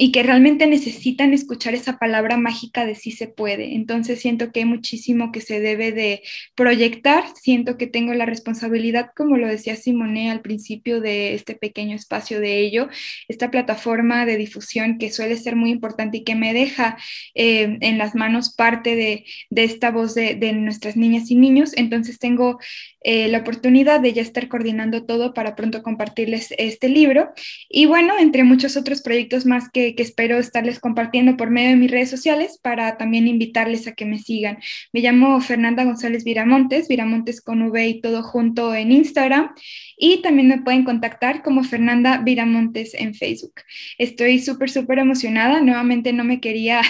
Y 0.00 0.12
que 0.12 0.22
realmente 0.22 0.68
necesitan 0.68 1.34
escuchar 1.34 1.74
esa 1.74 1.98
palabra 1.98 2.36
mágica 2.36 2.86
de 2.86 2.94
sí 2.94 3.10
se 3.10 3.26
puede. 3.26 3.74
Entonces 3.74 4.20
siento 4.20 4.52
que 4.52 4.60
hay 4.60 4.64
muchísimo 4.64 5.32
que 5.32 5.40
se 5.40 5.58
debe 5.58 5.90
de 5.90 6.22
proyectar, 6.54 7.24
siento 7.34 7.76
que 7.76 7.88
tengo 7.88 8.14
la 8.14 8.24
responsabilidad, 8.24 9.10
como 9.16 9.36
lo 9.36 9.48
decía 9.48 9.74
Simone 9.74 10.30
al 10.30 10.40
principio 10.40 11.00
de 11.00 11.34
este 11.34 11.56
pequeño 11.56 11.96
espacio 11.96 12.38
de 12.38 12.60
ello, 12.60 12.88
esta 13.26 13.50
plataforma 13.50 14.24
de 14.24 14.36
difusión 14.36 14.98
que 14.98 15.10
suele 15.10 15.36
ser 15.36 15.56
muy 15.56 15.70
importante 15.70 16.18
y 16.18 16.24
que 16.24 16.36
me 16.36 16.54
deja 16.54 16.96
eh, 17.34 17.78
en 17.80 17.98
las 17.98 18.14
manos 18.14 18.54
parte 18.54 18.94
de, 18.94 19.24
esta 19.50 19.90
voz 19.90 20.14
de, 20.14 20.36
de, 20.36 20.52
nuestras 20.52 20.96
niñas 20.96 21.28
y 21.32 21.34
niños. 21.34 21.72
Entonces 21.76 22.20
tengo 22.20 22.60
eh, 23.00 23.28
la 23.28 23.38
oportunidad 23.38 24.00
de 24.00 24.12
ya 24.12 24.22
estar 24.22 24.48
coordinando 24.48 25.04
todo 25.04 25.32
para 25.32 25.54
pronto 25.54 25.82
compartirles 25.82 26.52
este 26.58 26.88
libro. 26.88 27.30
Y 27.68 27.86
bueno, 27.86 28.14
entre 28.18 28.44
muchos 28.44 28.76
otros 28.76 29.02
proyectos 29.02 29.46
más 29.46 29.70
que, 29.70 29.94
que, 29.94 30.02
espero 30.02 30.38
estarles 30.38 30.80
compartiendo 30.80 31.36
por 31.36 31.50
medio 31.50 31.70
de 31.70 31.76
mis 31.76 31.90
redes 31.90 32.10
sociales 32.10 32.58
para 32.60 32.96
también 32.96 33.28
invitarles 33.28 33.86
a 33.86 33.92
que 33.92 34.04
me 34.04 34.18
sigan. 34.18 34.58
Me 34.92 35.00
llamo 35.00 35.40
Fernanda 35.40 35.84
González 35.84 36.24
Viramontes, 36.24 36.88
Viramontes 36.88 37.40
con 37.40 37.62
V 37.62 37.86
y 37.86 38.00
todo 38.00 38.22
junto 38.22 38.74
en 38.74 38.90
Instagram. 38.90 39.54
Y 39.96 40.22
también 40.22 40.48
me 40.48 40.62
pueden 40.62 40.84
contactar 40.84 41.42
como 41.42 41.64
Fernanda 41.64 42.18
Viramontes 42.18 42.94
en 42.94 43.14
Facebook. 43.14 43.54
Estoy 43.98 44.38
súper, 44.40 44.70
súper 44.70 44.98
emocionada. 44.98 45.60
Nuevamente 45.60 46.12
no 46.12 46.24
me 46.24 46.40
quería 46.40 46.82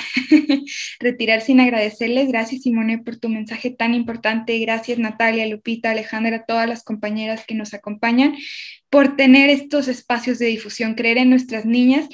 retirar 1.00 1.40
sin 1.40 1.60
agradecerles. 1.60 2.28
Gracias 2.28 2.62
Simone 2.62 2.98
por 2.98 3.16
tu 3.16 3.28
mensaje 3.28 3.70
tan 3.70 3.94
importante. 3.94 4.58
Gracias 4.58 4.98
Natalia, 4.98 5.46
Lupita, 5.46 5.94
Alejandra, 6.08 6.44
todas 6.46 6.68
las 6.68 6.82
compañeras 6.82 7.44
que 7.46 7.54
nos 7.54 7.74
acompañan 7.74 8.34
por 8.90 9.16
tener 9.16 9.50
estos 9.50 9.88
espacios 9.88 10.38
de 10.38 10.46
difusión, 10.46 10.94
creer 10.94 11.18
en 11.18 11.30
nuestras 11.30 11.66
niñas 11.66 12.08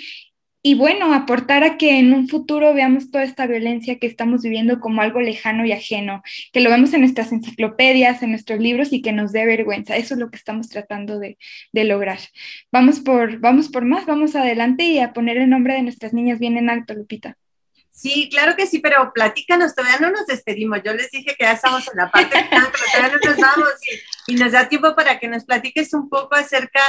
y 0.66 0.76
bueno, 0.76 1.12
aportar 1.12 1.62
a 1.62 1.76
que 1.76 1.98
en 1.98 2.14
un 2.14 2.26
futuro 2.26 2.72
veamos 2.72 3.10
toda 3.10 3.22
esta 3.22 3.46
violencia 3.46 3.98
que 3.98 4.06
estamos 4.06 4.42
viviendo 4.42 4.80
como 4.80 5.02
algo 5.02 5.20
lejano 5.20 5.66
y 5.66 5.72
ajeno, 5.72 6.22
que 6.54 6.60
lo 6.60 6.70
vemos 6.70 6.94
en 6.94 7.00
nuestras 7.00 7.32
enciclopedias, 7.32 8.22
en 8.22 8.30
nuestros 8.30 8.60
libros 8.60 8.90
y 8.94 9.02
que 9.02 9.12
nos 9.12 9.30
dé 9.32 9.44
vergüenza. 9.44 9.98
Eso 9.98 10.14
es 10.14 10.20
lo 10.20 10.30
que 10.30 10.38
estamos 10.38 10.70
tratando 10.70 11.18
de, 11.18 11.36
lograr. 11.74 12.18
Vamos 12.72 13.00
por, 13.00 13.40
vamos 13.40 13.68
por 13.68 13.84
más, 13.84 14.06
vamos 14.06 14.36
adelante 14.36 14.84
y 14.84 15.00
a 15.00 15.12
poner 15.12 15.36
el 15.36 15.50
nombre 15.50 15.74
de 15.74 15.82
nuestras 15.82 16.14
niñas 16.14 16.38
bien 16.38 16.56
en 16.56 16.70
alto, 16.70 16.94
Lupita. 16.94 17.36
Sí, 17.94 18.28
claro 18.28 18.56
que 18.56 18.66
sí, 18.66 18.80
pero 18.80 19.12
platícanos, 19.14 19.72
todavía 19.72 20.00
no 20.00 20.10
nos 20.10 20.26
despedimos. 20.26 20.80
Yo 20.84 20.92
les 20.94 21.12
dije 21.12 21.36
que 21.38 21.44
ya 21.44 21.52
estamos 21.52 21.86
en 21.88 21.96
la 21.96 22.10
parte 22.10 22.42
final, 22.42 22.68
pero 22.72 22.84
todavía 22.92 23.16
no 23.16 23.30
nos 23.30 23.40
vamos 23.40 23.68
y, 24.26 24.34
nos 24.34 24.50
da 24.50 24.68
tiempo 24.68 24.96
para 24.96 25.20
que 25.20 25.28
nos 25.28 25.44
platiques 25.44 25.94
un 25.94 26.08
poco 26.08 26.34
acerca 26.34 26.80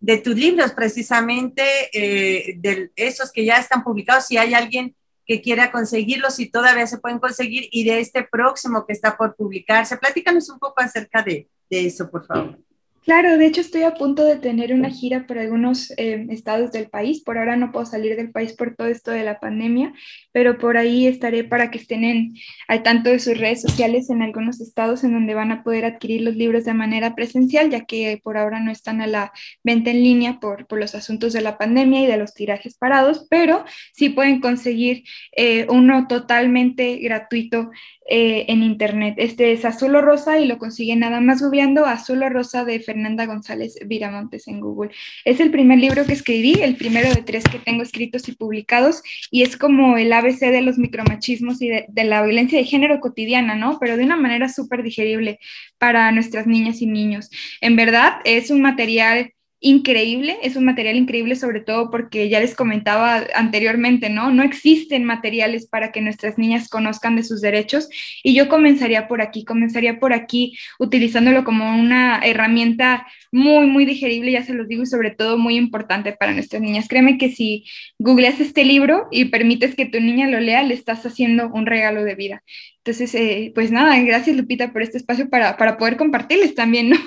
de 0.00 0.16
tus 0.16 0.34
libros, 0.34 0.72
precisamente, 0.72 1.62
eh, 1.92 2.54
de 2.56 2.90
esos 2.96 3.30
que 3.30 3.44
ya 3.44 3.58
están 3.58 3.84
publicados, 3.84 4.26
si 4.26 4.38
hay 4.38 4.54
alguien 4.54 4.96
que 5.26 5.42
quiera 5.42 5.70
conseguirlo, 5.70 6.30
si 6.30 6.50
todavía 6.50 6.86
se 6.86 6.98
pueden 6.98 7.18
conseguir, 7.18 7.68
y 7.70 7.84
de 7.84 8.00
este 8.00 8.22
próximo 8.22 8.86
que 8.86 8.94
está 8.94 9.18
por 9.18 9.36
publicarse. 9.36 9.98
Platícanos 9.98 10.48
un 10.48 10.58
poco 10.58 10.80
acerca 10.80 11.22
de, 11.22 11.46
de 11.68 11.86
eso, 11.86 12.10
por 12.10 12.26
favor. 12.26 12.58
Claro, 13.04 13.36
de 13.36 13.44
hecho 13.44 13.60
estoy 13.60 13.82
a 13.82 13.92
punto 13.92 14.24
de 14.24 14.36
tener 14.36 14.72
una 14.72 14.88
gira 14.88 15.26
por 15.26 15.38
algunos 15.38 15.90
eh, 15.98 16.26
estados 16.30 16.72
del 16.72 16.88
país. 16.88 17.22
Por 17.22 17.36
ahora 17.36 17.54
no 17.54 17.70
puedo 17.70 17.84
salir 17.84 18.16
del 18.16 18.30
país 18.32 18.54
por 18.54 18.74
todo 18.74 18.86
esto 18.86 19.10
de 19.10 19.24
la 19.24 19.40
pandemia, 19.40 19.92
pero 20.32 20.56
por 20.56 20.78
ahí 20.78 21.06
estaré 21.06 21.44
para 21.44 21.70
que 21.70 21.76
estén 21.76 22.02
en, 22.02 22.34
al 22.66 22.82
tanto 22.82 23.10
de 23.10 23.18
sus 23.18 23.36
redes 23.36 23.60
sociales 23.60 24.08
en 24.08 24.22
algunos 24.22 24.58
estados 24.62 25.04
en 25.04 25.12
donde 25.12 25.34
van 25.34 25.52
a 25.52 25.62
poder 25.62 25.84
adquirir 25.84 26.22
los 26.22 26.34
libros 26.34 26.64
de 26.64 26.72
manera 26.72 27.14
presencial, 27.14 27.68
ya 27.68 27.84
que 27.84 28.20
por 28.24 28.38
ahora 28.38 28.58
no 28.60 28.72
están 28.72 29.02
a 29.02 29.06
la 29.06 29.32
venta 29.62 29.90
en 29.90 30.02
línea 30.02 30.40
por, 30.40 30.66
por 30.66 30.78
los 30.80 30.94
asuntos 30.94 31.34
de 31.34 31.42
la 31.42 31.58
pandemia 31.58 32.00
y 32.00 32.06
de 32.06 32.16
los 32.16 32.32
tirajes 32.32 32.78
parados, 32.78 33.26
pero 33.28 33.66
sí 33.92 34.08
pueden 34.08 34.40
conseguir 34.40 35.04
eh, 35.36 35.66
uno 35.68 36.06
totalmente 36.08 36.96
gratuito 37.00 37.70
eh, 38.06 38.44
en 38.48 38.62
internet. 38.62 39.14
Este 39.16 39.52
es 39.52 39.64
Azul 39.64 39.94
o 39.96 40.00
Rosa 40.00 40.38
y 40.38 40.46
lo 40.46 40.58
consiguen 40.58 41.00
nada 41.00 41.20
más 41.20 41.42
googleando 41.42 41.86
Azul 41.86 42.22
o 42.22 42.28
Rosa 42.28 42.64
de 42.64 42.80
Fernanda 42.80 43.26
González 43.26 43.78
Viramontes 43.86 44.46
en 44.46 44.60
Google. 44.60 44.90
Es 45.24 45.40
el 45.40 45.50
primer 45.50 45.78
libro 45.78 46.04
que 46.04 46.12
escribí, 46.12 46.54
el 46.60 46.76
primero 46.76 47.08
de 47.08 47.22
tres 47.22 47.44
que 47.44 47.58
tengo 47.58 47.82
escritos 47.82 48.28
y 48.28 48.32
publicados, 48.32 49.02
y 49.30 49.42
es 49.42 49.56
como 49.56 49.96
el 49.96 50.12
ABC 50.12 50.40
de 50.40 50.60
los 50.60 50.76
micromachismos 50.76 51.62
y 51.62 51.68
de, 51.68 51.86
de 51.88 52.04
la 52.04 52.22
violencia 52.22 52.58
de 52.58 52.64
género 52.64 53.00
cotidiana, 53.00 53.54
¿no? 53.54 53.78
Pero 53.80 53.96
de 53.96 54.04
una 54.04 54.16
manera 54.16 54.48
súper 54.48 54.82
digerible 54.82 55.38
para 55.78 56.10
nuestras 56.12 56.46
niñas 56.46 56.82
y 56.82 56.86
niños. 56.86 57.30
En 57.60 57.76
verdad, 57.76 58.18
es 58.24 58.50
un 58.50 58.60
material 58.60 59.32
increíble, 59.64 60.36
es 60.42 60.56
un 60.56 60.66
material 60.66 60.96
increíble 60.96 61.36
sobre 61.36 61.60
todo 61.60 61.90
porque 61.90 62.28
ya 62.28 62.38
les 62.38 62.54
comentaba 62.54 63.24
anteriormente, 63.34 64.10
¿no? 64.10 64.30
No 64.30 64.42
existen 64.42 65.04
materiales 65.04 65.66
para 65.66 65.90
que 65.90 66.02
nuestras 66.02 66.36
niñas 66.36 66.68
conozcan 66.68 67.16
de 67.16 67.24
sus 67.24 67.40
derechos 67.40 67.88
y 68.22 68.34
yo 68.34 68.50
comenzaría 68.50 69.08
por 69.08 69.22
aquí, 69.22 69.42
comenzaría 69.46 69.98
por 69.98 70.12
aquí 70.12 70.54
utilizándolo 70.78 71.44
como 71.44 71.74
una 71.80 72.20
herramienta 72.22 73.06
muy, 73.32 73.66
muy 73.66 73.86
digerible, 73.86 74.32
ya 74.32 74.44
se 74.44 74.52
los 74.52 74.68
digo, 74.68 74.82
y 74.82 74.86
sobre 74.86 75.10
todo 75.10 75.38
muy 75.38 75.56
importante 75.56 76.12
para 76.12 76.32
nuestras 76.34 76.60
niñas. 76.60 76.86
Créeme 76.86 77.16
que 77.16 77.30
si 77.30 77.64
googleas 77.98 78.40
este 78.40 78.64
libro 78.64 79.08
y 79.10 79.24
permites 79.24 79.74
que 79.74 79.86
tu 79.86 79.98
niña 79.98 80.28
lo 80.28 80.40
lea, 80.40 80.62
le 80.62 80.74
estás 80.74 81.06
haciendo 81.06 81.48
un 81.48 81.64
regalo 81.64 82.04
de 82.04 82.14
vida. 82.14 82.42
Entonces, 82.86 83.14
eh, 83.14 83.50
pues 83.54 83.70
nada, 83.70 83.98
gracias 84.00 84.36
Lupita 84.36 84.70
por 84.70 84.82
este 84.82 84.98
espacio 84.98 85.30
para, 85.30 85.56
para 85.56 85.78
poder 85.78 85.96
compartirles 85.96 86.54
también, 86.54 86.90
¿no? 86.90 86.98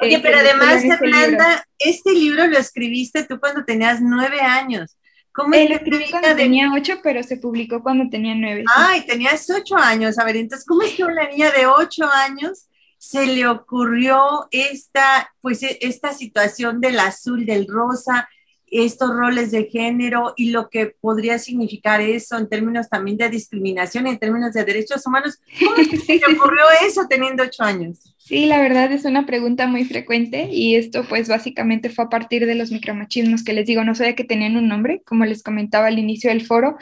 Oye, 0.00 0.20
pero 0.20 0.36
este, 0.36 0.50
además, 0.50 0.98
Fernanda, 0.98 1.66
este 1.78 2.12
libro 2.12 2.46
lo 2.46 2.58
escribiste 2.58 3.24
tú 3.24 3.40
cuando 3.40 3.64
tenías 3.64 4.02
nueve 4.02 4.42
años. 4.42 4.98
¿Cómo 5.32 5.54
Él 5.54 5.72
escribí 5.72 6.10
cuando 6.10 6.36
tenía 6.36 6.70
ocho, 6.74 7.00
pero 7.02 7.22
se 7.22 7.38
publicó 7.38 7.82
cuando 7.82 8.10
tenía 8.10 8.34
nueve. 8.34 8.62
Ay, 8.76 9.06
tenías 9.06 9.48
ocho 9.48 9.74
años. 9.78 10.18
A 10.18 10.24
ver, 10.24 10.36
entonces, 10.36 10.66
¿cómo 10.66 10.82
es 10.82 10.92
que 10.92 11.02
a 11.02 11.06
una 11.06 11.28
niña 11.28 11.50
de 11.50 11.66
ocho 11.66 12.04
años 12.04 12.66
se 12.98 13.26
le 13.26 13.46
ocurrió 13.46 14.48
esta, 14.50 15.32
pues, 15.40 15.62
esta 15.62 16.12
situación 16.12 16.78
del 16.82 17.00
azul, 17.00 17.46
del 17.46 17.66
rosa, 17.66 18.28
estos 18.70 19.10
roles 19.10 19.50
de 19.50 19.64
género 19.64 20.34
y 20.36 20.50
lo 20.50 20.70
que 20.70 20.94
podría 21.00 21.38
significar 21.38 22.00
eso 22.00 22.38
en 22.38 22.48
términos 22.48 22.88
también 22.88 23.16
de 23.16 23.28
discriminación, 23.28 24.06
en 24.06 24.18
términos 24.18 24.52
de 24.52 24.64
derechos 24.64 25.06
humanos. 25.06 25.38
¿Cómo 25.58 25.72
ocurrió 26.38 26.64
eso 26.86 27.06
teniendo 27.08 27.42
ocho 27.42 27.62
años? 27.64 28.14
Sí, 28.18 28.46
la 28.46 28.60
verdad 28.60 28.92
es 28.92 29.04
una 29.04 29.26
pregunta 29.26 29.66
muy 29.66 29.84
frecuente 29.84 30.48
y 30.52 30.76
esto 30.76 31.04
pues 31.08 31.28
básicamente 31.28 31.90
fue 31.90 32.04
a 32.04 32.08
partir 32.08 32.46
de 32.46 32.54
los 32.54 32.70
micromachismos 32.70 33.42
que 33.42 33.52
les 33.52 33.66
digo, 33.66 33.84
no 33.84 33.94
sabía 33.94 34.14
que 34.14 34.24
tenían 34.24 34.56
un 34.56 34.68
nombre, 34.68 35.02
como 35.04 35.24
les 35.24 35.42
comentaba 35.42 35.88
al 35.88 35.98
inicio 35.98 36.30
del 36.30 36.46
foro, 36.46 36.76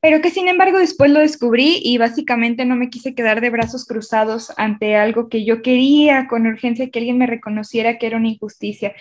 pero 0.00 0.20
que 0.20 0.30
sin 0.30 0.48
embargo 0.48 0.78
después 0.78 1.10
lo 1.10 1.20
descubrí 1.20 1.80
y 1.82 1.98
básicamente 1.98 2.64
no 2.64 2.76
me 2.76 2.90
quise 2.90 3.14
quedar 3.14 3.40
de 3.40 3.50
brazos 3.50 3.86
cruzados 3.86 4.52
ante 4.56 4.96
algo 4.96 5.28
que 5.28 5.44
yo 5.44 5.62
quería 5.62 6.28
con 6.28 6.46
urgencia 6.46 6.90
que 6.90 6.98
alguien 6.98 7.18
me 7.18 7.26
reconociera 7.26 7.98
que 7.98 8.06
era 8.06 8.18
una 8.18 8.28
injusticia. 8.28 8.94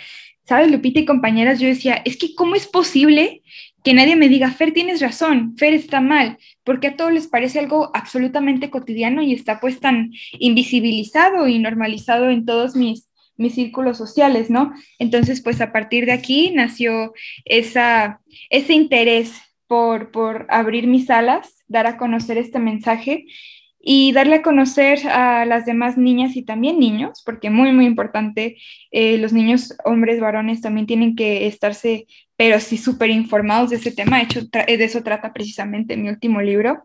¿Sabes, 0.46 0.72
Lupita 0.72 1.00
y 1.00 1.06
compañeras? 1.06 1.60
Yo 1.60 1.68
decía, 1.68 2.02
es 2.06 2.18
que 2.18 2.34
¿cómo 2.36 2.56
es 2.56 2.68
posible 2.68 3.42
que 3.84 3.94
nadie 3.94 4.16
me 4.16 4.30
diga, 4.30 4.52
Fer, 4.52 4.72
tienes 4.72 5.02
razón, 5.02 5.56
Fer 5.58 5.74
está 5.74 6.02
mal? 6.02 6.38
Porque 6.64 6.88
a 6.88 6.96
todos 6.96 7.12
les 7.12 7.28
parece 7.28 7.60
algo 7.60 7.92
absolutamente 7.94 8.70
cotidiano 8.70 9.22
y 9.22 9.34
está 9.34 9.60
pues 9.60 9.80
tan 9.80 10.12
invisibilizado 10.40 11.48
y 11.48 11.60
normalizado 11.60 12.30
en 12.30 12.46
todos 12.46 12.76
mis, 12.76 13.10
mis 13.38 13.56
círculos 13.56 13.98
sociales, 13.98 14.50
¿no? 14.50 14.74
Entonces, 15.00 15.42
pues 15.42 15.62
a 15.62 15.72
partir 15.72 16.06
de 16.06 16.14
aquí 16.14 16.52
nació 16.52 17.14
esa, 17.44 18.22
ese 18.50 18.74
interés 18.74 19.34
por, 19.68 20.12
por 20.12 20.46
abrir 20.50 20.88
mis 20.88 21.10
alas, 21.10 21.64
dar 21.68 21.88
a 21.88 21.98
conocer 21.98 22.38
este 22.38 22.60
mensaje 22.60 23.26
y 23.88 24.14
darle 24.14 24.38
a 24.38 24.42
conocer 24.42 25.08
a 25.08 25.46
las 25.46 25.66
demás 25.68 25.96
niñas 25.96 26.36
y 26.36 26.42
también 26.42 26.80
niños, 26.80 27.22
porque 27.24 27.52
muy, 27.52 27.72
muy 27.72 27.86
importante, 27.86 28.58
eh, 28.90 29.20
los 29.20 29.32
niños, 29.32 29.76
hombres, 29.86 30.20
varones, 30.20 30.62
también 30.62 30.88
tienen 30.88 31.16
que 31.16 31.46
estarse, 31.46 32.08
pero 32.36 32.60
sí 32.60 32.78
súper 32.78 33.12
informados 33.12 33.70
de 33.70 33.76
ese 33.76 33.92
tema. 33.92 34.18
De 34.18 34.24
hecho, 34.24 34.42
de 34.42 34.84
eso 34.84 35.04
trata 35.04 35.32
precisamente 35.34 35.98
mi 35.98 36.10
último 36.10 36.42
libro. 36.42 36.84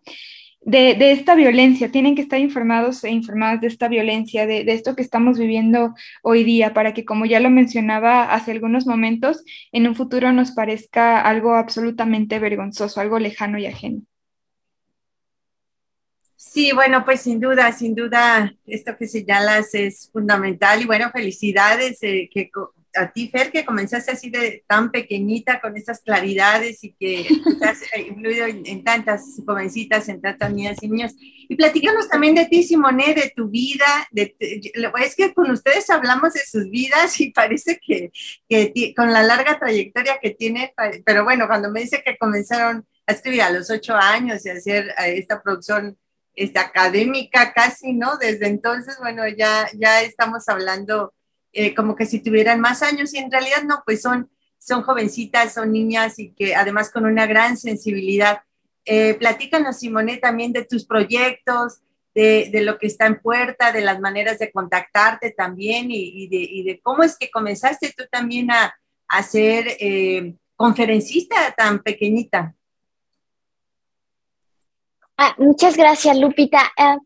De, 0.60 0.94
de, 0.94 1.12
esta 1.12 1.34
violencia, 1.34 1.90
tienen 1.90 2.14
que 2.14 2.20
estar 2.20 2.38
informados 2.38 3.02
e 3.04 3.10
informadas 3.10 3.62
de 3.62 3.68
esta 3.68 3.88
violencia, 3.88 4.46
de, 4.46 4.64
de, 4.64 4.72
esto 4.74 4.94
que 4.94 5.00
estamos 5.00 5.38
viviendo 5.38 5.94
hoy 6.22 6.44
día, 6.44 6.74
para 6.74 6.92
que, 6.92 7.06
como 7.06 7.24
ya 7.24 7.40
lo 7.40 7.48
mencionaba 7.48 8.34
hace 8.34 8.52
algunos 8.52 8.86
momentos, 8.86 9.42
en 9.72 9.88
un 9.88 9.94
futuro 9.94 10.32
nos 10.32 10.50
parezca 10.52 11.22
algo 11.22 11.54
absolutamente 11.54 12.38
vergonzoso, 12.38 13.00
algo 13.00 13.18
lejano 13.18 13.58
y 13.58 13.64
ajeno. 13.64 14.02
Sí, 16.42 16.72
bueno, 16.72 17.04
pues 17.04 17.20
sin 17.20 17.38
duda, 17.38 17.70
sin 17.70 17.94
duda, 17.94 18.54
esto 18.66 18.96
que 18.96 19.06
señalas 19.06 19.74
es 19.74 20.08
fundamental 20.10 20.80
y 20.80 20.86
bueno, 20.86 21.10
felicidades 21.12 21.98
eh, 22.02 22.30
que 22.32 22.50
a 22.96 23.12
ti, 23.12 23.28
Fer, 23.28 23.52
que 23.52 23.66
comenzaste 23.66 24.12
así 24.12 24.30
de 24.30 24.64
tan 24.66 24.90
pequeñita 24.90 25.60
con 25.60 25.76
estas 25.76 26.00
claridades 26.00 26.82
y 26.82 26.94
que 26.94 27.28
has 27.60 27.82
influido 28.08 28.46
en, 28.46 28.82
tantas 28.82 29.22
jovencitas, 29.44 30.08
en 30.08 30.22
tantas 30.22 30.50
niñas 30.50 30.78
y 30.80 30.88
niños. 30.88 31.12
Y 31.18 31.54
platícanos 31.56 32.08
también 32.08 32.34
de 32.34 32.46
ti, 32.46 32.62
Simone, 32.62 33.12
de 33.12 33.34
tu 33.36 33.50
vida. 33.50 34.08
De, 34.10 34.34
es 34.40 35.14
que 35.14 35.34
con 35.34 35.50
ustedes 35.50 35.90
hablamos 35.90 36.32
de 36.32 36.40
sus 36.40 36.70
vidas 36.70 37.20
y 37.20 37.32
parece 37.32 37.78
que, 37.86 38.94
con 38.96 39.12
la 39.12 39.22
larga 39.22 39.58
trayectoria 39.58 40.18
que 40.22 40.30
tiene, 40.30 40.72
pero 41.04 41.22
bueno, 41.22 41.46
cuando 41.46 41.70
me 41.70 41.82
dice 41.82 42.02
que 42.02 42.16
comenzaron 42.16 42.86
a 43.06 43.12
escribir 43.12 43.42
a 43.42 43.50
los 43.50 43.70
ocho 43.70 43.94
años 43.94 44.46
y 44.46 44.48
a 44.48 44.54
hacer 44.54 44.94
esta 45.04 45.42
producción 45.42 45.98
este, 46.34 46.58
académica 46.58 47.52
casi, 47.52 47.92
¿no? 47.92 48.16
Desde 48.16 48.46
entonces, 48.46 48.96
bueno, 49.00 49.26
ya, 49.28 49.68
ya 49.74 50.02
estamos 50.02 50.48
hablando 50.48 51.12
eh, 51.52 51.74
como 51.74 51.96
que 51.96 52.06
si 52.06 52.20
tuvieran 52.20 52.60
más 52.60 52.82
años 52.82 53.12
y 53.12 53.18
en 53.18 53.30
realidad 53.30 53.62
no, 53.64 53.82
pues 53.84 54.02
son, 54.02 54.30
son 54.58 54.82
jovencitas, 54.82 55.54
son 55.54 55.72
niñas 55.72 56.18
y 56.18 56.32
que 56.32 56.54
además 56.54 56.90
con 56.90 57.06
una 57.06 57.26
gran 57.26 57.56
sensibilidad. 57.56 58.40
Eh, 58.84 59.14
platícanos, 59.14 59.78
Simone, 59.78 60.18
también 60.18 60.52
de 60.52 60.64
tus 60.64 60.86
proyectos, 60.86 61.80
de, 62.14 62.50
de, 62.52 62.62
lo 62.62 62.78
que 62.78 62.86
está 62.86 63.06
en 63.06 63.20
puerta, 63.20 63.72
de 63.72 63.82
las 63.82 64.00
maneras 64.00 64.38
de 64.38 64.50
contactarte 64.50 65.30
también 65.30 65.90
y, 65.90 66.28
de, 66.28 66.36
y 66.36 66.64
de, 66.64 66.80
cómo 66.80 67.02
es 67.02 67.16
que 67.16 67.30
comenzaste 67.30 67.94
tú 67.96 68.04
también 68.10 68.50
a, 68.50 68.74
a 69.08 69.22
ser 69.22 69.76
eh, 69.78 70.34
conferencista 70.56 71.54
tan 71.56 71.82
pequeñita. 71.82 72.54
Ah, 75.22 75.34
muchas 75.36 75.76
gracias, 75.76 76.16
Lupita. 76.16 76.72
Ah, 76.78 76.96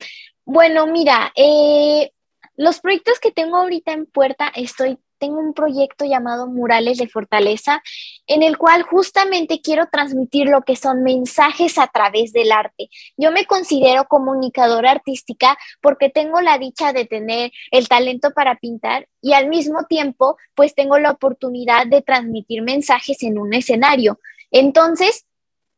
bueno, 0.44 0.86
mira, 0.86 1.32
eh, 1.34 2.12
los 2.56 2.78
proyectos 2.78 3.18
que 3.18 3.32
tengo 3.32 3.56
ahorita 3.56 3.90
en 3.90 4.06
puerta, 4.06 4.52
estoy, 4.54 5.00
tengo 5.18 5.40
un 5.40 5.52
proyecto 5.52 6.04
llamado 6.04 6.46
Murales 6.46 6.98
de 6.98 7.08
Fortaleza, 7.08 7.82
en 8.28 8.44
el 8.44 8.56
cual 8.56 8.84
justamente 8.84 9.60
quiero 9.60 9.88
transmitir 9.90 10.46
lo 10.46 10.62
que 10.62 10.76
son 10.76 11.02
mensajes 11.02 11.76
a 11.76 11.88
través 11.88 12.32
del 12.32 12.52
arte. 12.52 12.88
Yo 13.16 13.32
me 13.32 13.46
considero 13.46 14.04
comunicadora 14.04 14.92
artística 14.92 15.58
porque 15.80 16.08
tengo 16.08 16.40
la 16.40 16.56
dicha 16.58 16.92
de 16.92 17.06
tener 17.06 17.50
el 17.72 17.88
talento 17.88 18.30
para 18.30 18.54
pintar 18.60 19.08
y 19.22 19.32
al 19.32 19.48
mismo 19.48 19.86
tiempo, 19.88 20.36
pues 20.54 20.76
tengo 20.76 21.00
la 21.00 21.10
oportunidad 21.10 21.88
de 21.88 22.00
transmitir 22.00 22.62
mensajes 22.62 23.24
en 23.24 23.38
un 23.38 23.54
escenario. 23.54 24.20
Entonces, 24.52 25.26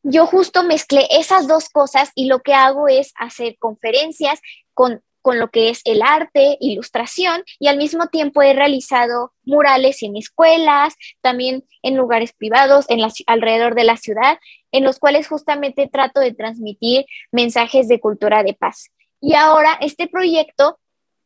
yo 0.08 0.26
justo 0.26 0.62
mezclé 0.62 1.06
esas 1.10 1.48
dos 1.48 1.68
cosas 1.68 2.12
y 2.14 2.26
lo 2.26 2.40
que 2.40 2.54
hago 2.54 2.86
es 2.86 3.12
hacer 3.16 3.56
conferencias 3.58 4.40
con, 4.72 5.02
con 5.20 5.40
lo 5.40 5.50
que 5.50 5.68
es 5.68 5.80
el 5.84 6.00
arte, 6.00 6.56
ilustración 6.60 7.42
y 7.58 7.66
al 7.66 7.76
mismo 7.76 8.06
tiempo 8.06 8.40
he 8.40 8.52
realizado 8.52 9.32
murales 9.42 10.04
en 10.04 10.16
escuelas, 10.16 10.94
también 11.22 11.64
en 11.82 11.96
lugares 11.96 12.32
privados, 12.32 12.86
en 12.88 13.00
alrededor 13.26 13.74
de 13.74 13.82
la 13.82 13.96
ciudad, 13.96 14.38
en 14.70 14.84
los 14.84 15.00
cuales 15.00 15.26
justamente 15.26 15.88
trato 15.88 16.20
de 16.20 16.32
transmitir 16.32 17.06
mensajes 17.32 17.88
de 17.88 17.98
cultura 17.98 18.44
de 18.44 18.54
paz. 18.54 18.92
Y 19.20 19.34
ahora 19.34 19.76
este 19.80 20.06
proyecto 20.06 20.78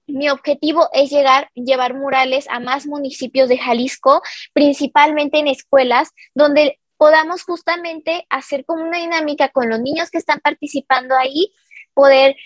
mi 0.07 0.29
objetivo 0.29 0.89
es 0.93 1.11
llegar, 1.11 1.51
llevar 1.55 1.95
murales 1.95 2.47
a 2.49 2.59
más 2.59 2.87
municipios 2.87 3.49
de 3.49 3.59
Jalisco, 3.59 4.23
principalmente 4.53 5.39
en 5.39 5.47
escuelas, 5.47 6.11
donde 6.35 6.80
podamos 7.01 7.45
justamente 7.45 8.27
hacer 8.29 8.67
como 8.67 8.85
una 8.85 8.99
dinámica 8.99 9.49
con 9.49 9.71
los 9.71 9.81
niños 9.81 10.11
que 10.11 10.19
están 10.19 10.39
participando 10.41 11.17
ahí, 11.17 11.51
poder 11.95 12.37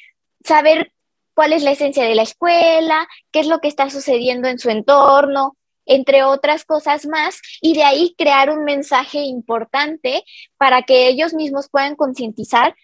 saber 0.45 0.93
cuál 1.35 1.53
es 1.53 1.65
la 1.65 1.73
esencia 1.73 2.05
de 2.05 2.15
la 2.15 2.23
escuela, 2.23 3.09
qué 3.33 3.41
es 3.41 3.49
lo 3.49 3.59
que 3.59 3.67
está 3.67 3.91
sucediendo 3.91 4.47
en 4.47 4.61
su 4.61 4.71
entorno, 4.71 5.57
entre 5.87 6.23
otras 6.23 6.65
cosas 6.65 7.05
más, 7.05 7.41
y 7.61 7.75
de 7.75 7.83
ahí 7.83 8.15
crear 8.17 8.49
un 8.49 8.63
mensaje 8.63 9.19
importante 9.25 10.23
para 10.57 10.83
que 10.83 11.09
ellos 11.09 11.35
mismos 11.35 11.69
puedan 11.69 11.97
concientizar. 11.97 12.77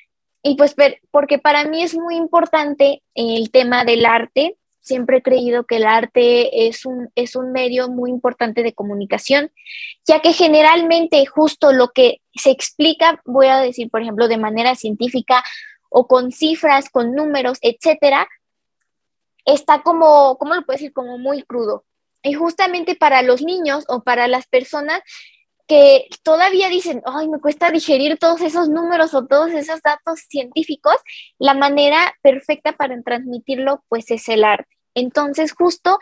Y 0.42 0.56
pues, 0.56 0.74
porque 1.12 1.38
para 1.38 1.62
mí 1.66 1.84
es 1.84 1.94
muy 1.94 2.16
importante 2.16 3.04
el 3.14 3.52
tema 3.52 3.84
del 3.84 4.06
arte. 4.06 4.56
Siempre 4.80 5.18
he 5.18 5.22
creído 5.22 5.64
que 5.64 5.76
el 5.76 5.84
arte 5.84 6.68
es 6.68 6.86
un, 6.86 7.10
es 7.14 7.36
un 7.36 7.52
medio 7.52 7.88
muy 7.88 8.10
importante 8.10 8.62
de 8.62 8.72
comunicación, 8.72 9.52
ya 10.06 10.20
que 10.20 10.32
generalmente 10.32 11.24
justo 11.26 11.72
lo 11.72 11.88
que 11.88 12.20
se 12.34 12.50
explica, 12.50 13.20
voy 13.24 13.48
a 13.48 13.58
decir, 13.58 13.90
por 13.90 14.02
ejemplo, 14.02 14.28
de 14.28 14.38
manera 14.38 14.74
científica 14.74 15.44
o 15.90 16.06
con 16.06 16.32
cifras, 16.32 16.88
con 16.88 17.14
números, 17.14 17.58
etcétera, 17.60 18.26
está 19.44 19.82
como, 19.82 20.36
¿cómo 20.38 20.54
lo 20.54 20.62
puedo 20.64 20.76
decir? 20.76 20.92
Como 20.92 21.18
muy 21.18 21.42
crudo. 21.42 21.84
Y 22.22 22.34
justamente 22.34 22.94
para 22.94 23.22
los 23.22 23.42
niños 23.42 23.84
o 23.88 24.02
para 24.02 24.28
las 24.28 24.46
personas 24.46 25.00
que 25.70 26.08
todavía 26.24 26.68
dicen, 26.68 27.00
ay, 27.06 27.28
me 27.28 27.38
cuesta 27.38 27.70
digerir 27.70 28.18
todos 28.18 28.40
esos 28.40 28.68
números 28.68 29.14
o 29.14 29.24
todos 29.26 29.52
esos 29.52 29.80
datos 29.82 30.18
científicos, 30.28 30.96
la 31.38 31.54
manera 31.54 32.12
perfecta 32.22 32.72
para 32.72 33.00
transmitirlo, 33.02 33.84
pues 33.88 34.10
es 34.10 34.28
el 34.28 34.42
arte. 34.42 34.76
Entonces, 34.96 35.52
justo 35.52 36.00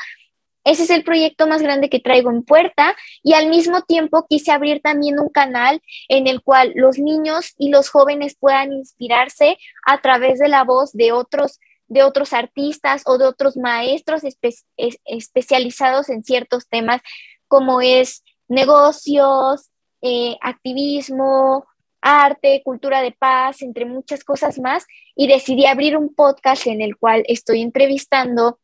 ese 0.64 0.84
es 0.84 0.90
el 0.90 1.04
proyecto 1.04 1.46
más 1.46 1.60
grande 1.60 1.90
que 1.90 2.00
traigo 2.00 2.30
en 2.30 2.44
puerta 2.44 2.96
y 3.22 3.34
al 3.34 3.50
mismo 3.50 3.82
tiempo 3.82 4.24
quise 4.26 4.52
abrir 4.52 4.80
también 4.80 5.20
un 5.20 5.28
canal 5.28 5.82
en 6.08 6.28
el 6.28 6.40
cual 6.40 6.72
los 6.74 6.98
niños 6.98 7.52
y 7.58 7.68
los 7.68 7.90
jóvenes 7.90 8.38
puedan 8.40 8.72
inspirarse 8.72 9.58
a 9.86 10.00
través 10.00 10.38
de 10.38 10.48
la 10.48 10.64
voz 10.64 10.94
de 10.94 11.12
otros 11.12 11.60
de 11.88 12.02
otros 12.02 12.32
artistas 12.32 13.02
o 13.04 13.18
de 13.18 13.26
otros 13.26 13.58
maestros 13.58 14.22
especializados 15.04 16.08
en 16.08 16.24
ciertos 16.24 16.68
temas 16.68 17.02
como 17.48 17.80
es 17.80 18.22
negocios, 18.48 19.70
eh, 20.02 20.36
activismo, 20.40 21.66
arte, 22.00 22.62
cultura 22.64 23.02
de 23.02 23.12
paz, 23.12 23.62
entre 23.62 23.84
muchas 23.84 24.24
cosas 24.24 24.58
más, 24.58 24.86
y 25.14 25.26
decidí 25.26 25.66
abrir 25.66 25.96
un 25.96 26.14
podcast 26.14 26.66
en 26.66 26.80
el 26.80 26.96
cual 26.96 27.24
estoy 27.26 27.62
entrevistando 27.62 28.58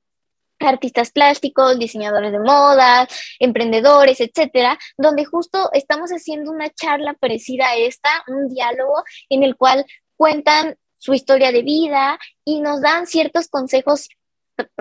artistas 0.60 1.10
plásticos, 1.10 1.78
diseñadores 1.78 2.32
de 2.32 2.38
moda, 2.38 3.08
emprendedores, 3.38 4.20
etcétera, 4.20 4.78
donde 4.96 5.24
justo 5.24 5.70
estamos 5.72 6.10
haciendo 6.10 6.50
una 6.50 6.70
charla 6.70 7.14
parecida 7.14 7.68
a 7.68 7.76
esta, 7.76 8.08
un 8.28 8.48
diálogo 8.48 9.02
en 9.28 9.42
el 9.42 9.56
cual 9.56 9.84
cuentan 10.16 10.76
su 10.98 11.12
historia 11.12 11.52
de 11.52 11.62
vida 11.62 12.18
y 12.44 12.60
nos 12.60 12.80
dan 12.80 13.06
ciertos 13.06 13.48
consejos 13.48 14.08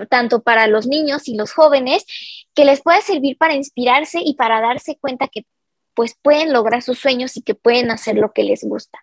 tanto 0.09 0.41
para 0.41 0.67
los 0.67 0.88
niños 0.88 1.28
y 1.28 1.36
los 1.36 1.53
jóvenes 1.53 2.05
que 2.53 2.65
les 2.65 2.82
puede 2.82 3.01
servir 3.01 3.38
para 3.38 3.55
inspirarse 3.55 4.19
y 4.24 4.36
para 4.36 4.61
darse 4.61 4.97
cuenta 4.99 5.28
que 5.28 5.45
pues 5.93 6.15
pueden 6.21 6.53
lograr 6.53 6.82
sus 6.82 6.99
sueños 6.99 7.38
y 7.38 7.41
que 7.41 7.55
pueden 7.55 7.91
hacer 7.91 8.15
lo 8.15 8.34
que 8.34 8.43
les 8.43 8.63
gusta. 8.63 8.99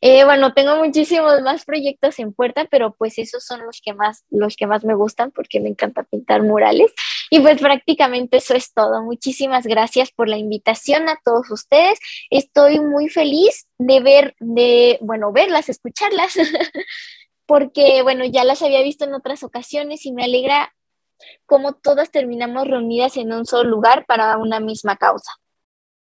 Eh, 0.00 0.24
bueno, 0.24 0.52
tengo 0.52 0.76
muchísimos 0.76 1.40
más 1.42 1.64
proyectos 1.64 2.18
en 2.18 2.32
puerta, 2.32 2.66
pero 2.70 2.94
pues 2.94 3.18
esos 3.18 3.44
son 3.44 3.64
los 3.64 3.80
que 3.82 3.94
más, 3.94 4.24
los 4.30 4.56
que 4.56 4.66
más 4.66 4.84
me 4.84 4.94
gustan 4.94 5.30
porque 5.30 5.60
me 5.60 5.70
encanta 5.70 6.02
pintar 6.04 6.42
murales. 6.42 6.92
Y 7.30 7.40
pues 7.40 7.60
prácticamente 7.60 8.36
eso 8.36 8.54
es 8.54 8.72
todo. 8.72 9.02
Muchísimas 9.02 9.66
gracias 9.66 10.10
por 10.12 10.28
la 10.28 10.36
invitación 10.36 11.08
a 11.08 11.18
todos 11.24 11.50
ustedes. 11.50 11.98
Estoy 12.30 12.80
muy 12.80 13.08
feliz 13.08 13.66
de 13.78 14.00
ver, 14.00 14.36
de, 14.38 14.98
bueno, 15.00 15.32
verlas, 15.32 15.68
escucharlas, 15.68 16.34
porque 17.46 18.02
bueno, 18.02 18.24
ya 18.24 18.44
las 18.44 18.62
había 18.62 18.82
visto 18.82 19.04
en 19.04 19.14
otras 19.14 19.42
ocasiones 19.42 20.06
y 20.06 20.12
me 20.12 20.24
alegra 20.24 20.74
cómo 21.46 21.74
todas 21.74 22.10
terminamos 22.10 22.66
reunidas 22.66 23.16
en 23.16 23.32
un 23.32 23.46
solo 23.46 23.70
lugar 23.70 24.04
para 24.06 24.36
una 24.38 24.60
misma 24.60 24.96
causa. 24.96 25.32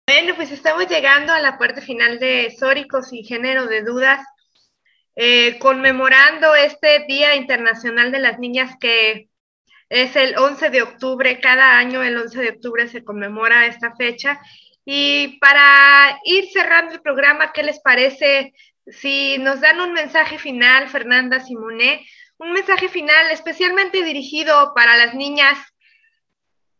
Bueno, 0.07 0.35
pues 0.35 0.51
estamos 0.51 0.87
llegando 0.87 1.31
a 1.31 1.39
la 1.39 1.57
parte 1.57 1.81
final 1.81 2.19
de 2.19 2.53
Sóricos 2.57 3.13
y 3.13 3.23
Género 3.23 3.67
de 3.67 3.83
Dudas, 3.83 4.25
eh, 5.15 5.57
conmemorando 5.59 6.55
este 6.55 7.05
Día 7.07 7.35
Internacional 7.35 8.11
de 8.11 8.19
las 8.19 8.39
Niñas 8.39 8.75
que 8.79 9.29
es 9.89 10.15
el 10.15 10.37
11 10.37 10.71
de 10.71 10.81
octubre. 10.81 11.39
Cada 11.39 11.77
año 11.77 12.03
el 12.03 12.17
11 12.17 12.41
de 12.41 12.49
octubre 12.49 12.87
se 12.87 13.03
conmemora 13.03 13.67
esta 13.67 13.95
fecha. 13.95 14.41
Y 14.85 15.37
para 15.39 16.19
ir 16.25 16.49
cerrando 16.51 16.93
el 16.93 17.01
programa, 17.01 17.53
¿qué 17.53 17.63
les 17.63 17.79
parece 17.79 18.53
si 18.87 19.37
nos 19.37 19.61
dan 19.61 19.79
un 19.79 19.93
mensaje 19.93 20.37
final, 20.37 20.89
Fernanda 20.89 21.39
Simonet? 21.39 22.01
Un 22.37 22.51
mensaje 22.51 22.89
final 22.89 23.31
especialmente 23.31 24.03
dirigido 24.03 24.73
para 24.75 24.97
las 24.97 25.13
niñas 25.13 25.57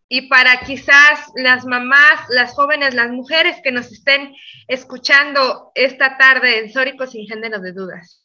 y 0.10 0.28
para 0.28 0.60
quizás 0.62 1.32
las 1.36 1.66
mamás, 1.66 2.28
las 2.30 2.54
jóvenes, 2.54 2.94
las 2.94 3.12
mujeres 3.12 3.58
que 3.64 3.72
nos 3.72 3.92
estén 3.92 4.36
escuchando 4.68 5.72
esta 5.76 6.18
tarde 6.18 6.60
en 6.60 6.72
Sórico 6.72 7.08
sin 7.08 7.26
género 7.26 7.60
de 7.60 7.72
dudas. 7.72 8.24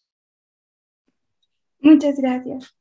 Muchas 1.81 2.19
gracias. 2.19 2.78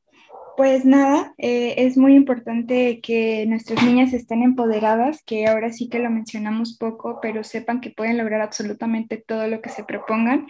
Pues 0.57 0.85
nada, 0.85 1.35
eh, 1.37 1.75
es 1.77 1.97
muy 1.97 2.15
importante 2.15 2.99
que 2.99 3.45
nuestras 3.45 3.83
niñas 3.83 4.11
estén 4.11 4.41
empoderadas, 4.41 5.21
que 5.21 5.45
ahora 5.45 5.71
sí 5.71 5.87
que 5.87 5.99
lo 5.99 6.09
mencionamos 6.09 6.75
poco, 6.79 7.19
pero 7.21 7.43
sepan 7.43 7.79
que 7.79 7.91
pueden 7.91 8.17
lograr 8.17 8.41
absolutamente 8.41 9.17
todo 9.17 9.47
lo 9.47 9.61
que 9.61 9.69
se 9.69 9.83
propongan. 9.83 10.47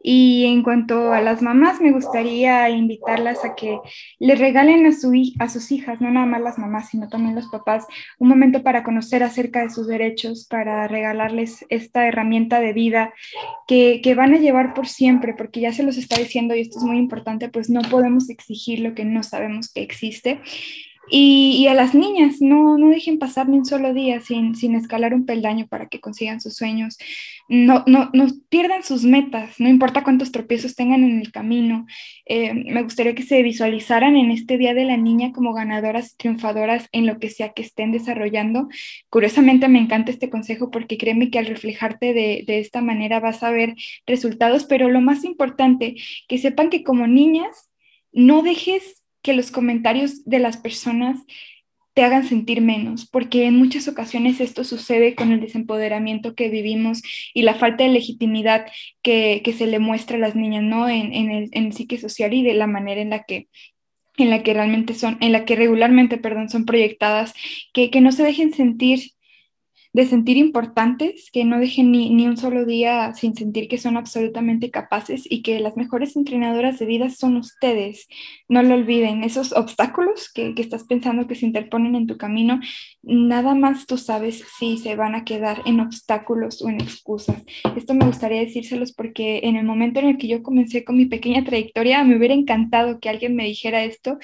Y 0.00 0.44
en 0.46 0.62
cuanto 0.62 1.12
a 1.12 1.20
las 1.20 1.42
mamás, 1.42 1.80
me 1.80 1.90
gustaría 1.90 2.68
invitarlas 2.70 3.44
a 3.44 3.56
que 3.56 3.80
les 4.20 4.38
regalen 4.38 4.86
a, 4.86 4.92
su, 4.92 5.12
a 5.40 5.48
sus 5.48 5.72
hijas, 5.72 6.00
no 6.00 6.12
nada 6.12 6.26
más 6.26 6.42
las 6.42 6.56
mamás, 6.56 6.90
sino 6.90 7.08
también 7.08 7.34
los 7.34 7.48
papás, 7.48 7.88
un 8.20 8.28
momento 8.28 8.62
para 8.62 8.84
conocer 8.84 9.24
acerca 9.24 9.62
de 9.62 9.70
sus 9.70 9.88
derechos, 9.88 10.46
para 10.48 10.86
regalarles 10.86 11.66
esta 11.70 12.06
herramienta 12.06 12.60
de 12.60 12.72
vida 12.72 13.12
que, 13.66 14.00
que 14.00 14.14
van 14.14 14.32
a 14.32 14.38
llevar 14.38 14.74
por 14.74 14.86
siempre, 14.86 15.34
porque 15.34 15.58
ya 15.58 15.72
se 15.72 15.82
los 15.82 15.96
está 15.96 16.20
diciendo 16.20 16.54
y 16.54 16.60
esto 16.60 16.78
es 16.78 16.84
muy 16.84 16.98
importante, 16.98 17.48
pues 17.48 17.68
no 17.68 17.82
podemos 17.82 18.30
exigir 18.30 18.78
lo 18.78 18.94
que 18.94 19.04
no 19.04 19.24
sabemos 19.24 19.39
sabemos 19.40 19.72
que 19.72 19.82
existe. 19.82 20.40
Y, 21.12 21.66
a 21.66 21.74
las 21.74 21.92
niñas, 21.92 22.36
no, 22.40 22.78
no 22.78 22.88
dejen 22.88 23.18
pasar 23.18 23.48
ni 23.48 23.58
un 23.58 23.64
solo 23.64 23.92
día 23.92 24.20
sin, 24.20 24.54
sin 24.54 24.76
escalar 24.76 25.12
un 25.12 25.26
peldaño 25.26 25.66
para 25.66 25.88
que 25.88 25.98
consigan 26.00 26.40
sus 26.40 26.54
sueños. 26.54 26.98
No, 27.48 27.82
no, 27.88 28.10
no 28.12 28.28
pierdan 28.48 28.84
sus 28.84 29.02
metas, 29.02 29.58
no 29.58 29.68
importa 29.68 30.04
cuántos 30.04 30.30
tropiezos 30.30 30.76
tengan 30.76 31.02
en 31.02 31.20
el 31.20 31.32
camino. 31.32 31.84
Eh, 32.26 32.54
me 32.54 32.84
gustaría 32.84 33.16
que 33.16 33.24
se 33.24 33.42
visualizaran 33.42 34.16
en 34.16 34.30
este 34.30 34.56
Día 34.56 34.72
de 34.72 34.84
la 34.84 34.96
Niña 34.96 35.32
como 35.32 35.52
ganadoras 35.52 36.12
y 36.12 36.16
triunfadoras 36.16 36.88
en 36.92 37.06
lo 37.06 37.18
que 37.18 37.28
sea 37.28 37.54
que 37.54 37.62
estén 37.62 37.90
desarrollando. 37.90 38.68
Curiosamente 39.08 39.66
me 39.66 39.80
encanta 39.80 40.12
este 40.12 40.30
consejo 40.30 40.70
porque 40.70 40.96
créeme 40.96 41.30
que 41.30 41.40
al 41.40 41.46
reflejarte 41.46 42.14
de, 42.14 42.44
de 42.46 42.60
esta 42.60 42.82
manera 42.82 43.18
vas 43.18 43.42
a 43.42 43.50
ver 43.50 43.74
resultados, 44.06 44.64
pero 44.64 44.88
lo 44.90 45.00
más 45.00 45.24
importante, 45.24 45.96
que 46.28 46.38
sepan 46.38 46.70
que 46.70 46.84
como 46.84 47.08
niñas 47.08 47.68
no 48.12 48.42
dejes 48.42 48.99
que 49.22 49.34
los 49.34 49.50
comentarios 49.50 50.24
de 50.24 50.38
las 50.38 50.56
personas 50.56 51.18
te 51.94 52.02
hagan 52.02 52.24
sentir 52.24 52.60
menos, 52.60 53.06
porque 53.06 53.46
en 53.46 53.56
muchas 53.56 53.88
ocasiones 53.88 54.40
esto 54.40 54.64
sucede 54.64 55.14
con 55.14 55.32
el 55.32 55.40
desempoderamiento 55.40 56.34
que 56.34 56.48
vivimos 56.48 57.02
y 57.34 57.42
la 57.42 57.54
falta 57.54 57.84
de 57.84 57.90
legitimidad 57.90 58.66
que, 59.02 59.42
se 59.56 59.66
le 59.66 59.80
muestra 59.80 60.16
a 60.16 60.20
las 60.20 60.36
niñas, 60.36 60.62
¿no? 60.62 60.88
En, 60.88 61.12
el, 61.12 61.48
en 61.52 61.72
psique 61.72 61.98
social 61.98 62.32
y 62.32 62.42
de 62.42 62.54
la 62.54 62.66
manera 62.66 63.00
en 63.00 63.10
la 63.10 63.24
que 63.24 63.48
en 64.16 64.30
la 64.30 64.42
que 64.42 64.52
realmente 64.52 64.94
son, 64.94 65.16
en 65.20 65.32
la 65.32 65.44
que 65.44 65.56
regularmente, 65.56 66.18
perdón, 66.18 66.50
son 66.50 66.66
proyectadas, 66.66 67.32
que, 67.72 67.90
que 67.90 68.02
no 68.02 68.12
se 68.12 68.22
dejen 68.22 68.52
sentir 68.52 69.12
de 69.92 70.06
sentir 70.06 70.36
importantes, 70.36 71.30
que 71.32 71.44
no 71.44 71.58
dejen 71.58 71.90
ni, 71.90 72.10
ni, 72.10 72.26
un 72.26 72.36
solo 72.36 72.64
día 72.64 73.12
sin 73.14 73.34
sentir 73.34 73.66
que 73.66 73.78
son 73.78 73.96
absolutamente 73.96 74.70
capaces 74.70 75.24
y 75.28 75.42
que 75.42 75.58
las 75.58 75.76
mejores 75.76 76.14
entrenadoras 76.14 76.78
de 76.78 76.86
vida 76.86 77.10
son 77.10 77.36
ustedes. 77.36 78.06
No 78.48 78.62
lo 78.62 78.74
olviden, 78.74 79.24
esos 79.24 79.52
obstáculos 79.52 80.30
que, 80.32 80.54
que 80.54 80.62
estás 80.62 80.84
pensando 80.84 81.26
que 81.26 81.34
se 81.34 81.46
interponen 81.46 81.96
en 81.96 82.06
tu 82.06 82.16
camino, 82.16 82.60
nada 83.02 83.54
más 83.54 83.86
tú 83.86 83.98
sabes 83.98 84.44
si 84.58 84.78
se 84.78 84.94
van 84.94 85.16
a 85.16 85.24
quedar 85.24 85.62
en 85.66 85.80
obstáculos 85.80 86.62
o 86.62 86.68
en 86.68 86.80
excusas. 86.80 87.42
Esto 87.76 87.94
me 87.94 88.06
gustaría 88.06 88.40
decírselos 88.40 88.92
porque 88.92 89.40
en 89.42 89.56
el 89.56 89.64
momento 89.64 89.98
en 89.98 90.06
el 90.06 90.18
que 90.18 90.28
yo 90.28 90.42
comencé 90.42 90.84
con 90.84 90.96
mi 90.96 91.06
pequeña 91.06 91.42
trayectoria, 91.42 92.04
me 92.04 92.16
hubiera 92.16 92.34
encantado 92.34 93.00
que 93.00 93.08
alguien 93.08 93.34
me 93.34 93.44
dijera 93.44 93.82
esto 93.82 94.18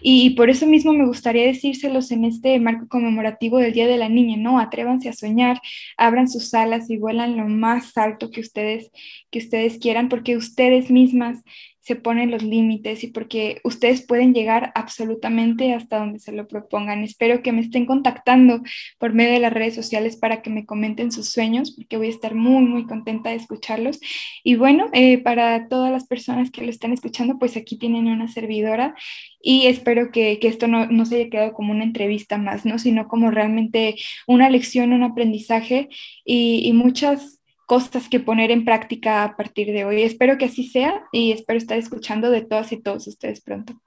y 0.00 0.30
por 0.30 0.48
eso 0.48 0.66
mismo 0.66 0.94
me 0.94 1.06
gustaría 1.06 1.44
decírselos 1.44 2.10
en 2.10 2.24
este 2.24 2.58
marco 2.58 2.88
conmemorativo 2.88 3.58
del 3.58 3.74
Día 3.74 3.86
de 3.86 3.98
la 3.98 4.08
Niña, 4.08 4.38
¿no? 4.38 4.58
Atrévanse 4.58 5.09
soñar, 5.12 5.60
abran 5.96 6.28
sus 6.28 6.54
alas 6.54 6.90
y 6.90 6.96
vuelan 6.98 7.36
lo 7.36 7.46
más 7.46 7.96
alto 7.96 8.30
que 8.30 8.40
ustedes, 8.40 8.90
que 9.30 9.38
ustedes 9.38 9.78
quieran, 9.78 10.08
porque 10.08 10.36
ustedes 10.36 10.90
mismas 10.90 11.42
se 11.80 11.96
ponen 11.96 12.30
los 12.30 12.42
límites 12.42 13.02
y 13.04 13.08
porque 13.08 13.60
ustedes 13.64 14.06
pueden 14.06 14.34
llegar 14.34 14.70
absolutamente 14.74 15.72
hasta 15.74 15.98
donde 15.98 16.18
se 16.18 16.32
lo 16.32 16.46
propongan. 16.46 17.02
Espero 17.02 17.42
que 17.42 17.52
me 17.52 17.62
estén 17.62 17.86
contactando 17.86 18.62
por 18.98 19.14
medio 19.14 19.32
de 19.32 19.40
las 19.40 19.52
redes 19.52 19.74
sociales 19.74 20.16
para 20.16 20.42
que 20.42 20.50
me 20.50 20.66
comenten 20.66 21.10
sus 21.10 21.30
sueños, 21.30 21.72
porque 21.72 21.96
voy 21.96 22.08
a 22.08 22.10
estar 22.10 22.34
muy, 22.34 22.64
muy 22.64 22.86
contenta 22.86 23.30
de 23.30 23.36
escucharlos. 23.36 23.98
Y 24.44 24.56
bueno, 24.56 24.88
eh, 24.92 25.18
para 25.18 25.68
todas 25.68 25.90
las 25.90 26.06
personas 26.06 26.50
que 26.50 26.62
lo 26.62 26.70
están 26.70 26.92
escuchando, 26.92 27.38
pues 27.38 27.56
aquí 27.56 27.78
tienen 27.78 28.06
una 28.08 28.28
servidora 28.28 28.94
y 29.42 29.66
espero 29.66 30.10
que, 30.10 30.38
esto 30.42 30.66
no, 30.66 31.04
se 31.06 31.16
haya 31.16 31.30
quedado 31.30 31.52
como 31.54 31.72
una 31.72 31.84
entrevista 31.84 32.36
más, 32.36 32.66
¿no? 32.66 32.78
sino 32.78 33.08
como 33.08 33.30
realmente 33.30 33.96
una 34.26 34.50
lección, 34.50 34.92
un 34.92 35.02
aprendizaje 35.02 35.88
y, 36.24 36.62
y 36.68 36.72
muchas 36.72 37.39
cosas 37.70 38.08
que 38.08 38.18
poner 38.18 38.50
en 38.50 38.64
práctica 38.64 39.22
a 39.22 39.36
partir 39.36 39.68
de 39.68 39.84
hoy. 39.84 40.02
Espero 40.02 40.36
que 40.36 40.46
así 40.46 40.68
sea 40.68 41.04
y 41.12 41.30
espero 41.30 41.56
estar 41.56 41.78
escuchando 41.78 42.28
de 42.28 42.42
todas 42.42 42.72
y 42.72 42.82
todos 42.82 43.06
ustedes 43.06 43.40
pronto. 43.40 43.80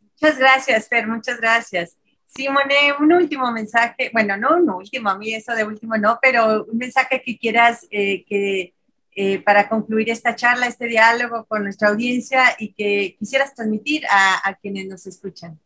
Muchas 0.00 0.38
gracias, 0.38 0.88
Fer, 0.88 1.06
muchas 1.06 1.38
gracias. 1.38 1.98
Simone, 2.24 2.94
un 2.98 3.12
último 3.12 3.52
mensaje, 3.52 4.08
bueno, 4.10 4.38
no 4.38 4.56
un 4.56 4.70
último, 4.70 5.10
a 5.10 5.18
mí 5.18 5.34
eso 5.34 5.54
de 5.54 5.64
último 5.64 5.98
no, 5.98 6.18
pero 6.22 6.64
un 6.64 6.78
mensaje 6.78 7.20
que 7.22 7.36
quieras 7.36 7.86
eh, 7.90 8.24
que 8.24 8.72
eh, 9.14 9.40
para 9.40 9.68
concluir 9.68 10.08
esta 10.08 10.34
charla, 10.34 10.68
este 10.68 10.86
diálogo 10.86 11.44
con 11.44 11.62
nuestra 11.62 11.90
audiencia 11.90 12.56
y 12.58 12.72
que 12.72 13.16
quisieras 13.18 13.54
transmitir 13.54 14.06
a, 14.08 14.48
a 14.48 14.54
quienes 14.54 14.86
nos 14.86 15.06
escuchan. 15.06 15.60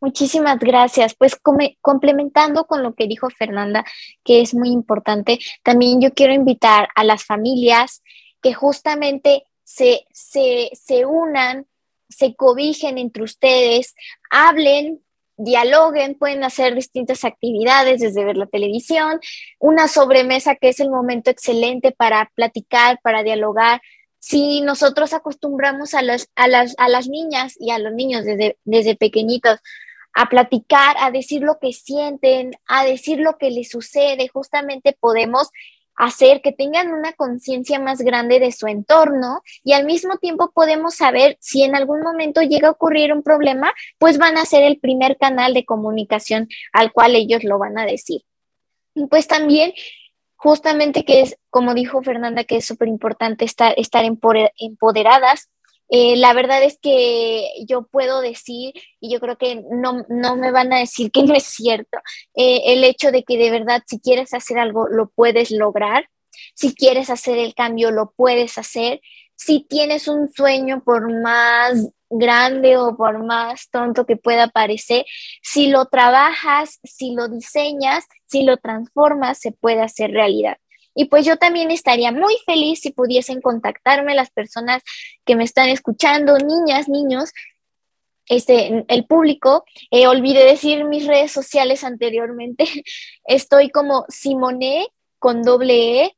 Muchísimas 0.00 0.58
gracias. 0.58 1.14
Pues 1.14 1.36
complementando 1.80 2.66
con 2.66 2.82
lo 2.82 2.94
que 2.94 3.06
dijo 3.06 3.28
Fernanda, 3.30 3.84
que 4.24 4.40
es 4.40 4.54
muy 4.54 4.70
importante, 4.70 5.38
también 5.62 6.00
yo 6.00 6.12
quiero 6.14 6.32
invitar 6.32 6.88
a 6.94 7.04
las 7.04 7.24
familias 7.24 8.02
que 8.40 8.54
justamente 8.54 9.44
se, 9.62 10.06
se, 10.12 10.70
se 10.72 11.04
unan, 11.04 11.66
se 12.08 12.34
cobijen 12.34 12.98
entre 12.98 13.22
ustedes, 13.22 13.94
hablen, 14.30 15.00
dialoguen, 15.36 16.16
pueden 16.16 16.44
hacer 16.44 16.74
distintas 16.74 17.24
actividades, 17.24 18.00
desde 18.00 18.24
ver 18.24 18.36
la 18.36 18.46
televisión, 18.46 19.20
una 19.58 19.86
sobremesa 19.86 20.54
que 20.56 20.70
es 20.70 20.80
el 20.80 20.90
momento 20.90 21.30
excelente 21.30 21.92
para 21.92 22.30
platicar, 22.34 22.98
para 23.02 23.22
dialogar. 23.22 23.80
Si 24.18 24.60
nosotros 24.60 25.12
acostumbramos 25.12 25.94
a, 25.94 26.02
las, 26.02 26.28
a, 26.36 26.48
las, 26.48 26.74
a 26.78 26.88
las 26.88 27.08
niñas 27.08 27.54
y 27.58 27.70
a 27.70 27.78
los 27.78 27.92
niños 27.92 28.24
desde, 28.24 28.58
desde 28.64 28.96
pequeñitos 28.96 29.60
a 30.14 30.28
platicar, 30.28 30.96
a 30.98 31.10
decir 31.10 31.42
lo 31.42 31.58
que 31.58 31.72
sienten, 31.72 32.52
a 32.66 32.84
decir 32.84 33.18
lo 33.20 33.36
que 33.38 33.50
les 33.50 33.70
sucede, 33.70 34.28
justamente 34.28 34.96
podemos 34.98 35.50
hacer 36.00 36.40
que 36.40 36.52
tengan 36.52 36.92
una 36.92 37.12
conciencia 37.12 37.78
más 37.78 38.00
grande 38.00 38.40
de 38.40 38.52
su 38.52 38.66
entorno 38.66 39.42
y 39.62 39.74
al 39.74 39.84
mismo 39.84 40.16
tiempo 40.16 40.50
podemos 40.50 40.94
saber 40.94 41.36
si 41.40 41.62
en 41.62 41.76
algún 41.76 42.00
momento 42.00 42.40
llega 42.40 42.68
a 42.68 42.72
ocurrir 42.72 43.12
un 43.12 43.22
problema, 43.22 43.72
pues 43.98 44.16
van 44.16 44.38
a 44.38 44.46
ser 44.46 44.62
el 44.62 44.80
primer 44.80 45.18
canal 45.18 45.52
de 45.52 45.66
comunicación 45.66 46.48
al 46.72 46.90
cual 46.92 47.16
ellos 47.16 47.44
lo 47.44 47.58
van 47.58 47.78
a 47.78 47.84
decir. 47.84 48.22
Y 48.94 49.06
pues 49.06 49.28
también, 49.28 49.74
justamente 50.36 51.04
que 51.04 51.20
es, 51.20 51.36
como 51.50 51.74
dijo 51.74 52.02
Fernanda, 52.02 52.44
que 52.44 52.56
es 52.56 52.64
súper 52.64 52.88
importante 52.88 53.44
estar, 53.44 53.74
estar 53.76 54.04
empoderadas 54.04 55.50
eh, 55.90 56.16
la 56.16 56.32
verdad 56.32 56.62
es 56.62 56.78
que 56.80 57.50
yo 57.66 57.82
puedo 57.82 58.20
decir, 58.20 58.74
y 59.00 59.12
yo 59.12 59.18
creo 59.18 59.36
que 59.36 59.62
no, 59.70 60.04
no 60.08 60.36
me 60.36 60.52
van 60.52 60.72
a 60.72 60.78
decir 60.78 61.10
que 61.10 61.24
no 61.24 61.34
es 61.34 61.44
cierto, 61.44 61.98
eh, 62.34 62.62
el 62.66 62.84
hecho 62.84 63.10
de 63.10 63.24
que 63.24 63.36
de 63.36 63.50
verdad 63.50 63.82
si 63.86 63.98
quieres 63.98 64.32
hacer 64.32 64.58
algo, 64.58 64.86
lo 64.88 65.08
puedes 65.10 65.50
lograr, 65.50 66.08
si 66.54 66.74
quieres 66.74 67.10
hacer 67.10 67.38
el 67.38 67.54
cambio, 67.54 67.90
lo 67.90 68.12
puedes 68.16 68.56
hacer, 68.56 69.00
si 69.34 69.66
tienes 69.68 70.06
un 70.06 70.30
sueño 70.32 70.82
por 70.84 71.12
más 71.22 71.90
grande 72.08 72.76
o 72.76 72.96
por 72.96 73.24
más 73.24 73.68
tonto 73.70 74.06
que 74.06 74.16
pueda 74.16 74.48
parecer, 74.48 75.06
si 75.42 75.68
lo 75.68 75.86
trabajas, 75.86 76.78
si 76.84 77.14
lo 77.14 77.28
diseñas, 77.28 78.04
si 78.26 78.42
lo 78.44 78.58
transformas, 78.58 79.38
se 79.40 79.52
puede 79.52 79.80
hacer 79.80 80.10
realidad. 80.10 80.58
Y 80.94 81.06
pues 81.06 81.24
yo 81.24 81.36
también 81.36 81.70
estaría 81.70 82.12
muy 82.12 82.36
feliz 82.44 82.80
si 82.80 82.90
pudiesen 82.90 83.40
contactarme 83.40 84.14
las 84.14 84.30
personas 84.30 84.82
que 85.24 85.36
me 85.36 85.44
están 85.44 85.68
escuchando, 85.68 86.36
niñas, 86.38 86.88
niños, 86.88 87.30
este, 88.30 88.84
el 88.88 89.06
público. 89.06 89.64
Eh, 89.90 90.06
olvidé 90.06 90.44
decir 90.44 90.84
mis 90.84 91.06
redes 91.06 91.32
sociales 91.32 91.84
anteriormente. 91.84 92.64
Estoy 93.24 93.70
como 93.70 94.06
Simone 94.08 94.86
con 95.18 95.42
doble 95.42 96.04
E 96.04 96.16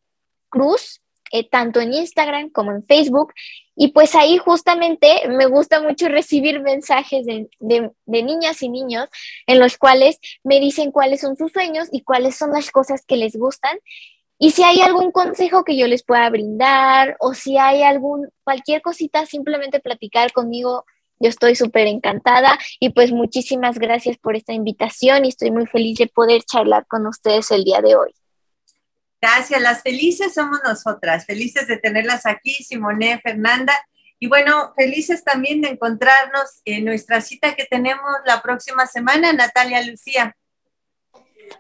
Cruz, 0.48 1.00
eh, 1.32 1.48
tanto 1.48 1.80
en 1.80 1.94
Instagram 1.94 2.50
como 2.50 2.72
en 2.72 2.84
Facebook. 2.84 3.32
Y 3.74 3.88
pues 3.88 4.14
ahí 4.14 4.36
justamente 4.36 5.26
me 5.28 5.46
gusta 5.46 5.80
mucho 5.80 6.08
recibir 6.08 6.60
mensajes 6.60 7.24
de, 7.24 7.48
de, 7.58 7.90
niñas 8.22 8.62
y 8.62 8.68
niños 8.68 9.08
en 9.46 9.58
los 9.58 9.78
cuales 9.78 10.18
me 10.44 10.60
dicen 10.60 10.92
cuáles 10.92 11.22
son 11.22 11.38
sus 11.38 11.50
sueños 11.52 11.88
y 11.90 12.02
cuáles 12.02 12.36
son 12.36 12.52
las 12.52 12.70
cosas 12.70 13.06
que 13.06 13.16
les 13.16 13.34
gustan. 13.34 13.78
Y 14.45 14.51
si 14.51 14.64
hay 14.64 14.80
algún 14.80 15.12
consejo 15.12 15.62
que 15.62 15.76
yo 15.76 15.86
les 15.86 16.03
pueda 16.03 16.28
brindar 16.28 17.16
o 17.20 17.32
si 17.32 17.59
hay 17.59 17.84
algún, 17.84 18.28
cualquier 18.43 18.82
cosita, 18.82 19.24
simplemente 19.24 19.78
platicar 19.78 20.32
conmigo. 20.32 20.84
Yo 21.20 21.28
estoy 21.28 21.55
súper 21.55 21.86
encantada 21.86 22.59
y 22.80 22.90
pues 22.90 23.12
muchísimas 23.12 23.78
gracias 23.78 24.18
por 24.18 24.34
esta 24.34 24.53
invitación 24.53 25.24
y 25.24 25.28
estoy 25.28 25.53
muy 25.53 25.68
feliz 25.68 25.99
de 25.99 26.09
poder 26.09 26.43
charlar 26.43 26.88
con 26.88 27.07
ustedes 27.07 27.53
el 27.53 27.62
día 27.62 27.80
de 27.82 27.95
hoy. 27.95 28.12
Gracias, 29.20 29.62
las 29.62 29.82
felices 29.82 30.34
somos 30.34 30.59
nosotras, 30.64 31.24
felices 31.24 31.68
de 31.68 31.76
tenerlas 31.76 32.26
aquí, 32.26 32.53
Simone, 32.64 33.20
Fernanda, 33.22 33.74
y 34.18 34.26
bueno, 34.26 34.72
felices 34.76 35.22
también 35.22 35.61
de 35.61 35.68
encontrarnos 35.68 36.62
en 36.64 36.84
nuestra 36.84 37.20
cita 37.20 37.55
que 37.55 37.66
tenemos 37.66 38.11
la 38.26 38.43
próxima 38.43 38.88
semana, 38.88 39.32
Natalia 39.32 39.86
Lucía. 39.86 40.34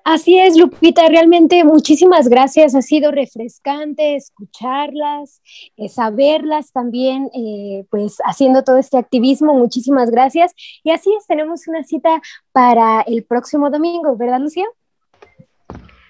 Así 0.04 0.38
es, 0.38 0.56
Lupita, 0.56 1.06
realmente 1.08 1.62
muchísimas 1.64 2.28
gracias. 2.28 2.74
Ha 2.74 2.82
sido 2.82 3.12
refrescante 3.12 4.16
escucharlas, 4.16 5.40
eh, 5.76 5.88
saberlas 5.88 6.72
también, 6.72 7.30
eh, 7.34 7.84
pues 7.90 8.18
haciendo 8.24 8.64
todo 8.64 8.78
este 8.78 8.98
activismo. 8.98 9.54
Muchísimas 9.54 10.10
gracias. 10.10 10.54
Y 10.82 10.90
así 10.90 11.10
es, 11.16 11.26
tenemos 11.26 11.68
una 11.68 11.84
cita 11.84 12.20
para 12.50 13.02
el 13.02 13.24
próximo 13.24 13.70
domingo, 13.70 14.16
¿verdad, 14.16 14.40
Lucía? 14.40 14.66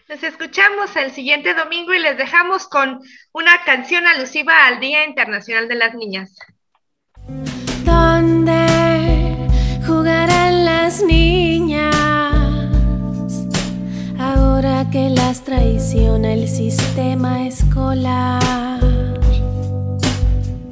Nos 0.08 0.22
escuchamos 0.22 0.94
el 0.96 1.10
siguiente 1.12 1.54
domingo 1.54 1.94
y 1.94 1.98
les 1.98 2.18
dejamos 2.18 2.68
con 2.68 3.00
una 3.32 3.64
canción 3.64 4.06
alusiva 4.06 4.66
al 4.66 4.80
Día 4.80 5.06
Internacional 5.06 5.68
de 5.68 5.74
las 5.74 5.94
Niñas. 5.94 6.36
¿Dónde 7.84 8.66
jugarán 9.86 10.64
las 10.64 11.02
niñas? 11.02 11.31
Que 14.92 15.08
las 15.08 15.40
traiciona 15.40 16.34
el 16.34 16.46
sistema 16.46 17.46
escolar. 17.46 18.78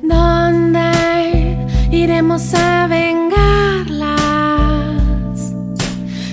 ¿Dónde 0.03 1.57
iremos 1.91 2.53
a 2.53 2.87
vengarlas? 2.87 4.21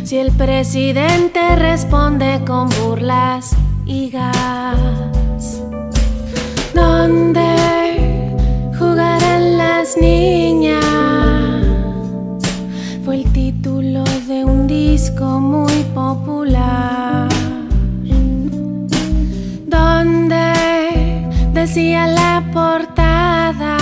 Si 0.03 0.17
el 0.17 0.33
presidente 0.33 1.55
responde 1.55 2.41
con 2.45 2.67
burlas 2.81 3.55
y 3.85 4.09
gas. 4.09 5.61
¿Dónde 6.75 8.35
jugarán 8.77 9.57
las 9.57 9.95
niñas? 9.95 10.83
Fue 13.05 13.15
el 13.15 13.31
título 13.31 14.03
de 14.27 14.43
un 14.43 14.67
disco 14.67 15.39
muy 15.39 15.66
decía 21.77 22.07
la 22.07 22.43
portada 22.51 23.77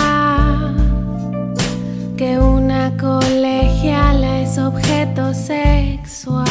que 2.17 2.37
una 2.37 2.91
colegiala 2.97 4.41
es 4.41 4.57
objeto 4.57 5.33
sexual. 5.33 6.45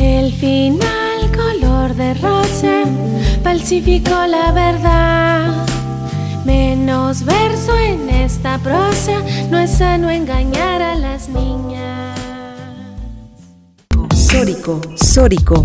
El 0.00 0.32
final 0.32 1.30
color 1.36 1.94
de 1.94 2.14
rosa 2.14 2.82
falsificó 3.44 4.26
la 4.26 4.50
verdad. 4.50 5.66
Menos 6.44 7.24
verso 7.24 7.78
en 7.78 8.10
esta 8.10 8.58
prosa, 8.58 9.22
no 9.50 9.58
es 9.60 9.70
sano 9.70 10.10
engañar 10.10 10.82
a 10.82 10.96
las 10.96 11.28
niñas. 11.28 12.18
Sórico, 14.16 14.80
Sórico 14.96 15.64